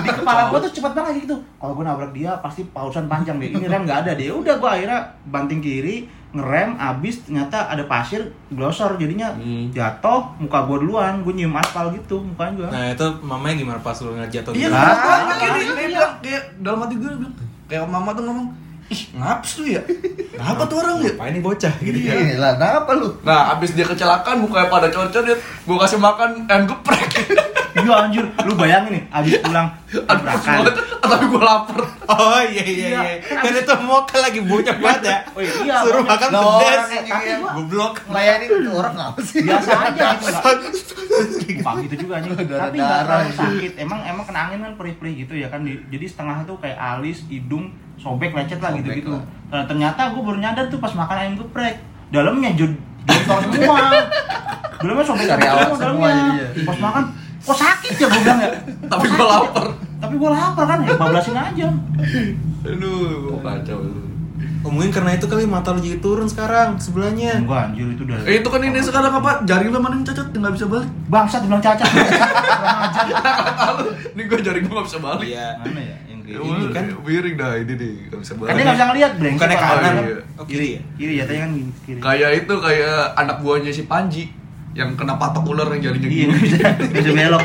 di 0.00 0.10
kepala 0.10 0.40
gue 0.48 0.58
tuh 0.60 0.72
cepet 0.72 0.92
banget 0.92 1.14
gitu. 1.22 1.36
Kalau 1.54 1.72
gue 1.72 1.84
nabrak 1.84 2.10
dia 2.10 2.32
pasti 2.38 2.64
pausan 2.66 3.04
panjang 3.06 3.36
deh. 3.36 3.48
Ini 3.50 3.66
rem 3.66 3.84
nggak 3.84 3.98
ada 4.02 4.12
deh. 4.14 4.32
Udah 4.32 4.54
gue 4.56 4.70
akhirnya 4.72 4.98
banting 5.26 5.60
kiri, 5.60 6.08
ngerem, 6.32 6.74
abis 6.74 7.22
ternyata 7.22 7.66
ada 7.66 7.84
pasir, 7.84 8.24
glosor 8.48 8.96
jadinya 8.96 9.28
Hmm. 9.30 9.68
jatuh, 9.68 10.32
muka 10.36 10.64
gue 10.64 10.76
duluan, 10.80 11.20
gue 11.20 11.32
nyium 11.32 11.52
aspal 11.52 11.88
gitu 11.90 12.18
mukanya 12.18 12.52
gue. 12.58 12.68
Nah 12.68 12.84
itu 12.90 13.06
mamanya 13.20 13.54
gimana 13.54 13.78
pas 13.78 13.96
lu 13.96 14.10
ngeliat 14.10 14.32
jatuh 14.32 14.50
Iya, 14.50 14.60
gitu? 14.62 14.72
Lah, 14.72 14.96
kenapa 14.96 15.28
iya, 15.28 15.36
kiri? 15.38 15.60
iya. 15.60 15.72
Dia 15.74 15.86
bilang 15.86 16.12
kayak 16.18 16.42
dalam 16.58 16.78
hati 16.80 16.94
gue 16.94 17.04
dia 17.06 17.18
bilang 17.18 17.34
kayak 17.66 17.84
mama 17.86 18.10
tuh 18.10 18.24
ngomong, 18.24 18.48
ih 18.88 19.02
ngaps 19.14 19.50
tuh 19.54 19.66
ya, 19.66 19.80
kenapa 20.30 20.62
tuh 20.64 20.76
orang 20.78 20.96
ya? 21.00 21.12
Apa 21.12 21.24
ini 21.26 21.40
bocah 21.40 21.74
gitu 21.78 21.98
ya? 21.98 22.12
Iya 22.14 22.36
lah, 22.38 22.52
kenapa 22.54 22.90
lu? 22.94 23.08
Nah, 23.20 23.52
abis 23.52 23.70
dia 23.72 23.84
kecelakaan 23.84 24.36
mukanya 24.38 24.68
pada 24.68 24.88
cocok 24.88 25.22
dia, 25.22 25.36
gue 25.36 25.76
kasih 25.78 25.96
makan 25.98 26.44
ayam 26.46 26.64
geprek. 26.66 27.08
Iya 27.74 27.92
anjir, 27.98 28.24
lu 28.38 28.52
bayangin 28.52 28.92
nih, 28.92 29.02
abis 29.08 29.40
pulang 29.40 29.68
tabrakan. 29.88 30.60
tapi 31.02 31.24
gue 31.26 31.40
lapar. 31.42 31.80
Oh 32.06 32.40
iya 32.42 32.60
iya 32.60 32.86
Iya. 32.86 33.00
iya. 33.18 33.34
Kan 33.34 33.52
itu 33.54 33.72
mau 33.80 34.04
kan 34.04 34.20
lagi 34.20 34.40
bocah 34.40 34.76
banget 34.76 35.02
ya. 35.02 35.16
Oh 35.26 35.40
iya, 35.40 35.76
Suruh 35.80 36.04
banyak. 36.04 36.28
makan 36.28 36.28
yang 36.28 37.40
gua- 37.40 37.54
Goblok. 37.54 37.94
ngelayanin 38.04 38.48
itu 38.50 38.70
orang 38.70 38.94
ngapa 38.94 39.20
sih? 39.22 39.40
biasa 39.42 39.70
aja 39.86 40.06
gitu 40.14 40.94
Bukan 41.54 41.74
gitu 41.82 41.94
juga 41.98 42.12
anjing 42.14 42.32
tapi 42.32 42.44
nggak 42.44 42.60
Darah-darah 42.72 43.00
terlalu 43.02 43.24
itu. 43.26 43.38
sakit 43.38 43.72
emang 43.78 44.00
emang 44.02 44.24
kena 44.24 44.40
angin 44.42 44.58
kan 44.60 44.72
perih-perih 44.74 45.14
gitu 45.18 45.34
ya 45.34 45.48
kan 45.48 45.60
Di- 45.62 45.82
jadi 45.86 46.04
setengah 46.06 46.36
tuh 46.42 46.56
kayak 46.58 46.76
alis 46.76 47.24
hidung 47.26 47.70
sobek 47.96 48.32
lecet 48.32 48.58
lah 48.58 48.70
Sobek 48.70 48.80
gitu 48.82 48.90
gitu 48.98 49.10
lah. 49.12 49.22
nah, 49.48 49.64
ternyata 49.64 50.10
gue 50.10 50.22
baru 50.22 50.38
nyadar 50.38 50.64
tuh 50.66 50.78
pas 50.78 50.92
makan 50.92 51.16
ayam 51.18 51.34
geprek 51.36 51.76
dalamnya 52.08 52.50
jod 52.52 52.72
jontor 53.04 53.40
semua 53.46 53.78
dalamnya 54.80 55.04
sobek 55.04 55.26
Karyawan 55.26 55.60
semua 55.62 55.76
semua 55.76 55.82
dalamnya 55.82 56.08
jadinya. 56.34 56.64
pas 56.64 56.78
makan 56.80 57.02
kok 57.42 57.56
sakit 57.56 57.92
ya 57.94 58.06
gue 58.06 58.20
bilang 58.20 58.38
ya 58.38 58.50
Tapi 58.86 59.06
gua 59.08 59.18
sakit 59.18 59.32
lapar. 59.42 59.64
ya? 59.64 59.74
tapi 59.98 60.14
gue 60.14 60.30
lapar 60.30 60.64
kan 60.64 60.78
ya 60.80 60.92
bablasin 60.94 61.36
aja 61.36 61.68
Aduh. 62.62 63.38
kacau. 63.40 63.78
Oh, 64.62 64.70
mungkin 64.70 64.90
karena 64.90 65.10
itu 65.12 65.26
kali 65.26 65.42
mata 65.42 65.70
lu 65.70 65.78
jadi 65.78 65.98
turun 65.98 66.22
sekarang 66.24 66.78
sebelahnya. 66.78 67.34
enggak 67.36 67.74
anjir 67.74 67.82
itu 67.88 68.02
udah 68.04 68.14
Eh, 68.22 68.38
itu 68.38 68.46
kan 68.46 68.62
ini 68.62 68.78
sekarang 68.78 69.10
apa? 69.12 69.42
Jari 69.42 69.66
lu 69.66 69.74
mana 69.76 69.98
yang 69.98 70.06
cacat 70.06 70.30
nggak 70.30 70.52
bisa 70.52 70.66
balik. 70.66 70.86
bangsat 71.06 71.42
bilang 71.42 71.58
cacat 71.58 71.82
kurang 71.90 72.78
ajar 72.80 73.06
ini 74.08 74.22
gue 74.22 74.38
jari 74.40 74.58
gue 74.60 74.70
nggak 74.70 74.86
bisa 74.86 74.98
balik. 74.98 75.26
Iya. 75.28 75.46
mana 75.58 75.80
ya 75.80 75.96
yang 76.06 76.20
Ya, 76.22 76.38
gini 76.38 76.64
kan. 76.70 76.84
miring 76.96 77.34
dah 77.34 77.52
ini 77.56 77.72
nih 77.74 77.92
nggak 78.06 78.20
bisa 78.20 78.32
balik. 78.32 78.46
kan 78.46 78.54
dia 78.54 78.62
nggak 78.62 78.76
bisa 78.76 78.86
ngeliat 78.86 79.12
brengsek 79.12 79.34
Bukannya 79.36 79.58
kanan. 79.58 79.92
iya. 79.98 80.16
Oh, 80.32 80.44
kiri 80.46 80.68
ya? 80.68 80.80
kiri 80.94 81.12
jatuhnya 81.18 81.40
kan 81.40 81.50
gini, 81.52 81.72
kiri 81.82 81.98
Kayak 82.00 82.30
itu 82.36 82.54
kayak 82.56 82.96
anak 83.16 83.36
buahnya 83.40 83.70
si 83.72 83.82
Panji 83.84 84.22
yang 84.72 84.90
kena 84.92 85.14
patok 85.14 85.44
ular 85.46 85.68
yang 85.70 85.82
jarinya 85.86 86.08
iya 86.08 86.24
gini. 86.26 86.34
bisa 86.40 86.66
bisa 86.88 87.10
belok 87.10 87.44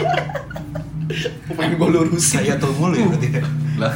Pengen 1.49 1.73
gue 1.73 1.89
lurus. 1.89 2.19
Saya 2.29 2.55
tuh 2.55 2.69
mulu 2.73 2.93
ya 2.93 3.07
berarti. 3.07 3.27
Lah, 3.77 3.93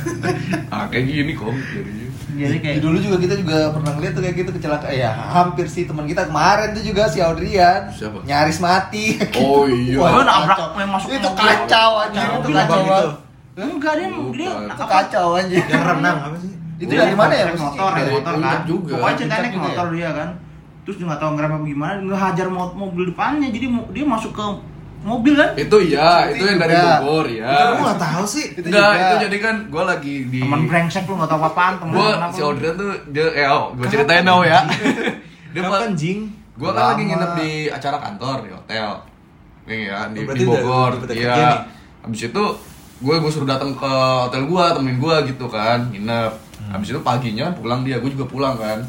ah 0.70 0.86
kayak 0.88 1.06
gini 1.06 1.32
kok 1.34 1.52
jarinya. 1.52 2.08
jadi 2.32 2.58
kayak 2.58 2.78
dulu 2.80 2.98
juga 2.98 3.18
kita 3.20 3.36
juga 3.36 3.58
pernah 3.70 3.92
ngeliat 3.92 4.14
tuh 4.14 4.22
kayak 4.22 4.36
gitu 4.38 4.50
kecelakaan 4.54 4.94
ya 4.94 5.12
hampir 5.12 5.66
sih 5.66 5.84
teman 5.84 6.06
kita 6.06 6.26
kemarin 6.26 6.72
tuh 6.72 6.82
juga 6.82 7.04
si 7.06 7.20
Audrian 7.20 7.90
Siapa? 7.90 8.24
nyaris 8.24 8.58
mati 8.58 9.20
Oh 9.38 9.68
iya. 9.68 9.98
Wah, 9.98 10.24
nabrak 10.24 10.56
kacau. 10.56 10.80
yang 10.80 10.92
masuk 10.92 11.10
itu 11.12 11.30
kacau 11.30 11.90
Kacau. 12.00 12.32
itu 12.38 12.50
kacau 12.50 12.80
banget 12.82 13.06
enggak 13.54 13.94
dia 13.94 14.08
dia 14.32 14.52
itu 14.64 14.86
kacau 14.88 15.28
anjir 15.36 15.60
Yang 15.62 15.84
renang 15.86 16.18
apa 16.24 16.36
sih? 16.38 16.52
itu 16.80 16.94
dari 16.96 17.14
mana 17.14 17.34
ya 17.34 17.46
motor 17.52 17.92
Dari 17.92 18.10
motor 18.10 18.34
kan 18.40 18.60
juga. 18.64 18.92
pokoknya 18.96 19.16
ceritanya 19.20 19.50
juga 19.50 19.62
motor 19.68 19.88
dia 19.92 20.10
kan 20.12 20.30
terus 20.82 20.96
dia 20.96 21.06
nggak 21.06 21.18
tahu 21.18 21.32
ngerem 21.34 21.52
apa 21.52 21.66
gimana 21.66 21.94
ngehajar 22.00 22.48
mo- 22.48 22.74
mobil 22.74 23.04
depannya 23.08 23.48
jadi 23.48 23.66
dia 23.88 24.04
masuk 24.04 24.32
ke 24.32 24.44
mobil 25.02 25.34
kan 25.34 25.50
Itu 25.56 25.78
iya, 25.80 26.28
Itu 26.28 26.36
itu 26.36 26.44
yang 26.48 26.60
dari. 26.60 26.74
Bogor 26.74 27.26
Gue 27.26 27.38
ya. 27.38 27.74
nggak 27.76 27.98
tahu 28.00 28.24
sih. 28.24 28.46
Itu 28.52 28.62
Enggak, 28.64 28.86
juga. 28.88 29.02
itu 29.02 29.16
jadi 29.24 29.38
kan 29.40 29.56
gue 29.66 29.84
lagi 29.84 30.16
di 30.28 30.40
teman 30.40 30.62
brengsek 30.64 31.04
lu 31.04 31.14
nggak 31.16 31.26
tahu 31.28 31.42
apaan 31.44 31.74
temen 31.76 31.92
gue 31.92 32.10
si? 32.30 32.40
Audrey 32.40 32.70
tuh 32.72 32.90
dia 33.10 33.26
eh 33.32 33.48
oh, 33.48 33.74
gue 33.74 33.86
ceritain 33.88 34.22
now 34.22 34.42
ya 34.42 34.62
dia 35.50 35.62
Kapan 35.64 35.94
jing? 35.94 36.20
gue 36.60 36.70
kan 36.70 36.84
lagi 36.88 37.04
nginep 37.04 37.32
di 37.36 37.52
acara 37.68 37.98
kantor 38.00 38.36
di 38.40 38.50
hotel 38.52 38.90
nih 39.64 39.80
ya 39.84 40.00
di, 40.08 40.18
Oh, 40.18 40.24
berarti 40.24 40.38
di 40.38 40.46
udah- 40.46 40.62
Bogor 40.62 40.92
iya 41.10 41.34
nih? 41.34 41.56
habis 42.02 42.22
itu 42.24 42.44
gue 43.00 43.16
gue 43.18 43.32
suruh 43.32 43.46
datang 43.48 43.74
ke 43.74 43.92
hotel 44.22 44.42
gue 44.44 44.64
temenin 44.72 44.98
gue 44.98 45.16
gitu 45.28 45.46
kan 45.48 45.80
nginep 45.88 46.34
Hmm. 46.62 46.78
habis 46.78 46.94
itu 46.94 47.02
paginya 47.02 47.50
pulang 47.52 47.82
dia 47.82 47.98
gue 47.98 48.12
juga 48.12 48.22
pulang 48.24 48.54
kan 48.54 48.86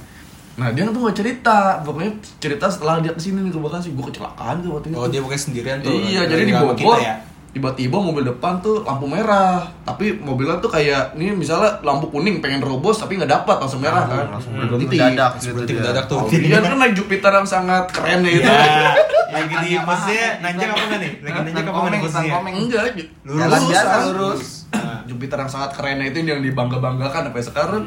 nah 0.52 0.68
dia 0.68 0.84
tuh 0.84 1.00
nggak 1.00 1.16
cerita 1.16 1.80
pokoknya 1.80 2.12
cerita 2.36 2.68
setelah 2.68 3.00
dia 3.00 3.12
ke 3.12 3.20
sini 3.20 3.40
nih 3.40 3.52
ke 3.52 3.56
Bekasi 3.56 3.88
gue 3.90 4.04
kecelakaan 4.04 4.60
tuh 4.60 4.76
waktu 4.76 4.92
itu 4.92 4.96
Oh 4.96 5.08
dia 5.08 5.20
bukan 5.20 5.38
sendirian 5.40 5.80
tuh. 5.80 5.88
Iya, 5.90 6.28
jadi 6.28 6.42
di 6.44 6.52
Bogor 6.52 6.76
kita 6.76 6.96
ya. 7.00 7.14
tiba-tiba 7.52 7.96
mobil 7.96 8.24
depan 8.24 8.60
tuh 8.60 8.80
lampu 8.80 9.04
merah, 9.04 9.60
tapi 9.84 10.16
mobilnya 10.16 10.56
tuh 10.56 10.68
kayak 10.68 11.12
ini 11.16 11.32
misalnya 11.32 11.80
lampu 11.80 12.08
kuning 12.08 12.40
pengen 12.40 12.60
robos 12.60 12.96
tapi 12.96 13.16
nggak 13.16 13.28
dapat 13.28 13.56
langsung 13.60 13.80
merah 13.80 14.08
kan, 14.08 14.24
langsung 14.28 14.52
berhenti. 14.56 14.92
mendadak 14.92 15.32
gitu 15.36 15.52
Berhenti 15.52 15.72
dia. 15.72 15.80
mendadak 15.80 16.04
tuh. 16.08 16.20
Dia 16.28 16.58
kan 16.60 16.72
naik 16.76 16.94
Jupiter 16.96 17.32
yang 17.32 17.48
sangat 17.48 17.84
keren 17.88 18.20
ya 18.20 18.30
itu. 18.32 18.48
Iya. 18.48 18.88
Lagi 19.32 19.54
di 19.64 19.70
posisinya 19.80 20.28
nanjak 20.44 20.68
apa 20.68 20.82
enggak 20.84 21.00
nih? 21.00 21.12
Lagi 21.24 21.38
nanjak 21.48 21.64
apa 21.64 21.76
enggak 21.76 21.92
nih 21.92 22.00
posisinya? 22.00 22.32
Enggak, 22.52 22.82
Lurus. 23.24 23.64
Kan. 23.72 24.00
lurus. 24.12 24.42
Nah, 24.72 24.98
Jupiter 25.04 25.36
yang 25.40 25.50
sangat 25.52 25.70
keren 25.72 26.00
itu 26.00 26.18
yang 26.20 26.40
dibangga 26.40 26.76
banggakan 26.76 27.32
sampai 27.32 27.44
sekarang 27.44 27.82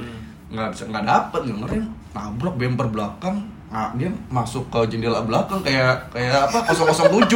nggak 0.46 0.68
bisa 0.74 0.84
nggak 0.86 1.06
dapet 1.06 1.42
nggak 1.46 1.58
ngerti 1.66 1.78
nabrak 2.16 2.56
bumper 2.56 2.88
belakang 2.88 3.44
nah, 3.68 3.92
dia 3.94 4.08
masuk 4.32 4.72
ke 4.72 4.80
jendela 4.88 5.20
belakang 5.22 5.60
kayak 5.60 6.08
kayak 6.10 6.48
apa 6.48 6.72
007 6.72 7.28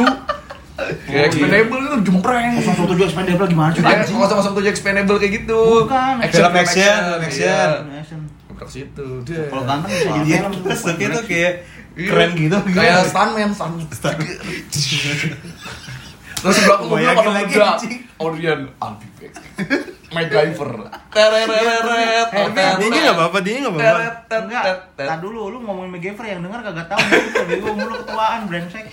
kayak 1.04 1.24
expendable 1.28 1.80
itu 1.84 1.96
jempreng 2.08 2.56
Kosong 2.56 2.72
satu 2.72 2.88
tujuh 2.96 3.04
expendable 3.04 3.46
gimana 3.46 3.70
sih 3.76 3.84
Kayak 3.84 4.08
anjing? 4.08 4.16
007 4.16 4.72
expendable 4.72 5.16
kayak 5.20 5.32
gitu. 5.44 5.60
Bukan. 5.84 6.14
Film 6.24 6.56
action, 6.56 6.80
film 7.04 7.20
action. 7.20 7.44
iya. 7.44 7.60
Action. 8.00 8.20
Nabrak 8.48 8.68
situ. 8.72 9.08
Dia. 9.28 9.44
Kalau 9.52 9.64
ganteng 9.68 9.92
bisa 9.92 10.08
jadi 10.16 10.24
Iya, 10.24 11.08
tuh 11.12 11.24
kayak 11.28 11.52
Iya. 12.00 12.08
keren 12.08 12.30
gitu. 12.32 12.56
Kayak 12.72 12.96
stuntman, 13.12 13.50
stuntman. 13.52 14.16
Terus 16.40 16.56
belakang 16.64 16.88
mobil 16.88 17.04
lagi, 17.12 17.28
muda. 17.52 17.76
I'll 18.80 18.96
be 18.96 19.08
back. 19.20 19.99
MacGyver. 20.10 20.70
Terereret. 21.10 22.28
Eh, 22.30 22.46
Dia 22.80 23.00
nggak 23.00 23.16
apa-apa, 23.16 23.38
dia 23.40 23.54
nggak 23.58 23.72
apa-apa. 23.72 24.00
Enggak, 24.32 24.62
tet, 24.64 24.78
tet. 24.96 25.06
tar 25.06 25.18
dulu 25.18 25.40
lu 25.48 25.58
ngomongin 25.60 25.90
McGever 25.92 26.24
yang 26.24 26.40
denger 26.40 26.60
kagak 26.62 26.86
tahu 26.86 26.98
gitu. 27.00 27.40
Bego 27.46 27.70
mulu 27.72 27.94
ketuaan 27.96 28.40
brengsek. 28.44 28.86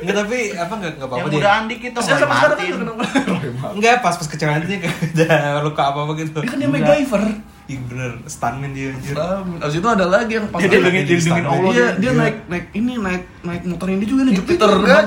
Enggak 0.00 0.16
tapi 0.18 0.38
apa 0.52 0.72
enggak 0.74 0.92
enggak 0.94 1.06
apa-apa 1.06 1.20
Yang 1.22 1.36
mudaan 1.36 1.62
dikit 1.66 1.90
tuh 1.92 2.02
Saya 2.02 2.16
Roy 2.16 2.28
Martin. 2.28 2.72
Roy 2.78 3.50
Martin. 3.52 3.74
Enggak, 3.74 3.94
pas 4.00 4.14
pas 4.14 4.26
kecelakaan 4.26 4.62
itu 4.62 4.72
kayak 4.78 4.96
ada 5.28 5.60
luka 5.60 5.82
apa-apa 5.84 6.12
gitu. 6.16 6.38
Dia 6.38 6.48
kan 6.48 6.58
dia 6.58 6.70
MacGyver. 6.70 7.24
Ih 7.66 7.82
bener, 7.82 8.22
stuntman 8.24 8.70
dia 8.70 8.94
anjir. 8.94 9.18
Abis 9.58 9.74
itu 9.74 9.88
ada 9.90 10.06
lagi 10.06 10.32
yang 10.32 10.46
pas 10.46 10.62
Dia 10.62 10.70
dilindungin- 10.70 11.02
dilindungin 11.04 11.44
Allah 11.44 11.66
Iya, 11.66 11.86
dia. 11.90 11.98
dia 11.98 12.10
naik 12.14 12.36
naik 12.46 12.66
ini 12.72 12.92
naik 12.96 13.22
naik 13.42 13.62
motor 13.66 13.88
ini 13.90 14.04
juga 14.06 14.22
nih 14.22 14.32
Itu 14.32 14.40
Jupiter 14.46 14.70
dia. 14.78 14.98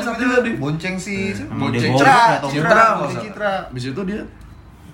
bonceng 0.59 0.95
si 0.99 1.15
Emang 1.31 1.71
Bonceng 1.71 1.95
Citra. 1.95 2.43
Citra. 3.15 3.53
Abis 3.71 3.83
itu 3.87 4.01
dia 4.03 4.21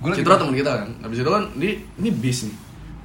Gua 0.05 0.11
lagi- 0.11 0.21
Citra 0.21 0.35
teman 0.37 0.53
kita 0.53 0.71
kan. 0.75 0.89
Abis 1.01 1.17
itu 1.17 1.31
kan 1.31 1.43
ini 1.55 1.69
ini 1.97 2.09
bis 2.13 2.39
nih. 2.45 2.55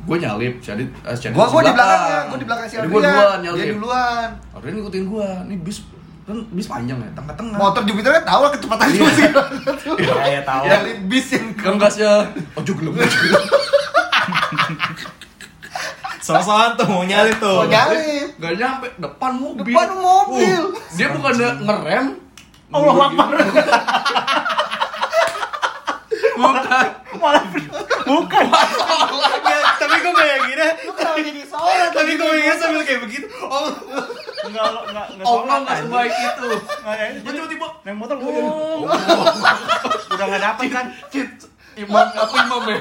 Gue 0.01 0.17
nyalip, 0.17 0.55
jadi 0.59 0.81
eh, 0.83 1.13
jadi 1.15 1.33
Gua 1.33 1.45
gua 1.47 1.61
di 1.61 1.69
belakangnya, 1.71 2.19
gua 2.25 2.37
di 2.37 2.45
belakang 2.45 2.65
si 2.65 2.75
Jadi 2.75 2.87
gua 2.87 2.97
Audrian. 2.99 3.13
duluan 3.15 3.39
nyalip. 3.43 3.61
Dia 3.63 3.75
duluan. 3.75 4.29
Audrian 4.51 4.75
ngikutin 4.75 5.05
gua. 5.07 5.29
Ini 5.45 5.57
bis 5.59 5.79
kan 6.23 6.37
bis 6.49 6.67
panjang 6.67 6.97
ya, 6.97 7.11
tengah-tengah. 7.13 7.59
Motor 7.59 7.83
Jupiter 7.83 8.11
kan 8.15 8.25
tahu 8.25 8.41
lah 8.41 8.51
kecepatan 8.51 8.87
Iya. 8.87 8.95
cuma 8.95 9.11
sih. 9.11 9.25
Ya, 9.99 10.15
ya 10.31 10.43
tahu. 10.43 10.63
Ya 10.63 10.77
lead 10.81 11.01
bis 11.05 11.27
yang 11.31 11.47
Kan 11.55 11.75
gasnya 11.77 12.11
ojo 12.55 12.73
gelem. 12.73 12.93
Soal-soal 16.21 16.77
tuh 16.77 16.87
mau 16.87 17.03
nyalip 17.03 17.37
tuh. 17.37 17.57
Mau 17.57 17.67
nyalip. 17.67 18.29
Gak 18.37 18.55
nyampe 18.55 18.87
depan 18.95 19.33
mobil. 19.35 19.65
Depan 19.67 19.89
mobil. 19.93 20.63
Uh, 20.71 20.95
dia 20.95 21.09
bukan 21.11 21.33
ngerem. 21.59 22.07
Allah 22.71 22.93
gini. 23.11 23.25
Bukan. 26.41 26.87
Malah 27.21 27.45
bukan. 28.07 28.45
Nggak, 29.41 29.61
tapi 29.77 29.97
gue 30.01 30.13
bayanginnya 30.13 30.69
Lu 30.83 30.93
kenapa 30.97 31.19
jadi 31.21 31.41
tapi 31.91 32.11
gue 32.17 32.25
bayanginnya 32.25 32.57
sambil 32.57 32.83
kayak 32.83 33.01
begitu 33.05 33.27
oh 33.43 33.69
Enggak 34.41 34.65
enggak 34.89 35.07
enggak 35.13 35.27
sholat, 35.29 35.59
nggak 35.61 35.77
anjing. 35.77 35.85
sebaik 35.85 36.15
itu. 36.17 36.49
Nggak, 36.81 36.97
Gue 36.97 37.11
jadi 37.21 37.37
tiba-tiba 37.37 37.67
naik 37.85 37.97
motor 37.97 38.17
gue 38.17 38.31
udah 40.11 40.27
nggak 40.27 40.43
dapet 40.43 40.67
kan 40.71 40.87
imam 41.77 42.07
apa 42.09 42.35
imam 42.41 42.63
ya? 42.67 42.79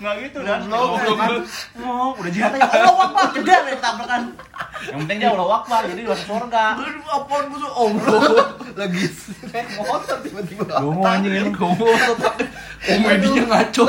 Nggak 0.00 0.14
gitu 0.24 0.38
dan. 0.40 0.60
Goblok, 0.64 1.16
kan 1.20 1.30
oh 1.84 2.10
udah 2.16 2.30
jihad 2.32 2.52
aja 2.56 2.68
Allah 2.72 2.94
wakbar 2.96 3.24
cedera 3.36 3.60
deh 3.68 3.76
tabrakan. 3.76 4.22
Yang 4.80 4.98
penting 5.04 5.16
dia 5.20 5.28
Allah 5.28 5.46
wakbar 5.46 5.82
jadi 5.92 6.02
masuk 6.08 6.26
surga. 6.26 6.64
Aduh, 6.80 7.04
apaan 7.12 7.44
gue 7.52 7.58
tuh 7.60 7.72
Allah. 7.76 8.20
Lagi 8.80 9.04
naik 9.52 9.68
motor 9.76 10.16
tiba-tiba. 10.24 10.64
Gongo 10.80 11.02
anjing 11.04 11.34
ini. 11.36 11.50
Komedinya 12.80 13.44
ngaco. 13.44 13.84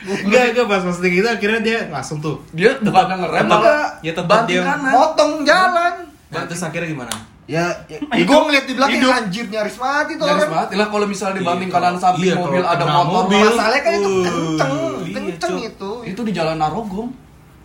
enggak 0.00 0.42
enggak 0.54 0.66
pas 0.70 0.82
pas 0.86 0.96
gitu 1.02 1.28
akhirnya 1.28 1.60
dia 1.60 1.78
langsung 1.90 2.22
tuh. 2.22 2.38
Dia 2.54 2.78
bukan 2.78 3.26
ngerem 3.26 3.46
malah 3.50 3.98
ya 4.06 4.12
banting 4.14 4.62
dia-. 4.62 4.94
Motong 4.94 5.42
jalan. 5.42 5.94
terus 6.30 6.62
akhirnya 6.62 6.94
gimana 6.94 7.29
Ya, 7.50 7.66
ya 7.84 7.98
Hidup. 8.14 8.30
gue 8.30 8.38
ngeliat 8.46 8.64
di 8.64 8.74
belakang 8.74 8.94
Hidup. 8.96 9.10
anjir 9.12 9.44
nyaris 9.48 9.76
mati 9.76 10.12
tuh 10.14 10.22
Nyaris 10.22 10.42
orang. 10.44 10.54
mati 10.56 10.74
lah 10.76 10.86
kalau 10.86 11.04
misalnya 11.04 11.34
dibanting 11.36 11.66
Iya, 11.66 11.74
kanan 11.74 11.96
samping 11.96 12.22
iya, 12.24 12.36
mobil 12.36 12.62
ada 12.62 12.84
motor 12.86 13.10
mobil. 13.26 13.42
Masalahnya 13.44 13.80
kan 13.80 13.92
itu 13.92 14.10
Uh, 14.10 14.22
kenceng, 14.22 14.72
iya, 15.02 15.14
kenceng 15.16 15.56
itu. 15.60 15.90
itu 16.06 16.20
di 16.22 16.32
jalan 16.32 16.56
Narogong. 16.56 17.08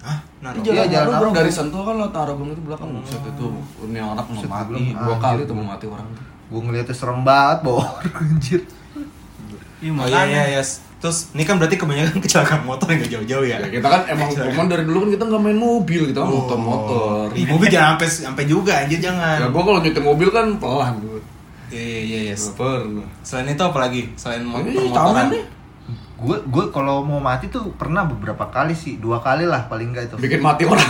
ah 0.02 0.20
nah 0.40 0.50
Di 0.52 0.60
Iya, 0.64 0.74
jalan 0.76 0.90
jalan 0.90 1.08
Narogong 1.12 1.36
dari 1.36 1.52
Sentul 1.52 1.82
kan 1.82 1.96
lo 1.96 2.08
Narogong 2.08 2.50
itu 2.50 2.62
belakang 2.62 2.90
buset 2.92 3.22
itu 3.24 3.46
ini 3.84 3.98
anak 4.00 4.26
mau 4.26 4.42
mati 4.44 4.82
dua 4.92 5.16
kali 5.20 5.42
tuh 5.44 5.54
mau 5.54 5.66
mati 5.68 5.86
orang. 5.86 6.08
Gue 6.46 6.62
ngeliatnya 6.62 6.94
serem 6.94 7.22
banget, 7.22 7.58
bawa 7.62 7.86
anjir. 8.20 8.62
iya 9.78 9.92
oh 9.92 10.08
iya 10.08 10.22
iya 10.26 10.44
iya 10.52 10.62
terus 11.06 11.30
ini 11.38 11.46
kan 11.46 11.62
berarti 11.62 11.78
kebanyakan 11.78 12.18
kecelakaan 12.26 12.66
motor 12.66 12.90
yang 12.90 13.06
gak 13.06 13.14
jauh-jauh 13.14 13.46
ya 13.46 13.58
Ya, 13.62 13.70
kita 13.70 13.86
kan 13.86 14.02
emang 14.10 14.34
cuman 14.34 14.66
dari 14.66 14.84
dulu 14.90 15.06
kan 15.06 15.10
kita 15.14 15.24
nggak 15.30 15.42
main 15.46 15.60
mobil 15.62 16.02
kita 16.10 16.20
kan 16.26 16.30
motor-motor. 16.34 17.26
Ih, 17.38 17.46
mobil 17.46 17.68
jangan 17.70 17.94
sampai 17.94 18.10
sampai 18.10 18.44
juga 18.50 18.74
anjir 18.82 18.98
jangan 18.98 19.38
Ya 19.38 19.48
gua 19.54 19.62
kalau 19.62 19.80
nyetir 19.86 20.02
mobil 20.02 20.34
kan 20.34 20.58
pelan 20.58 20.98
gua. 21.06 21.22
iya 21.70 21.82
iya 21.82 21.98
iya 22.02 22.20
iya. 22.34 22.36
Pernah. 22.36 23.06
selain 23.22 23.54
itu 23.54 23.62
apa 23.62 23.78
lagi 23.78 24.02
selain 24.18 24.42
motor 24.50 24.66
motoran. 24.66 25.28
Gue 26.16 26.38
gue 26.48 26.66
kalau 26.72 27.04
mau 27.04 27.20
mati 27.22 27.52
tuh 27.52 27.76
pernah 27.76 28.08
beberapa 28.08 28.48
kali 28.48 28.72
sih, 28.72 28.98
dua 28.98 29.20
kali 29.22 29.44
lah 29.46 29.68
paling 29.70 29.94
enggak 29.94 30.10
itu. 30.10 30.16
Bikin 30.18 30.42
mati 30.42 30.66
orang. 30.66 30.82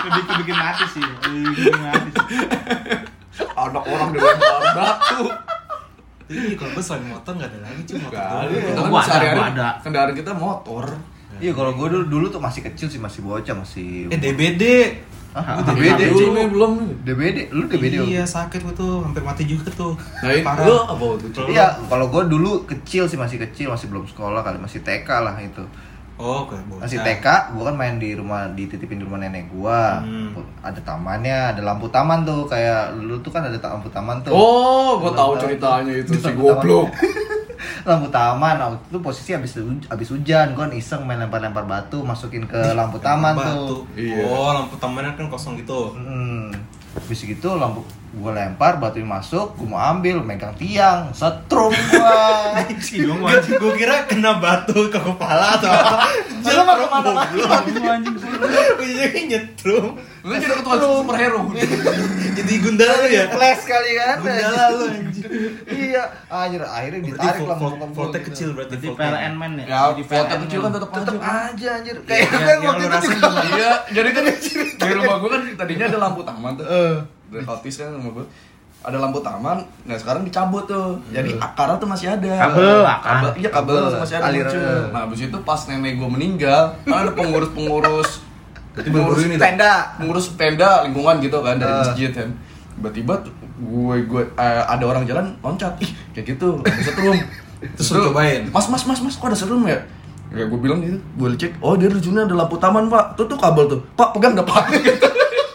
lebih 0.00 0.22
bikin 0.40 0.56
mati 0.56 0.84
sih 0.96 1.04
bikin 1.04 1.76
mati 1.76 2.08
sih 2.08 2.38
anak 3.60 3.84
orang 3.84 4.08
dilempar 4.12 4.62
batu. 4.72 5.22
Iya, 6.30 6.54
kalau 6.54 6.70
gue 6.78 6.84
selain 6.86 7.06
motor 7.10 7.32
gak 7.34 7.50
ada 7.50 7.58
lagi 7.58 7.82
cuma 7.90 8.06
motor 8.06 8.22
Kali 8.22 8.54
doang. 8.54 8.62
kita 8.62 8.80
kan 8.80 8.86
ada, 8.86 9.02
sehari-hari 9.02 9.40
ada. 9.42 9.68
kendaraan 9.82 10.14
kita 10.14 10.32
motor. 10.32 10.84
Iya 11.40 11.52
kalau 11.56 11.72
gue 11.74 11.86
dulu 11.90 12.04
dulu 12.06 12.26
tuh 12.30 12.38
masih 12.38 12.60
kecil 12.62 12.86
sih 12.86 13.00
masih 13.02 13.20
bocah 13.26 13.54
masih. 13.58 14.06
Eh 14.12 14.18
DBD. 14.20 14.62
Ah, 15.30 15.62
DBD. 15.62 16.10
Dulu 16.10 16.28
nih 16.34 16.46
belum. 16.50 16.72
DBD, 17.06 17.38
lu 17.54 17.64
DBD. 17.66 17.94
Iya 18.02 18.26
sakit 18.26 18.60
gue 18.62 18.74
tuh, 18.74 19.02
hampir 19.02 19.22
mati 19.22 19.46
juga 19.46 19.70
tuh. 19.70 19.94
Nah, 19.94 20.30
Parah. 20.42 20.66
lu 20.66 20.76
apa 20.86 21.04
itu? 21.22 21.40
Iya, 21.50 21.66
kalau 21.86 22.10
gue 22.10 22.22
dulu 22.26 22.66
kecil 22.66 23.06
sih 23.06 23.14
masih 23.14 23.38
kecil, 23.38 23.70
masih 23.70 23.90
belum 23.90 24.06
sekolah 24.10 24.42
kali, 24.42 24.58
masih 24.58 24.82
TK 24.82 25.06
lah 25.06 25.34
itu. 25.38 25.62
Oh, 26.20 26.44
kayak 26.44 26.64
bocah. 26.68 26.84
Masih 26.84 26.98
TK, 27.00 27.26
gue 27.56 27.62
kan 27.64 27.76
main 27.80 27.96
di 27.96 28.10
rumah, 28.12 28.52
dititipin 28.52 29.00
di 29.00 29.04
rumah 29.08 29.16
nenek 29.24 29.48
gue. 29.48 29.80
Hmm. 30.04 30.36
Ada 30.60 30.80
tamannya, 30.84 31.56
ada 31.56 31.60
lampu 31.64 31.88
taman 31.88 32.28
tuh, 32.28 32.44
kayak 32.44 33.00
lu 33.00 33.16
tuh 33.24 33.32
kan 33.32 33.48
ada 33.48 33.56
lampu 33.56 33.88
taman 33.88 34.20
tuh. 34.20 34.36
Oh, 34.36 35.00
gua 35.00 35.16
tahu 35.16 35.40
ceritanya 35.40 35.96
itu 35.96 36.12
si 36.20 36.28
Lampu 36.28 36.52
goblok. 36.52 36.92
lampu 37.88 38.12
taman, 38.12 38.54
nah, 38.60 38.66
waktu 38.76 38.84
itu 38.92 38.98
posisi 39.00 39.30
habis 39.32 39.56
habis 39.88 40.08
hujan, 40.12 40.52
gue 40.52 40.60
kan 40.60 40.72
iseng 40.76 41.08
main 41.08 41.16
lempar-lempar 41.16 41.64
batu, 41.64 42.04
masukin 42.04 42.44
ke 42.44 42.60
lampu 42.76 43.00
taman 43.00 43.32
Batu. 43.32 43.64
tuh. 43.64 43.80
Iya. 43.96 44.28
Oh, 44.28 44.52
lampu 44.52 44.76
tamannya 44.76 45.16
kan 45.16 45.32
kosong 45.32 45.56
gitu. 45.56 45.96
Hmm. 45.96 46.52
Habis 46.94 47.22
gitu 47.22 47.54
lampu 47.54 47.86
gue 48.10 48.32
lempar, 48.34 48.82
batunya 48.82 49.06
masuk, 49.06 49.54
gue 49.54 49.70
mau 49.70 49.78
ambil, 49.78 50.18
megang 50.26 50.50
tiang, 50.58 51.14
setrum 51.14 51.70
gua. 51.70 52.58
Gue 52.66 53.38
gue 53.46 53.72
kira 53.78 54.02
kena 54.10 54.42
batu 54.42 54.90
ke 54.90 54.98
kepala 54.98 55.54
atau 55.54 55.70
apa. 55.70 56.10
Mah 56.42 56.74
ke 56.74 56.86
mana-mana. 56.90 57.22
anjing 57.94 58.14
Ujungnya 58.82 59.22
nyetrum. 59.30 59.94
Lu 60.20 60.32
jadi 60.32 60.52
ketua 60.52 60.76
superhero. 60.76 61.40
Jadi 62.40 62.52
gundala 62.60 62.94
lu 63.00 63.08
ya. 63.08 63.24
Flash 63.28 63.62
kali 63.64 63.90
kan. 63.94 64.16
Gundala 64.18 64.64
lu 64.70 64.84
anjir. 64.86 65.28
iya, 65.66 66.02
anjir 66.26 66.60
akhirnya 66.60 67.00
Berarti 67.00 67.16
ditarik 67.16 67.40
lah 67.42 67.56
volt- 67.56 67.78
motor 67.78 67.88
voltnya 67.90 68.20
gua 68.20 68.28
kecil 68.28 68.46
gitu. 68.46 68.56
berarti. 68.56 68.72
jadi 68.72 68.86
voltnya. 68.86 69.08
PLN 69.10 69.34
man 69.34 69.52
ya 69.52 69.64
Ya, 69.64 69.80
jadi 69.90 70.02
voltnya 70.04 70.38
kecil 70.40 70.58
kan 70.60 70.70
tetap 70.72 70.88
Tetep 70.90 71.14
aja. 71.16 71.30
aja 71.46 71.68
anjir. 71.74 71.96
Iya, 71.96 72.06
Kayak 72.06 72.20
yang- 72.20 72.30
kan 72.30 72.56
yang 72.56 72.62
waktu 72.66 72.84
itu 72.84 73.08
juga. 73.10 73.28
Iya, 73.50 73.72
jadi 73.90 74.08
kan 74.10 74.22
di 74.80 74.94
rumah 74.94 75.16
gua 75.16 75.30
kan 75.30 75.42
tadinya 75.54 75.84
ada 75.86 75.98
lampu 75.98 76.20
taman 76.22 76.52
tuh. 76.54 76.66
Eh. 76.66 76.94
Dari 77.30 77.44
kan 77.46 77.88
rumah 77.90 78.12
gua. 78.12 78.26
Ada 78.80 78.96
lampu 78.96 79.20
taman, 79.20 79.60
nah 79.84 79.92
sekarang 79.92 80.24
dicabut 80.24 80.64
tuh. 80.64 80.96
Jadi 81.12 81.36
akarnya 81.36 81.76
tuh 81.76 81.84
masih 81.84 82.06
ada. 82.10 82.32
Kabel, 82.48 82.80
akar. 82.80 83.12
Kabel, 83.12 83.30
iya 83.36 83.50
kabel, 83.52 83.76
Kabel, 83.76 84.00
masih 84.00 84.16
ada 84.16 84.24
aliran. 84.24 84.48
muncul. 84.48 84.80
Nah, 84.88 85.00
habis 85.04 85.20
itu 85.20 85.38
pas 85.44 85.60
nenek 85.68 85.92
gua 86.00 86.08
meninggal, 86.08 86.62
kan 86.80 86.96
ada 86.98 87.12
pengurus-pengurus 87.12 88.24
Berarti 88.70 88.88
baru-baru 88.88 89.20
ini 89.26 89.36
tenda. 89.36 89.72
pengurus 89.98 90.26
tenda 90.34 90.82
lingkungan 90.82 91.18
gitu 91.18 91.38
kan 91.40 91.56
dari 91.56 91.68
Eh. 91.68 91.78
masjid 91.80 92.10
kan. 92.10 92.28
Tiba-tiba 92.72 93.14
gue 93.60 93.96
gue 94.04 94.22
eh, 94.30 94.62
ada 94.64 94.84
orang 94.84 95.02
jalan 95.04 95.34
loncat. 95.40 95.74
Ih 95.78 95.90
kayak 96.12 96.26
gitu 96.30 96.62
ada 96.62 96.80
setrum. 96.80 97.18
Terus 97.76 97.88
lu 97.92 98.08
cobain? 98.08 98.48
mas 98.48 98.66
mas 98.66 98.82
mas 98.84 99.00
mas 99.00 99.14
kok 99.14 99.26
ada 99.26 99.36
setrum 99.36 99.66
ya? 99.66 99.76
Ya 100.30 100.46
gue 100.46 100.56
bilang 100.56 100.78
gitu 100.78 100.96
gue 100.96 101.28
cek 101.36 101.58
oh 101.58 101.74
dia 101.74 101.90
ujungnya 101.90 102.24
ada 102.24 102.36
lampu 102.38 102.56
taman 102.56 102.86
pak. 102.86 103.18
Tuh 103.18 103.26
tuh 103.26 103.36
kabel 103.36 103.66
tuh. 103.66 103.80
Pak 103.94 104.14
pegang 104.14 104.32
dah 104.32 104.46
pak. 104.46 104.64
Gitu 104.72 105.08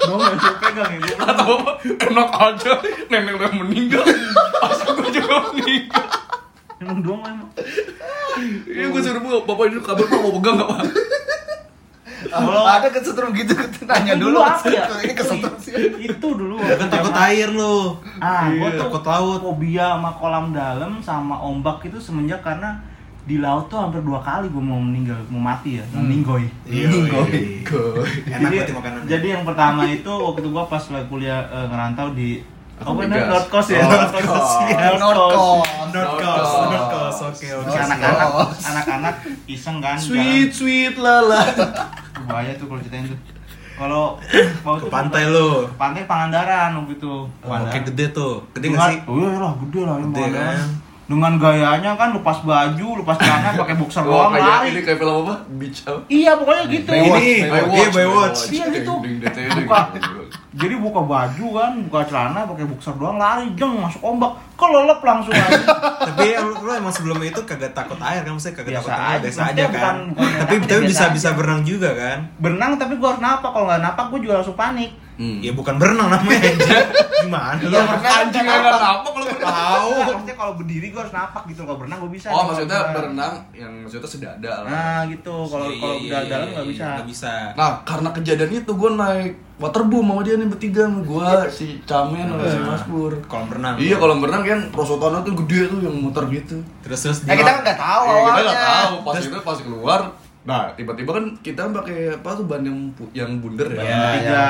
gue 0.05 0.17
pegang 0.61 0.91
ya 1.01 1.15
atau 1.33 1.57
apa? 1.57 1.71
Enak 1.81 2.29
aja. 2.29 2.71
Nenek 3.07 3.33
udah 3.33 3.51
meninggal. 3.55 4.05
Pas 4.53 4.77
gue 4.77 5.09
juga 5.09 5.35
meninggal. 5.49 6.05
Emang 6.77 6.99
dong 7.01 7.21
emang. 7.23 7.49
Iya 8.67 8.85
gue 8.85 9.01
suruh 9.01 9.21
bapak 9.41 9.65
ini 9.65 9.79
kabel 9.79 10.05
pak. 10.05 10.19
Mau 10.19 10.35
pegang 10.37 10.55
nggak 10.59 10.69
pak 10.69 10.79
Kalau- 12.25 12.65
ada 12.65 12.87
kesetrum 12.87 13.31
gitu 13.31 13.53
nanya 13.83 14.13
Itu 14.13 14.23
dulu. 14.23 14.39
apa 14.39 14.65
ya 14.65 14.83
Ini 14.99 15.13
kesetrum 15.13 15.55
sih. 15.57 15.73
itu 16.01 16.27
dulu 16.27 16.55
Lu 16.55 16.75
kan 16.75 16.87
takut 16.87 17.13
air 17.13 17.49
lu. 17.49 17.99
ah 18.17 18.47
gue 18.47 18.59
Iya. 18.61 18.75
tuh 18.75 18.83
Takut 18.87 19.03
laut. 19.05 19.39
fobia 19.41 19.93
sama 19.93 20.11
kolam 20.13 20.45
dalam 20.51 20.91
sama 20.99 21.35
ombak 21.37 21.83
itu 21.83 21.97
semenjak 21.97 22.39
karena 22.39 22.79
di 23.21 23.37
laut 23.37 23.65
tuh 23.65 23.79
hampir 23.79 23.99
dua 23.99 24.19
kali 24.19 24.47
gue 24.47 24.59
mau 24.59 24.77
meninggal 24.77 25.17
mau 25.27 25.41
mati 25.43 25.75
ya 25.75 25.85
Hmm. 25.87 26.03
meninggoy 26.03 26.45
Iya. 26.63 26.87
Goy. 27.65 27.65
Enak 28.23 28.49
jadi, 28.53 28.71
makanannya. 28.71 29.07
jadi 29.07 29.27
yang 29.31 29.43
pertama 29.43 29.81
itu 29.83 30.07
waktu 30.09 30.45
gua 30.47 30.65
pas 30.65 30.83
lagi 30.83 31.07
kuliah 31.07 31.41
eh, 31.43 31.65
ngerantau 31.65 32.09
di 32.11 32.45
migas. 32.75 32.85
namanya 32.85 33.25
North 33.27 33.49
Coast 33.49 33.69
ya 33.69 33.81
Oh, 33.81 33.89
North 33.89 34.13
Coast 34.13 34.55
North 34.69 35.01
Coast. 35.01 35.65
North 35.89 36.13
Coast, 36.15 36.53
North 36.67 36.87
Coast. 36.87 37.19
Oke, 37.25 37.47
oke. 37.55 37.71
Anak-anak 37.71 38.29
anak-anak 38.61 39.15
iseng 39.45 39.77
kan 39.79 39.97
sweet 39.97 40.51
sweet 40.51 40.93
lala. 40.95 41.41
bahaya 42.23 42.51
tuh 42.55 42.65
kalau 42.65 42.79
ceritain 42.79 43.05
tuh 43.05 43.19
kalau 43.75 44.15
mau 44.63 44.79
Ke 44.79 44.87
pantai 44.87 45.27
ke 45.27 45.45
pantai 45.75 46.07
Pangandaran 46.07 46.71
waktu 46.73 46.95
itu 46.95 47.13
Oh, 47.27 47.51
Oke, 47.51 47.79
gede 47.83 48.05
tuh. 48.09 48.39
Gede 48.55 48.71
dengan, 48.71 48.79
gak 48.79 48.87
sih? 48.87 48.99
Oh 49.03 49.15
iya 49.19 49.35
lah, 49.35 49.53
gede 49.59 49.81
lah 49.83 49.95
ini 49.99 50.07
Gede 50.09 50.23
kan? 50.31 50.57
Dengan 51.05 51.33
gayanya 51.37 51.91
kan 51.93 52.09
lepas 52.15 52.37
baju, 52.41 52.87
lepas 53.03 53.15
celana, 53.19 53.49
pakai 53.61 53.75
boxer 53.75 54.01
Oh, 54.01 54.09
doang 54.09 54.31
kayak 54.31 54.47
ini 54.65 54.71
lari. 54.71 54.81
kayak 54.81 54.97
film 54.97 55.15
apa? 55.21 55.35
Beach 55.53 55.79
apa? 55.85 55.99
Iya, 56.07 56.31
pokoknya 56.33 56.63
gitu. 56.65 56.89
Ini, 56.89 57.29
iya, 57.45 57.87
Baywatch. 57.91 58.39
Iya, 58.49 58.65
gitu. 58.71 58.93
Buka. 59.59 59.79
Jadi 60.55 60.71
buka 60.73 61.01
baju 61.01 61.47
kan, 61.53 61.71
buka 61.83 61.99
celana, 62.05 62.43
pakai 62.45 62.63
boxer 62.63 62.95
doang 62.95 63.15
lari, 63.15 63.51
jeng 63.53 63.75
masuk 63.75 63.99
ombak, 64.01 64.31
kelelep 64.55 64.99
langsung 64.99 65.35
aja. 65.35 65.59
Tapi 66.01 66.31
lu, 66.33 66.55
lu 66.57 66.71
emang 66.71 66.89
sebelum 66.89 67.19
itu 67.19 67.43
kagak 67.43 67.71
takut 67.71 67.99
air 67.99 68.23
kan? 68.23 68.31
Maksudnya 68.31 68.55
kagak 68.55 68.71
Biasa 68.73 68.87
takut 68.87 69.03
air, 69.05 69.19
biasa 69.19 69.41
aja 69.43 69.63
kan? 69.63 69.67
bukan- 69.67 70.03
bukan 70.15 70.31
Tapi 70.39 70.55
tapi 70.55 70.63
biasa 70.63 70.87
bisa 70.87 71.03
aja. 71.03 71.11
bisa 71.11 71.29
berenang 71.31 71.61
juga 71.61 71.89
kan? 71.91 72.19
Berenang 72.37 72.71
tapi 72.75 72.93
gua 72.95 73.07
harus 73.11 73.21
napak, 73.21 73.51
kalau 73.51 73.65
nggak 73.65 73.83
napak 73.83 74.05
gua 74.07 74.19
juga 74.21 74.33
langsung 74.39 74.55
panik. 74.55 74.91
Hmm. 75.15 75.39
Ya 75.39 75.51
bukan 75.51 75.75
berenang 75.75 76.11
namanya. 76.11 76.51
Gimana 77.23 77.55
lu? 77.57 77.71
Iya, 77.71 77.81
berenang. 77.81 78.19
Anjing 78.19 78.43
nggak 78.43 78.59
apa 78.67 79.07
kalau 79.07 79.25
Tahu. 79.35 79.91
Maksudnya 79.95 80.35
kalau 80.35 80.53
berdiri 80.55 80.87
gua 80.89 81.01
harus 81.01 81.13
napak 81.13 81.43
gitu, 81.47 81.61
kalau 81.63 81.77
berenang 81.77 81.99
gua 81.99 82.11
bisa. 82.11 82.27
Oh, 82.29 82.43
maksudnya 82.43 82.77
kalau 82.77 82.93
berenang 82.93 83.33
yang 83.51 83.73
maksudnya 83.79 84.05
sedada 84.05 84.53
lah. 84.61 84.67
Nah, 84.67 84.99
gitu. 85.07 85.35
Kalau 85.45 85.65
Iya, 85.65 85.79
kalau 85.79 85.95
iya, 85.95 86.05
udah 86.05 86.19
iya, 86.19 86.29
dalam 86.29 86.45
iya, 86.45 86.53
nggak 86.53 86.67
bisa. 86.67 86.85
Nggak 86.85 87.07
bisa. 87.07 87.33
Nah, 87.53 87.69
karena 87.83 88.09
kejadian 88.11 88.51
itu 88.53 88.71
gue 88.71 88.91
naik 88.91 89.31
waterboom 89.55 90.03
sama 90.05 90.21
dia 90.21 90.35
nih 90.35 90.49
bertiga 90.51 90.81
sama 90.83 90.99
gue 91.01 91.27
si 91.47 91.65
Camen 91.85 92.25
sama 92.27 92.43
si 92.45 92.59
Mas 92.59 92.83
Pur. 92.83 93.13
Kolam 93.25 93.47
renang. 93.49 93.75
Iya, 93.77 93.95
kalau 93.95 94.13
berenang 94.19 94.43
kan 94.43 94.59
prosotannya 94.69 95.19
tuh 95.23 95.33
gede 95.45 95.59
tuh 95.69 95.79
yang 95.79 95.95
muter 95.95 96.23
gitu. 96.27 96.57
Terus 96.81 96.99
terus 97.01 97.17
Ya 97.23 97.33
kita 97.33 97.49
kan 97.49 97.61
nggak 97.63 97.79
tahu 97.79 98.03
Iya, 98.03 98.11
kita 98.11 98.19
awalnya. 98.19 98.43
nggak 98.43 98.67
tahu 98.67 98.95
pas 99.01 99.15
itu 99.17 99.37
pas 99.41 99.59
keluar. 99.59 100.01
Nah, 100.45 100.69
tiba-tiba 100.77 101.11
kan 101.17 101.25
kita 101.41 101.73
pakai 101.73 102.21
apa 102.21 102.29
tuh 102.37 102.45
ban 102.45 102.61
yang 102.61 102.93
yang 103.17 103.41
bundar 103.41 103.65
ya. 103.73 103.81
Iya, 103.81 104.01
iya, 104.21 104.41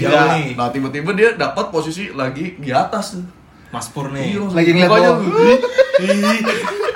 jauh 0.00 0.26
nih. 0.32 0.46
Nah, 0.56 0.68
tiba-tiba 0.72 1.10
dia 1.12 1.36
dapat 1.36 1.68
posisi 1.68 2.08
lagi 2.16 2.56
di 2.56 2.72
atas 2.72 3.20
tuh. 3.20 3.24
Mas 3.68 3.86
Pur 3.92 4.08
nih. 4.10 4.34
Iya, 4.34 4.48
Lagi 4.48 4.70
ngeliat 4.72 4.88
mukanya 4.88 5.10
bawah. 5.12 5.58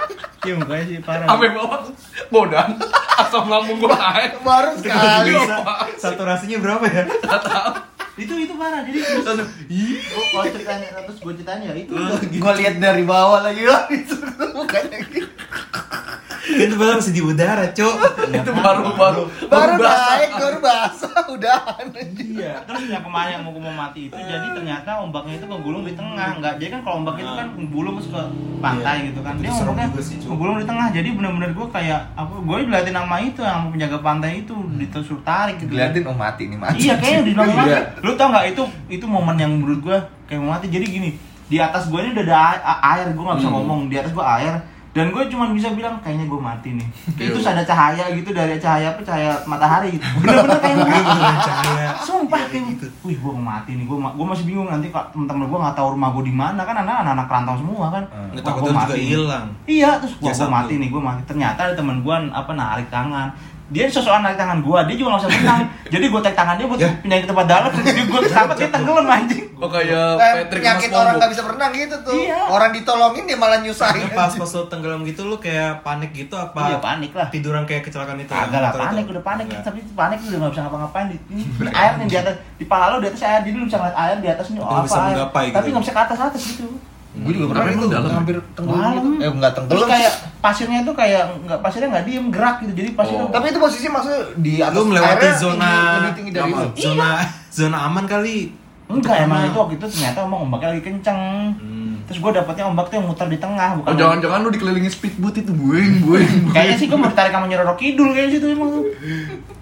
Iya 0.45 0.61
mukanya 0.61 0.85
sih 0.85 1.01
parah. 1.01 1.25
Sampai 1.25 1.49
bawah 1.57 1.81
bodan 2.29 2.77
asam 3.25 3.49
lambung 3.49 3.81
gua 3.81 3.97
naik. 3.97 4.45
Baru 4.45 4.77
sekali. 4.77 5.33
Bisa. 5.33 5.57
Saturasinya 5.97 6.59
berapa 6.61 6.85
ya? 6.85 7.05
itu 8.15 8.31
itu 8.47 8.55
parah 8.55 8.87
jadi 8.87 8.99
terus 9.03 9.27
oh, 9.27 10.25
kalau 10.31 10.47
ceritanya 10.47 10.87
terus 11.03 11.19
gue 11.19 11.33
ceritanya 11.35 11.67
ya 11.67 11.75
itu 11.75 11.93
Gue 12.39 12.53
lihat 12.63 12.79
dari 12.79 13.03
bawah 13.03 13.43
lagi 13.43 13.67
wah, 13.67 13.91
itu 13.99 14.15
mukanya 14.55 14.99
gitu. 15.11 15.27
Itu 16.45 16.75
padahal 16.77 17.01
masih 17.01 17.15
di 17.17 17.23
udara, 17.23 17.65
Cok. 17.73 17.97
Itu 18.37 18.51
baru 18.53 18.83
baru 18.93 19.23
Baru 19.49 19.73
naik, 19.81 20.31
baru 20.37 20.59
basah, 20.61 21.25
udahan 21.35 21.87
iya 22.35 22.61
terus 22.67 22.87
yang 22.87 23.03
kemarin 23.03 23.39
yang 23.39 23.45
mau 23.47 23.55
mau 23.55 23.75
mati 23.75 24.07
itu 24.07 24.17
jadi 24.17 24.47
ternyata 24.53 25.01
ombaknya 25.01 25.39
itu 25.39 25.47
menggulung 25.47 25.83
di 25.83 25.95
tengah 25.95 26.39
nggak 26.39 26.55
jadi 26.59 26.71
kan 26.71 26.81
kalau 26.83 26.97
ombak 27.03 27.15
itu 27.17 27.33
kan 27.33 27.47
menggulung 27.55 27.95
terus 27.99 28.09
ke 28.11 28.23
pantai 28.61 28.97
gitu 29.11 29.21
kan 29.23 29.35
dia 29.39 29.51
ombaknya 29.51 29.89
menggulung 30.27 30.57
di 30.59 30.67
tengah 30.67 30.87
jadi 30.91 31.09
benar-benar 31.11 31.51
gue 31.53 31.67
kayak 31.71 32.01
apa 32.15 32.35
gue 32.35 32.57
diliatin 32.65 32.95
sama 32.95 33.17
itu 33.21 33.41
yang 33.41 33.61
penjaga 33.71 33.99
pantai 34.01 34.31
itu 34.43 34.55
ditusup 34.77 35.21
tarik 35.23 35.57
gitu 35.59 35.71
Diliatin 35.75 36.03
oh 36.07 36.17
mati 36.17 36.43
nih 36.47 36.59
mati. 36.59 36.79
Iya 36.87 36.95
kayaknya 36.99 37.23
di 37.29 37.33
dalam 37.33 37.49
Iya. 37.49 37.57
mati. 37.57 37.73
Lu 38.03 38.11
tau 38.15 38.29
nggak 38.31 38.47
itu 38.51 38.63
itu 38.91 39.05
momen 39.07 39.37
yang 39.37 39.53
menurut 39.55 39.81
gua 39.81 39.99
kayak 40.27 40.41
mau 40.43 40.55
mati. 40.55 40.67
Jadi 40.69 40.87
gini, 40.87 41.11
di 41.47 41.57
atas 41.59 41.89
gua 41.89 42.05
ini 42.05 42.15
udah 42.15 42.25
ada 42.25 42.37
air, 42.95 43.07
gua 43.13 43.33
nggak 43.33 43.39
bisa 43.41 43.49
Hmm. 43.51 43.57
ngomong. 43.59 43.81
Di 43.89 43.97
atas 43.99 44.13
gua 44.13 44.27
air 44.39 44.55
dan 44.95 45.11
gue 45.11 45.25
cuma 45.27 45.51
bisa 45.51 45.75
bilang 45.75 45.99
kayaknya 45.99 46.31
gue 46.31 46.41
mati 46.41 46.71
nih. 46.79 46.89
Iya. 47.25 47.31
Terus 47.35 47.47
ada 47.47 47.63
cahaya 47.67 48.05
gitu 48.15 48.31
dari 48.31 48.59
cahaya 48.63 48.95
apa 48.95 49.03
cahaya 49.03 49.33
matahari 49.47 49.99
gitu. 49.99 50.07
Bener-bener 50.23 50.59
kayak 50.63 50.77
mati. 50.87 51.19
cahaya. 51.51 51.91
Sumpah 51.99 52.43
kayak 52.47 52.65
gitu. 52.75 52.87
Wih, 53.03 53.19
gue 53.19 53.33
mati 53.35 53.71
nih. 53.75 53.85
Gue 53.91 53.99
gue 53.99 54.27
masih 54.27 54.45
bingung 54.47 54.71
nanti 54.71 54.95
kok 54.95 55.11
teman-teman 55.11 55.51
gue 55.51 55.59
nggak 55.59 55.77
tahu 55.79 55.89
rumah 55.99 56.09
gue 56.15 56.25
di 56.31 56.35
mana 56.35 56.63
kan 56.63 56.77
anak 56.87 57.03
anak 57.03 57.27
rantau 57.27 57.57
semua 57.59 57.87
kan. 57.91 58.05
Wah, 58.07 58.39
takutnya 58.39 58.71
gua 58.71 58.71
juga 58.71 58.81
mati 58.87 59.01
hilang. 59.03 59.47
Iya, 59.67 59.91
terus 59.99 60.15
gua 60.21 60.49
mati 60.51 60.75
nih, 60.79 60.89
gua 60.95 61.03
mati. 61.03 61.23
Ternyata 61.27 61.61
ada 61.67 61.75
teman 61.75 61.97
gua 62.07 62.17
apa 62.31 62.51
narik 62.55 62.89
tangan. 62.93 63.29
Dia 63.75 63.91
sosokan 63.91 64.23
narik 64.23 64.39
tangan 64.39 64.63
gua, 64.63 64.87
dia 64.87 64.95
juga 64.95 65.09
nggak 65.11 65.21
bisa 65.21 65.31
berenang. 65.35 65.61
Jadi 65.85 66.05
gua 66.07 66.21
tarik 66.23 66.39
tangan 66.39 66.55
dia 66.55 66.67
buat 66.67 66.79
Ya. 66.79 66.91
pindahin 66.97 67.23
ke 67.23 67.29
tempat 67.29 67.47
dalam, 67.47 67.71
dia 67.75 68.05
gua 68.07 68.21
sampai 68.25 68.55
dia 68.55 68.69
tenggelam 68.71 69.05
anjing. 69.05 69.45
Oh 69.55 69.67
kayak 69.67 69.89
Kayak 70.15 70.35
Patrick 70.37 70.61
penyakit 70.61 70.91
orang 70.93 71.15
nggak 71.17 71.31
bisa 71.31 71.43
berenang 71.43 71.73
gitu 71.73 71.97
tuh. 72.01 72.15
Iya. 72.15 72.39
Orang 72.47 72.71
ditolongin 72.71 73.25
dia 73.25 73.35
malah 73.35 73.59
nyusahin. 73.59 74.07
Pas 74.11 74.31
pas 74.31 74.47
lu 74.49 74.63
tenggelam 74.69 75.01
gitu 75.03 75.23
lu 75.25 75.37
kayak 75.37 75.83
panik 75.83 76.11
gitu 76.13 76.35
apa? 76.35 76.61
Iya 76.65 76.79
panik 76.79 77.13
lah. 77.13 77.27
Tiduran 77.29 77.65
kayak 77.65 77.83
kecelakaan 77.83 78.21
itu. 78.21 78.31
Agak 78.31 78.61
lah 78.61 78.71
panik, 78.71 79.05
udah 79.05 79.25
panik, 79.25 79.47
Agak. 79.49 79.63
tapi 79.65 79.79
panik 79.89 80.19
udah 80.23 80.39
nggak 80.39 80.53
bisa 80.53 80.63
ngapa-ngapain 80.63 81.07
di 81.09 81.17
ini, 81.29 81.43
air 81.69 81.93
nih 81.97 82.07
di 82.07 82.17
atas 82.17 82.35
di 82.55 82.65
pala 82.65 82.85
lu 82.89 83.03
di 83.03 83.09
atas 83.09 83.23
air, 83.23 83.41
jadi 83.43 83.57
lu 83.57 83.65
bisa 83.65 83.79
ngeliat 83.79 83.97
air 83.97 84.17
di 84.23 84.29
atas 84.29 84.47
ini 84.49 84.59
oh, 84.59 84.65
Tapi 84.65 84.75
apa 84.75 84.85
bisa 84.85 84.99
air. 85.01 85.09
menggapai 85.11 85.45
Tapi 85.49 85.55
gitu. 85.57 85.73
nggak 85.73 85.83
bisa 85.83 85.93
ke 85.93 86.03
atas 86.05 86.19
atas 86.21 86.43
gitu. 86.47 86.67
Gue 87.15 87.31
juga 87.31 87.47
pernah 87.49 87.71
itu 87.71 87.87
dalam 87.87 88.11
hampir 88.13 88.37
tenggelam 88.53 88.91
gitu. 88.93 89.09
Eh 89.17 89.31
enggak 89.31 89.53
Terus 89.55 89.63
tenggelam. 89.65 89.89
kayak 89.89 90.13
pasirnya 90.41 90.81
tuh 90.83 90.95
kayak 90.95 91.23
nggak 91.41 91.61
pasirnya 91.63 91.89
nggak 91.89 92.05
diem 92.05 92.27
gerak 92.29 92.57
gitu, 92.59 92.73
jadi 92.75 92.89
pasirnya 92.93 93.23
Oh. 93.23 93.31
Tapi 93.31 93.47
itu 93.49 93.59
posisi 93.59 93.87
maksudnya 93.87 94.21
di 94.37 94.55
atas 94.59 94.75
Lu 94.75 94.85
melewati 94.85 95.27
zona 95.33 95.71
tinggi, 95.71 95.95
lebih 95.97 96.15
tinggi 96.15 96.31
dari 96.33 96.51
nyaman. 96.51 96.67
lu. 96.67 96.75
zona 96.77 97.09
zona 97.49 97.79
aman 97.85 98.05
kali. 98.05 98.39
enggak 98.85 99.17
emang 99.25 99.41
itu 99.45 99.57
waktu 99.57 99.75
itu 99.75 99.87
ternyata 99.89 100.19
emang 100.23 100.41
ombaknya 100.43 100.69
lagi 100.71 100.83
kenceng. 100.83 101.21
Hmm. 101.57 101.97
Terus 102.05 102.19
gue 102.21 102.31
dapetnya 102.35 102.65
ombak 102.67 102.85
tuh 102.87 103.01
yang 103.01 103.07
muter 103.07 103.27
di 103.27 103.39
tengah, 103.39 103.69
bukan 103.75 103.89
Oh 103.89 103.97
jangan-jangan 103.97 104.39
lu 104.41 104.51
dikelilingi 104.51 104.91
speedboat 104.93 105.35
itu 105.35 105.51
bueng 105.51 105.95
bueng. 106.05 106.53
Kayaknya 106.53 106.77
sih 106.77 106.87
gue 106.87 106.99
mau 106.99 107.09
ditarik 107.09 107.33
sama 107.33 107.47
Nyeroro 107.47 107.73
Kidul 107.75 108.13
kayaknya 108.13 108.33
situ 108.35 108.47
emang 108.51 108.69
tuh. 108.71 108.85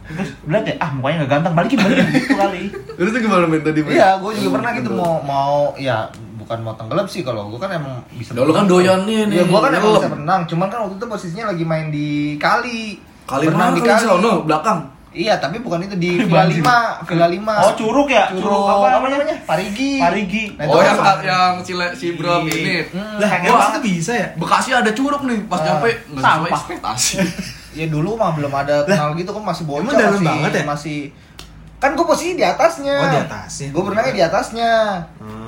Terus 0.03 0.31
lihat 0.45 0.65
ya, 0.67 0.75
ah 0.77 0.91
mukanya 0.91 1.23
gak 1.23 1.31
ganteng, 1.31 1.53
balikin 1.55 1.79
balikin 1.79 2.07
gitu 2.11 2.35
kali. 2.35 2.63
Terus 2.99 3.09
itu 3.15 3.19
gimana 3.23 3.45
men 3.47 3.63
tadi? 3.63 3.81
Iya, 3.87 4.19
gue 4.19 4.31
juga 4.35 4.49
pernah 4.59 4.71
gitu 4.75 4.91
mau 4.91 5.15
mau 5.23 5.55
ya 5.79 6.11
bukan 6.53 6.69
mau 6.69 6.77
tenggelam 6.77 7.09
sih 7.09 7.25
kalau 7.25 7.49
gue 7.49 7.57
kan 7.57 7.73
emang 7.73 8.05
bisa. 8.13 8.37
Ya, 8.37 8.45
lu 8.45 8.53
kan 8.53 8.69
doyan 8.69 9.09
nih, 9.09 9.25
nih, 9.25 9.41
Iya, 9.41 9.45
gue 9.49 9.57
kan 9.59 9.73
emang 9.73 9.93
bisa 9.97 10.09
berenang. 10.13 10.41
Cuman 10.45 10.69
kan 10.69 10.79
waktu 10.85 11.01
itu 11.01 11.07
posisinya 11.09 11.45
lagi 11.49 11.65
main 11.65 11.89
di 11.89 12.37
kali. 12.37 13.01
Kali 13.25 13.49
berenang 13.49 13.73
mana 13.73 13.79
di 13.79 13.81
kali 13.81 14.05
sono 14.05 14.45
belakang. 14.45 14.79
Iya, 15.13 15.41
tapi 15.41 15.61
bukan 15.61 15.81
itu 15.81 15.97
di 15.97 16.21
Villa 16.29 16.45
5, 16.45 17.09
Villa 17.09 17.27
5. 17.29 17.41
Oh 17.41 17.73
curug 17.73 18.09
ya, 18.09 18.29
Curug 18.29 18.65
apa, 18.65 18.87
namanya? 19.01 19.37
Parigi. 19.45 19.97
Parigi. 19.97 20.45
Nah, 20.57 20.65
itu 20.65 20.73
Oh 20.73 20.81
kan 20.81 20.93
yang 20.93 21.01
yang 21.25 21.53
si 21.65 21.73
Le- 21.73 21.97
si 21.97 22.07
Bram 22.13 22.45
ini. 22.45 22.85
Hmm. 22.93 23.17
Lah, 23.17 23.31
itu 23.73 23.81
bisa 23.81 24.13
ya? 24.13 24.29
Bekasi 24.37 24.77
ada 24.77 24.93
curug 24.93 25.25
nih, 25.25 25.41
pas 25.49 25.57
Ah, 25.57 25.65
nyampe 25.73 25.89
nggak 26.13 26.21
sesuai 26.23 26.51
ekspektasi. 26.53 27.15
Ya 27.73 27.89
dulu 27.89 28.21
mah 28.21 28.37
belum 28.37 28.53
ada 28.53 28.85
kenal 28.85 29.17
gitu 29.17 29.33
kan 29.33 29.49
masih 29.49 29.65
bocah 29.65 29.97
masih 29.97 30.21
banget 30.21 30.53
ya? 30.53 30.65
masih 30.69 30.99
kan 31.81 31.97
gue 31.97 32.05
posisi 32.05 32.37
di 32.37 32.45
atasnya. 32.45 32.95
Oh, 32.95 33.09
di 33.09 33.19
atasnya. 33.19 33.69
Gue 33.73 33.83
berenangnya 33.83 34.13
di 34.13 34.23
atasnya. 34.23 34.73
Hmm. 35.17 35.42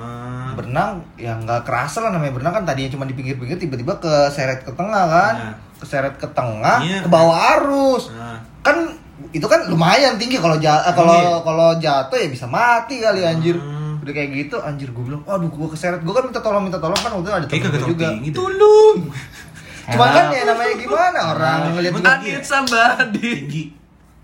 Berenang 0.54 0.90
ya 1.14 1.34
nggak 1.34 1.62
kerasa 1.62 1.98
lah 2.00 2.10
namanya 2.10 2.32
berenang 2.32 2.54
kan 2.54 2.64
tadinya 2.64 2.90
cuma 2.90 3.04
di 3.04 3.12
pinggir-pinggir 3.12 3.56
tiba-tiba 3.56 3.94
ke 3.96 4.12
seret 4.28 4.62
ke 4.62 4.70
tengah 4.70 5.04
kan. 5.04 5.34
Nah. 5.36 5.54
Keseret 5.74 6.14
ke 6.14 6.28
tengah, 6.28 6.80
Iya. 6.80 7.02
ke 7.02 7.08
bawah 7.08 7.34
arus. 7.54 8.08
Nah, 8.10 8.38
Kan 8.62 8.88
itu 9.30 9.44
kan 9.44 9.66
lumayan 9.66 10.16
tinggi 10.16 10.38
kalau 10.38 10.56
ja- 10.56 10.80
eh, 10.80 10.90
kalau 10.90 11.12
Tinggi. 11.12 11.44
kalau 11.44 11.68
jatuh 11.76 12.16
ya 12.16 12.28
bisa 12.28 12.46
mati 12.46 12.98
kali 12.98 13.20
anjir. 13.20 13.54
Hmm. 13.54 14.00
Udah 14.00 14.10
kayak 14.10 14.30
gitu 14.32 14.56
anjir 14.58 14.88
gue 14.88 15.02
bilang, 15.02 15.20
"Aduh, 15.24 15.46
gue 15.46 15.68
keseret." 15.68 16.00
Gue 16.00 16.10
kan 16.10 16.24
minta 16.24 16.40
tolong 16.40 16.62
minta 16.62 16.76
tolong 16.76 16.96
kan 16.96 17.12
waktu 17.12 17.22
itu 17.22 17.32
ada 17.32 17.46
temen 17.46 17.68
gue 17.68 17.84
juga. 17.90 18.06
tinggi. 18.08 18.30
Tolong. 18.30 18.96
Cuman 19.92 20.06
Enak. 20.06 20.16
kan 20.16 20.26
ya 20.30 20.42
namanya 20.46 20.74
gimana 20.74 21.18
orang 21.30 21.58
ngeliat 21.74 21.92
juga 21.92 22.12
I 22.14 22.24
need 22.24 22.44
somebody. 22.44 23.20
Tinggi. 23.36 23.64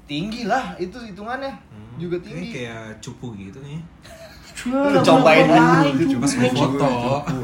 tinggi 0.07 0.43
lah 0.43 0.75
itu 0.75 0.97
hitungannya 0.99 1.53
juga 1.95 2.17
Ini 2.17 2.25
tinggi 2.25 2.49
kayak 2.57 2.99
cupu 2.99 3.31
gitu 3.37 3.61
nih. 3.61 3.79
Lu 4.67 5.01
cobain 5.01 5.47
aja 5.47 5.89
Coba 5.89 6.27
sekali 6.27 6.51
foto. 6.51 6.89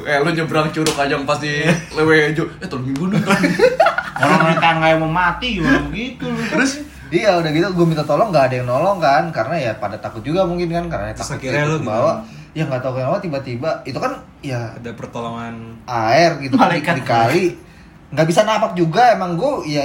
Eh 0.04 0.18
lu 0.18 0.30
nyebrang 0.30 0.68
curug 0.68 0.96
aja 0.96 1.16
pas 1.22 1.38
di 1.38 1.64
Lewejo. 1.92 2.44
Eh 2.58 2.66
tolong 2.66 2.90
gue 2.90 3.06
dong. 3.12 3.22
Orang 4.16 4.56
orang 4.56 4.78
kayak 4.80 4.96
mau 4.96 5.08
mati 5.08 5.60
gimana 5.60 5.80
begitu 5.86 6.24
lu. 6.24 6.40
Terus 6.48 6.80
iya 7.08 7.36
udah 7.36 7.50
gitu 7.50 7.68
gue 7.70 7.86
minta 7.86 8.02
tolong 8.02 8.32
nggak 8.32 8.44
ada 8.48 8.54
yang 8.58 8.66
nolong 8.66 8.98
kan 8.98 9.28
karena 9.30 9.54
ya 9.56 9.72
pada 9.76 9.96
takut 9.96 10.20
juga 10.20 10.42
mungkin 10.42 10.68
kan 10.68 10.84
karena 10.88 11.12
Terus 11.12 11.28
takut 11.36 11.44
gimana? 11.44 11.78
bawah 11.78 12.16
ya 12.50 12.64
nggak 12.64 12.80
tahu 12.80 12.92
kenapa 12.96 13.20
tiba-tiba 13.20 13.70
itu 13.84 13.98
kan 14.00 14.16
ya 14.40 14.72
Ada 14.74 14.96
pertolongan 14.96 15.76
air 15.84 16.40
gitu 16.40 16.56
kan, 16.56 16.72
Malaikat. 16.72 16.94
di 16.96 17.04
kali 17.04 17.44
nggak 18.10 18.26
bisa 18.26 18.40
napak 18.42 18.72
juga 18.72 19.12
emang 19.12 19.36
gue 19.36 19.68
ya 19.68 19.84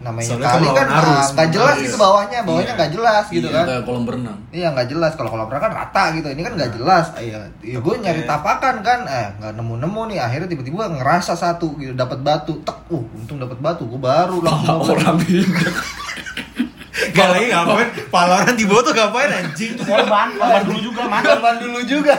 namanya 0.00 0.32
Soalnya 0.32 0.48
kali 0.48 0.68
kan 0.72 0.88
arus, 0.88 1.12
ah, 1.12 1.28
nggak 1.36 1.50
jelas 1.52 1.76
iya. 1.76 1.84
gitu 1.84 1.96
bawahnya 2.00 2.38
bawahnya 2.40 2.72
Iya. 2.72 2.78
nggak 2.80 2.92
jelas 2.96 3.24
gitu 3.28 3.48
iya, 3.48 3.56
kan 3.56 3.64
kayak 3.68 3.84
kolam 3.84 4.04
berenang. 4.08 4.38
Iya 4.48 4.66
nggak 4.72 4.88
jelas 4.88 5.12
kalau 5.12 5.28
kolam 5.28 5.46
renang 5.52 5.64
kan 5.68 5.72
rata 5.76 6.04
gitu. 6.16 6.26
Ini 6.32 6.40
kan 6.40 6.52
nggak 6.56 6.72
jelas. 6.80 7.06
Iya, 7.20 7.38
ya, 7.60 7.78
gue 7.84 7.94
nyari 8.00 8.22
tapakan 8.24 8.74
kan, 8.80 9.00
eh 9.04 9.28
nggak 9.36 9.52
nemu-nemu 9.60 10.02
nih. 10.08 10.18
Akhirnya 10.24 10.48
tiba-tiba 10.48 10.88
ngerasa 10.88 11.36
satu 11.36 11.76
gitu 11.76 11.92
dapat 11.92 12.18
batu. 12.24 12.56
Tek, 12.64 12.78
uh 12.88 13.04
untung 13.12 13.36
dapat 13.36 13.60
batu. 13.60 13.84
Gue 13.84 14.00
baru 14.00 14.40
langsung 14.40 14.88
Orang. 14.88 15.20
Gak 16.90 17.28
lagi 17.30 17.46
ngapain? 17.52 17.88
Palaran 18.10 18.54
di 18.58 18.64
bawah 18.66 18.82
tuh 18.82 18.94
ngapain 18.96 19.30
anjing? 19.30 19.78
Korban, 19.78 20.34
korban 20.34 20.62
dulu 20.66 20.78
juga 20.80 21.02
mantap. 21.06 21.38
Korban 21.38 21.54
dulu 21.62 21.80
juga. 21.86 22.14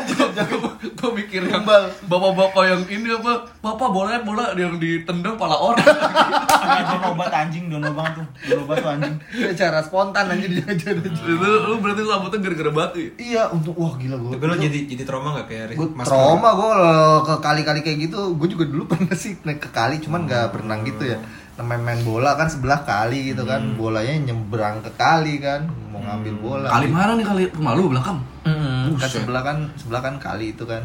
gue 1.01 1.11
mikir 1.17 1.41
yang 1.49 1.65
bapak-bapak 2.07 2.63
yang 2.69 2.82
ini 2.88 3.09
apa 3.11 3.49
bapak 3.57 3.89
bola 3.89 4.22
bola 4.22 4.53
yang 4.53 4.78
ditendang 4.78 5.34
pala 5.34 5.57
orang 5.57 5.82
Ada 5.82 7.09
obat 7.09 7.34
anjing, 7.34 7.67
dono 7.67 7.89
banget 7.91 8.22
tuh. 8.22 8.26
Dono 8.53 8.61
obat 8.69 8.78
tuh 8.80 8.89
anjing. 8.93 9.15
Cara 9.57 9.80
spontan 9.82 10.30
aja 10.30 10.45
dia 10.45 10.65
aja. 10.65 10.89
lu, 10.93 11.49
lu 11.67 11.76
berarti 11.82 12.01
sambutnya 12.05 12.38
gara-gara 12.39 12.72
batu 12.72 12.97
ya? 13.01 13.11
Iya, 13.17 13.43
untuk 13.49 13.74
wah 13.76 13.97
gila 13.97 14.15
gue. 14.15 14.32
Tapi 14.38 14.45
lo 14.45 14.55
jadi 14.55 14.80
jadi 14.88 15.03
trauma 15.03 15.41
gak 15.41 15.47
kayak 15.49 15.82
gue 15.82 15.88
Mas 15.97 16.05
trauma 16.07 16.49
gue 16.53 16.67
kalau 16.67 17.24
ke 17.26 17.36
kali-kali 17.41 17.80
kayak 17.82 17.97
gitu 18.09 18.19
gue 18.38 18.47
juga 18.47 18.65
dulu 18.69 18.84
pernah 18.91 19.15
sih 19.17 19.38
naik 19.41 19.59
ke 19.65 19.69
kali 19.74 19.97
cuman 20.03 20.30
nggak 20.30 20.45
berenang 20.53 20.82
gitu 20.86 21.03
ya 21.15 21.17
namanya 21.62 21.82
main 21.93 22.01
bola 22.01 22.34
kan 22.34 22.49
sebelah 22.49 22.82
kali 22.82 23.32
gitu 23.32 23.45
kan. 23.45 23.78
Bolanya 23.78 24.34
nyebrang 24.34 24.82
ke 24.82 24.91
kali 24.97 25.38
kan 25.38 25.70
mau 25.93 26.01
ngambil 26.01 26.34
bola. 26.41 26.68
Kali 26.74 26.88
mana 26.89 27.12
nih 27.14 27.26
kali? 27.26 27.43
Rumah 27.53 27.74
lu 27.78 27.93
belakang? 27.93 28.18
Mm, 28.43 28.97
kan 28.97 29.09
sebelah 29.09 29.41
kan 29.45 29.57
sebelah 29.78 30.01
kan 30.01 30.16
kali 30.18 30.57
itu 30.57 30.66
kan. 30.66 30.82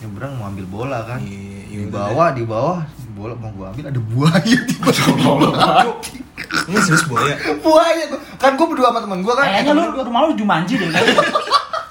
Nyebrang 0.00 0.40
mau 0.40 0.48
ambil 0.48 0.66
bola 0.66 1.04
kan. 1.04 1.20
Iya, 1.20 1.60
iya 1.68 1.78
di 1.84 1.92
bawah 1.92 2.28
di 2.32 2.42
bawah. 2.48 2.80
Bola 3.12 3.34
mau 3.36 3.50
gua 3.52 3.74
ambil 3.74 3.92
ada 3.92 4.00
buaya 4.00 4.58
di 4.64 4.76
bawah. 4.80 5.84
Ini 6.68 6.80
serius 6.80 7.04
buaya. 7.04 7.34
buaya 7.60 8.04
kan 8.40 8.56
gua 8.56 8.66
berdua 8.72 8.88
sama 8.88 9.00
temen 9.04 9.20
gua 9.20 9.34
kan. 9.36 9.46
Kayaknya 9.52 9.72
lu 9.76 10.00
rumah 10.00 10.20
lu 10.24 10.32
Jumanji 10.32 10.80
deh. 10.80 10.88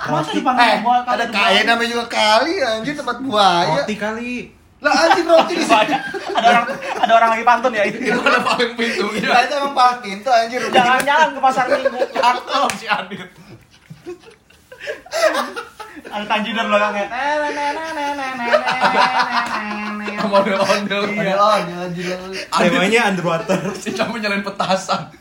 Masa 0.08 0.32
dipanggil 0.32 0.64
eh, 0.64 0.78
buah 0.88 1.04
ada 1.04 1.26
kaya 1.28 1.68
namanya 1.68 1.90
juga 2.00 2.06
kali 2.08 2.64
anjir 2.64 2.96
tempat 2.96 3.20
buaya. 3.20 3.84
Roti 3.84 3.96
kali. 4.00 4.57
Lah 4.88 4.98
anjir 5.08 5.26
roti 5.28 5.54
di 5.60 5.66
sini 5.66 5.96
ada 6.38 6.48
orang 6.48 6.66
ada 7.04 7.14
orang 7.16 7.30
lagi 7.36 7.44
pantun 7.44 7.72
ya 7.76 7.84
itu. 7.88 7.98
itu 8.00 8.20
kan 8.20 8.42
paling 8.44 8.72
pintu 8.74 9.06
Nah, 9.28 9.42
itu 9.44 9.54
emang 9.60 9.74
paling 9.76 10.00
pintu 10.02 10.30
anjir 10.32 10.62
Jalan-jalan 10.72 11.30
ke 11.36 11.40
pasar 11.44 11.66
minggu. 11.68 12.00
Cakep 12.16 12.72
si 12.80 12.86
Adit 12.88 13.30
Ada 16.08 16.26
tanjidan 16.30 16.66
belakangnya. 16.72 17.06
model-model 20.28 21.02
Iya, 21.12 21.36
oh, 21.36 21.58
dia 21.64 21.78
anjir. 21.84 22.06
Temanya 22.48 23.02
underwater. 23.12 23.60
si 23.82 23.90
Cami 23.92 24.24
nyalain 24.24 24.44
petasan 24.44 25.12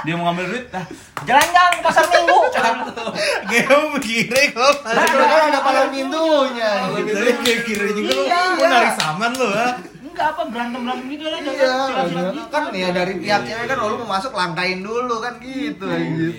dia 0.00 0.14
mau 0.14 0.24
ngambil 0.26 0.44
duit 0.48 0.64
nah 0.68 0.84
jalan-jalan 1.22 1.72
ke 1.74 1.80
pasar 1.82 2.04
minggu 2.06 2.38
Kayak 3.48 3.70
begini 3.94 4.42
kok. 4.52 4.74
Itu 4.84 5.24
kan 5.24 5.40
ada 5.48 5.60
palang 5.60 5.88
pintunya. 5.88 6.72
Gitu 6.94 7.16
ya, 7.16 7.32
kayak 7.38 7.60
kira 7.64 7.86
juga 7.88 8.10
lu 8.10 8.22
Iya. 8.24 8.40
mau 8.54 8.66
narik 8.66 8.92
saman 8.94 9.30
lu 9.32 9.48
ha. 9.48 9.68
enggak 9.98 10.26
apa 10.28 10.42
berantem 10.46 10.80
berantem 10.82 11.06
gitu 11.08 11.24
lah 11.24 11.38
Iya, 11.40 11.72
silat-silat 11.80 12.26
gitu. 12.30 12.42
kan 12.48 12.62
ya 12.72 12.88
dari 12.90 13.14
pihak 13.16 13.40
cewek 13.42 13.66
kan 13.66 13.78
oh, 13.78 13.86
lu 13.88 13.96
mau 14.02 14.08
masuk 14.12 14.32
langkain 14.32 14.78
dulu 14.80 15.16
kan 15.18 15.34
gitu 15.38 15.84
anjir. 15.84 16.32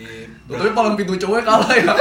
Tapi 0.45 0.69
paling 0.71 0.93
pintu 0.95 1.13
cowok 1.17 1.41
kalah 1.41 1.71
ya. 1.73 1.93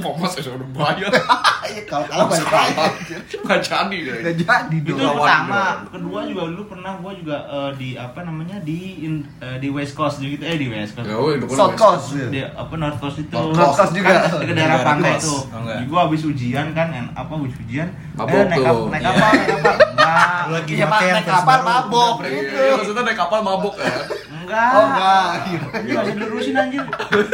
Mas 0.00 0.32
saya 0.32 0.54
udah 0.54 0.68
bayar. 0.72 1.10
Iya, 1.68 1.84
kalau 1.84 2.00
kalau 2.06 2.26
balik 2.26 2.48
lagi. 2.48 3.12
Nggak 3.38 3.60
jadi 3.60 3.96
deh. 4.00 4.14
Udah 4.18 4.34
jadi 4.38 4.72
itu 4.74 4.88
dong. 4.90 5.04
Lawan 5.04 5.20
pertama 5.20 5.60
kedua 5.86 6.20
juga 6.24 6.42
dulu 6.48 6.62
pernah 6.66 6.92
gua 6.96 7.12
juga 7.12 7.36
eh, 7.44 7.70
di 7.76 7.88
apa 7.92 8.20
namanya 8.22 8.56
di 8.58 8.78
in- 9.02 9.28
eh, 9.36 9.58
di 9.58 9.68
West 9.68 9.92
Coast 9.92 10.16
gitu 10.18 10.40
eh 10.40 10.56
di 10.56 10.64
West 10.66 10.96
Coast 10.96 11.04
Ya, 11.04 11.12
itu 11.12 11.44
kan 11.44 11.52
South 11.52 11.68
West 11.68 11.82
Coast. 12.08 12.08
di 12.26 12.40
apa 12.40 12.72
North 12.74 12.96
Coast 12.96 13.18
itu 13.18 13.28
North 13.30 13.52
North 13.52 13.76
Coast 13.76 13.92
juga. 13.92 14.16
kan 14.32 14.40
ke 14.40 14.54
daerah 14.54 14.78
pantai 14.80 15.12
coast. 15.12 15.28
itu 15.28 15.36
Oh, 15.50 15.84
gua 15.86 16.00
habis 16.02 16.22
ujian 16.24 16.66
kan 16.72 16.88
en- 16.90 17.12
apa 17.12 17.32
habis 17.34 17.52
ujian 17.58 17.88
Mabok 18.14 18.32
eh, 18.32 18.44
naik, 18.46 18.64
tuh. 18.64 18.86
naik 18.88 19.02
kapal 19.04 19.28
naik 19.28 19.48
kapal 19.52 19.76
Lu 20.48 20.52
lagi 20.54 20.72
Iya, 20.72 20.86
yang 20.88 21.12
naik 21.12 21.28
kapal 21.28 21.58
mabok 21.60 22.14
Iya, 22.18 22.30
gitu. 22.32 22.62
maksudnya 22.78 23.02
naik 23.04 23.18
kapal 23.18 23.40
mabuk 23.42 23.74
ya. 23.76 23.92
enggak 24.32 24.70
Oh, 24.72 24.84
enggak. 24.88 25.28
Iya. 25.44 25.60
Ini 25.76 25.90
gak 25.90 26.02
bisa 26.02 26.14
dilurusin 26.16 26.54
anjir 26.56 26.80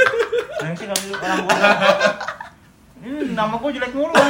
Yang 0.65 0.75
sih 0.75 0.85
gak 0.85 0.99
bisa 0.99 1.15
orang 1.17 1.39
gua 1.39 1.55
Ini 3.05 3.37
nama 3.37 3.61
gua 3.61 3.69
jelek 3.69 3.93
mulu. 3.93 4.17
Kan. 4.17 4.29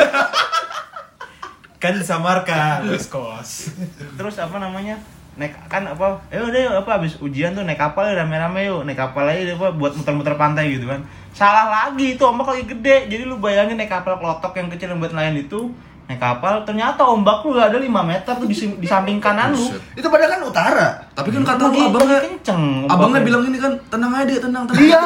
Kan 1.79 1.95
disamarkan 2.03 2.91
West 2.91 3.07
Coast. 3.07 3.71
Terus 4.19 4.35
apa 4.43 4.59
namanya? 4.59 4.99
Naik 5.39 5.55
kan 5.71 5.87
apa? 5.87 6.19
Eh 6.35 6.43
udah 6.43 6.59
yuk 6.59 6.75
apa? 6.83 6.91
Habis 6.99 7.23
ujian 7.23 7.55
tuh 7.55 7.63
naik 7.63 7.79
kapal 7.79 8.11
rame-rame 8.11 8.67
yuk. 8.67 8.83
Naik 8.83 8.99
kapal 8.99 9.31
aja 9.31 9.47
deh, 9.47 9.55
apa? 9.55 9.71
Buat 9.71 9.95
muter-muter 9.95 10.35
pantai 10.35 10.75
gitu 10.75 10.91
kan. 10.91 11.07
Salah 11.31 11.71
lagi 11.71 12.19
itu 12.19 12.23
ombak 12.27 12.51
lagi 12.51 12.67
gede. 12.67 13.07
Jadi 13.07 13.23
lu 13.23 13.39
bayangin 13.39 13.79
naik 13.79 13.95
kapal 13.95 14.19
klotok 14.19 14.59
yang 14.59 14.67
kecil 14.71 14.91
yang 14.91 14.99
buat 14.99 15.15
nelayan 15.15 15.39
itu 15.39 15.71
naik 16.05 16.19
kapal 16.19 16.61
ternyata 16.63 17.01
ombak 17.03 17.41
lu 17.43 17.57
ada 17.57 17.75
5 17.75 17.89
meter 17.89 18.33
tuh 18.35 18.45
di, 18.45 18.53
di 18.53 18.85
samping 18.85 19.17
kanan 19.17 19.51
lu. 19.51 19.67
Itu 19.93 20.05
padahal 20.07 20.31
kan 20.31 20.41
utara. 20.45 20.89
Tapi 21.11 21.29
kan 21.31 21.43
kata 21.43 21.65
lu 21.67 21.79
abangnya 21.83 22.17
lagi 22.19 22.29
kenceng 22.35 22.85
Abangnya 22.85 23.21
bilang 23.21 23.43
ini 23.43 23.57
kan, 23.57 23.73
tenang 23.89 24.13
aja 24.13 24.35
tenang, 24.37 24.65
tenang. 24.67 24.83
iya 24.83 25.01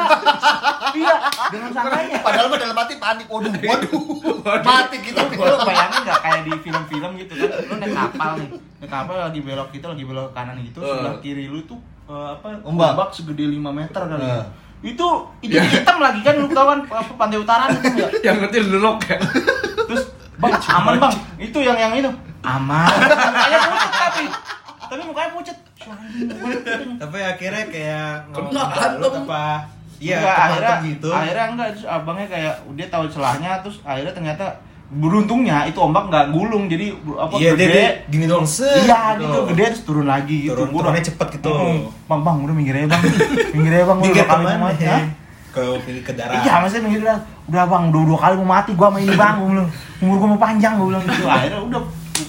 iya 0.90 1.14
dengan 1.48 1.70
santainya 1.70 2.18
Padahal 2.18 2.48
mah 2.48 2.58
dalam 2.58 2.74
hati 2.74 2.94
panik. 2.96 3.26
Waduh, 3.30 3.52
waduh. 3.60 4.00
Mati 4.58 4.96
kita. 4.98 5.20
lu 5.28 5.56
bayangin 5.60 6.00
nggak 6.02 6.18
kayak 6.18 6.40
di 6.42 6.52
film-film 6.58 7.10
gitu 7.16 7.32
kan 7.36 7.48
lu 7.60 7.74
naik 7.76 7.92
kapal 7.94 8.30
nih 8.34 8.48
naik 8.78 8.90
kapal 8.90 9.14
lagi 9.14 9.38
belok 9.38 9.68
kita 9.70 9.86
lagi 9.88 10.02
belok 10.02 10.30
kanan 10.32 10.56
gitu 10.58 10.78
Eh. 10.78 10.88
sebelah 10.88 11.14
kiri 11.20 11.46
lu 11.46 11.60
tuh 11.62 11.78
eh, 12.06 12.28
apa 12.32 12.58
Ombak. 12.62 12.90
ombak 12.92 13.08
segede 13.12 13.44
5 13.46 13.54
meter 13.70 14.02
kali 14.02 14.24
Eh. 14.24 14.44
itu 14.84 15.06
itu 15.40 15.54
hitam 15.54 15.98
lagi 15.98 16.20
kan 16.22 16.34
lu 16.34 16.46
kan 16.48 16.80
apa 16.84 17.12
pantai 17.14 17.38
utara 17.38 17.68
itu 17.68 17.86
ya 18.00 18.08
Yang 18.24 18.36
ngetil 18.42 18.64
delok 18.72 18.98
ya. 19.04 19.16
Bang 20.38 20.52
aman 20.54 20.94
bang 20.98 21.14
itu 21.38 21.58
yang 21.58 21.76
yang 21.76 21.92
itu 21.92 22.10
aman 22.40 22.86
mukanya 23.28 23.58
pucet 23.66 23.92
tapi 23.92 24.22
tapi 24.80 25.02
mukanya 25.04 25.30
pucet 25.32 25.58
Tapi 26.98 27.18
akhirnya 27.22 27.64
kayak 27.66 28.10
Kena 28.28 28.44
ngomong 28.44 28.68
hantam. 28.68 29.24
apa? 29.24 29.46
Iya, 29.98 30.20
akhirnya 30.20 30.76
gitu. 30.84 31.08
akhirnya 31.08 31.44
enggak 31.48 31.68
terus 31.72 31.86
abangnya 31.88 32.26
kayak 32.28 32.54
dia 32.72 32.86
tahu 32.86 33.04
celahnya 33.08 33.50
terus 33.58 33.80
akhirnya 33.82 34.12
ternyata 34.12 34.44
beruntungnya 34.90 35.64
itu 35.64 35.76
ombak 35.76 36.08
nggak 36.08 36.26
gulung 36.28 36.64
jadi 36.64 36.92
apa 37.14 37.32
Iya, 37.34 37.50
dia, 37.50 37.52
gede 37.54 37.66
dia 37.68 37.88
gini 38.06 38.24
doang 38.24 38.44
set. 38.44 38.84
Iya 38.84 39.16
gitu, 39.16 39.38
gede 39.46 39.64
terus 39.70 39.82
turun 39.82 40.06
lagi 40.06 40.36
gitu. 40.44 40.54
Turun- 40.54 40.72
turunnya 40.72 41.02
cepet 41.02 41.28
gitu. 41.34 41.50
Bang, 42.04 42.20
bang, 42.22 42.36
udah 42.38 42.54
minggir 42.54 42.74
aja 42.74 42.86
bang, 42.88 43.02
minggir 43.54 43.72
aja 43.74 43.84
bang. 43.86 43.98
Minggir 43.98 44.24
ke 44.24 44.36
mana? 44.36 44.96
Mati. 45.58 45.78
Hah? 45.78 45.80
Ke 45.82 45.92
ke 46.04 46.12
darat. 46.14 46.40
Iya, 46.40 46.52
maksudnya 46.62 46.82
minggir 46.86 47.00
udah, 47.02 47.18
udah 47.48 47.62
bang, 47.66 47.82
udah 47.90 48.02
dua 48.06 48.18
kali 48.18 48.34
mau 48.38 48.48
mati 48.54 48.70
gua 48.72 48.88
sama 48.88 48.98
ini 48.98 49.14
bang, 49.14 49.34
gua 49.36 49.48
bilang, 49.50 49.68
umur 49.98 50.16
gua 50.16 50.28
mau 50.30 50.40
panjang, 50.40 50.72
gua 50.78 50.86
bilang 50.94 51.02
gitu. 51.04 51.22
Akhirnya 51.26 51.60
udah, 51.60 51.82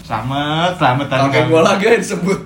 selamat, 0.04 0.72
selamat 0.78 1.06
tadi. 1.08 1.22
Kakek 1.30 1.44
gua 1.48 1.62
lagi 1.64 1.84
yang 1.86 2.02
disebut. 2.02 2.40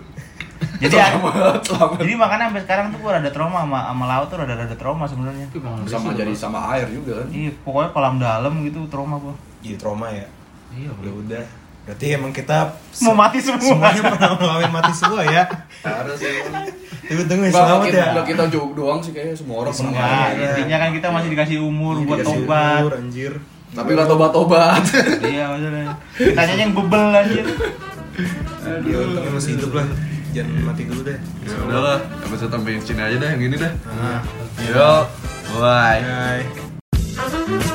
Jadi, 0.84 0.96
Selamat, 1.00 1.60
selamat. 1.64 1.96
jadi 2.04 2.14
makanya 2.16 2.44
sampai 2.52 2.64
sekarang 2.68 2.86
tuh 2.92 3.00
gua 3.00 3.12
rada 3.16 3.32
trauma 3.32 3.64
sama, 3.64 3.80
sama 3.88 4.06
laut 4.08 4.28
tuh 4.28 4.38
rada 4.44 4.56
rada 4.56 4.76
trauma 4.76 5.06
sebenarnya. 5.08 5.48
Sama 5.88 6.12
jadi 6.12 6.34
sama 6.36 6.60
air 6.76 6.88
juga 6.92 7.24
kan. 7.24 7.28
Iya, 7.32 7.52
pokoknya 7.64 7.90
kolam 7.96 8.16
dalam 8.20 8.54
gitu 8.68 8.80
trauma 8.92 9.16
gua. 9.16 9.36
Iya, 9.64 9.76
trauma 9.80 10.12
ya. 10.12 10.28
Iya, 10.76 10.92
Ya 10.92 11.12
udah. 11.14 11.44
Berarti 11.84 12.06
emang 12.10 12.32
kita 12.32 12.80
Mau 13.02 13.12
mati 13.12 13.38
semua. 13.38 13.60
semuanya 13.60 14.02
pernah 14.06 14.30
ngalamin 14.34 14.72
mati 14.72 14.92
semua 14.94 15.22
ya. 15.22 15.44
Harus 15.82 16.16
ya. 16.18 16.32
Tunggu 17.04 17.24
tunggu 17.28 17.44
Bang, 17.46 17.60
selamat 17.60 17.86
kita, 17.86 18.00
ya. 18.00 18.24
kita 18.24 18.44
joke 18.48 18.74
doang 18.74 19.00
sih 19.04 19.12
kayaknya 19.12 19.36
semua 19.36 19.56
orang 19.60 19.74
pernah 19.74 19.92
Enggak, 19.92 20.08
ngalamin. 20.08 20.48
intinya 20.48 20.78
kan 20.78 20.90
kita 20.94 21.08
masih 21.12 21.30
dikasih 21.30 21.58
umur 21.60 21.94
Iya, 21.94 22.06
buat 22.06 22.18
dikasih 22.18 22.38
tobat. 22.40 22.80
umur, 22.80 22.94
anjir. 22.96 23.34
Tapi 23.74 23.90
nggak 23.90 24.08
tobat-tobat. 24.08 24.84
iya 25.28 25.44
maksudnya 25.46 25.86
kita 26.14 26.40
aja 26.40 26.54
yang 26.56 26.72
bebel 26.72 27.04
anjir 27.12 27.46
Ya 28.64 28.96
untungnya 28.96 29.32
masih 29.34 29.52
hidup 29.58 29.72
lah. 29.74 29.86
Jangan 30.32 30.54
mati 30.64 30.82
dulu 30.88 31.02
deh. 31.04 31.18
ya 31.44 31.58
udahlah, 31.62 31.98
episode 32.24 32.50
sampai 32.50 32.80
sini 32.80 33.02
aja 33.02 33.18
dah 33.18 33.30
yang 33.30 33.44
ini 33.44 33.56
dah. 33.56 33.74
Nah, 33.86 34.22
Yo, 34.64 34.92
bye. 35.54 36.00
bye. 36.02 37.72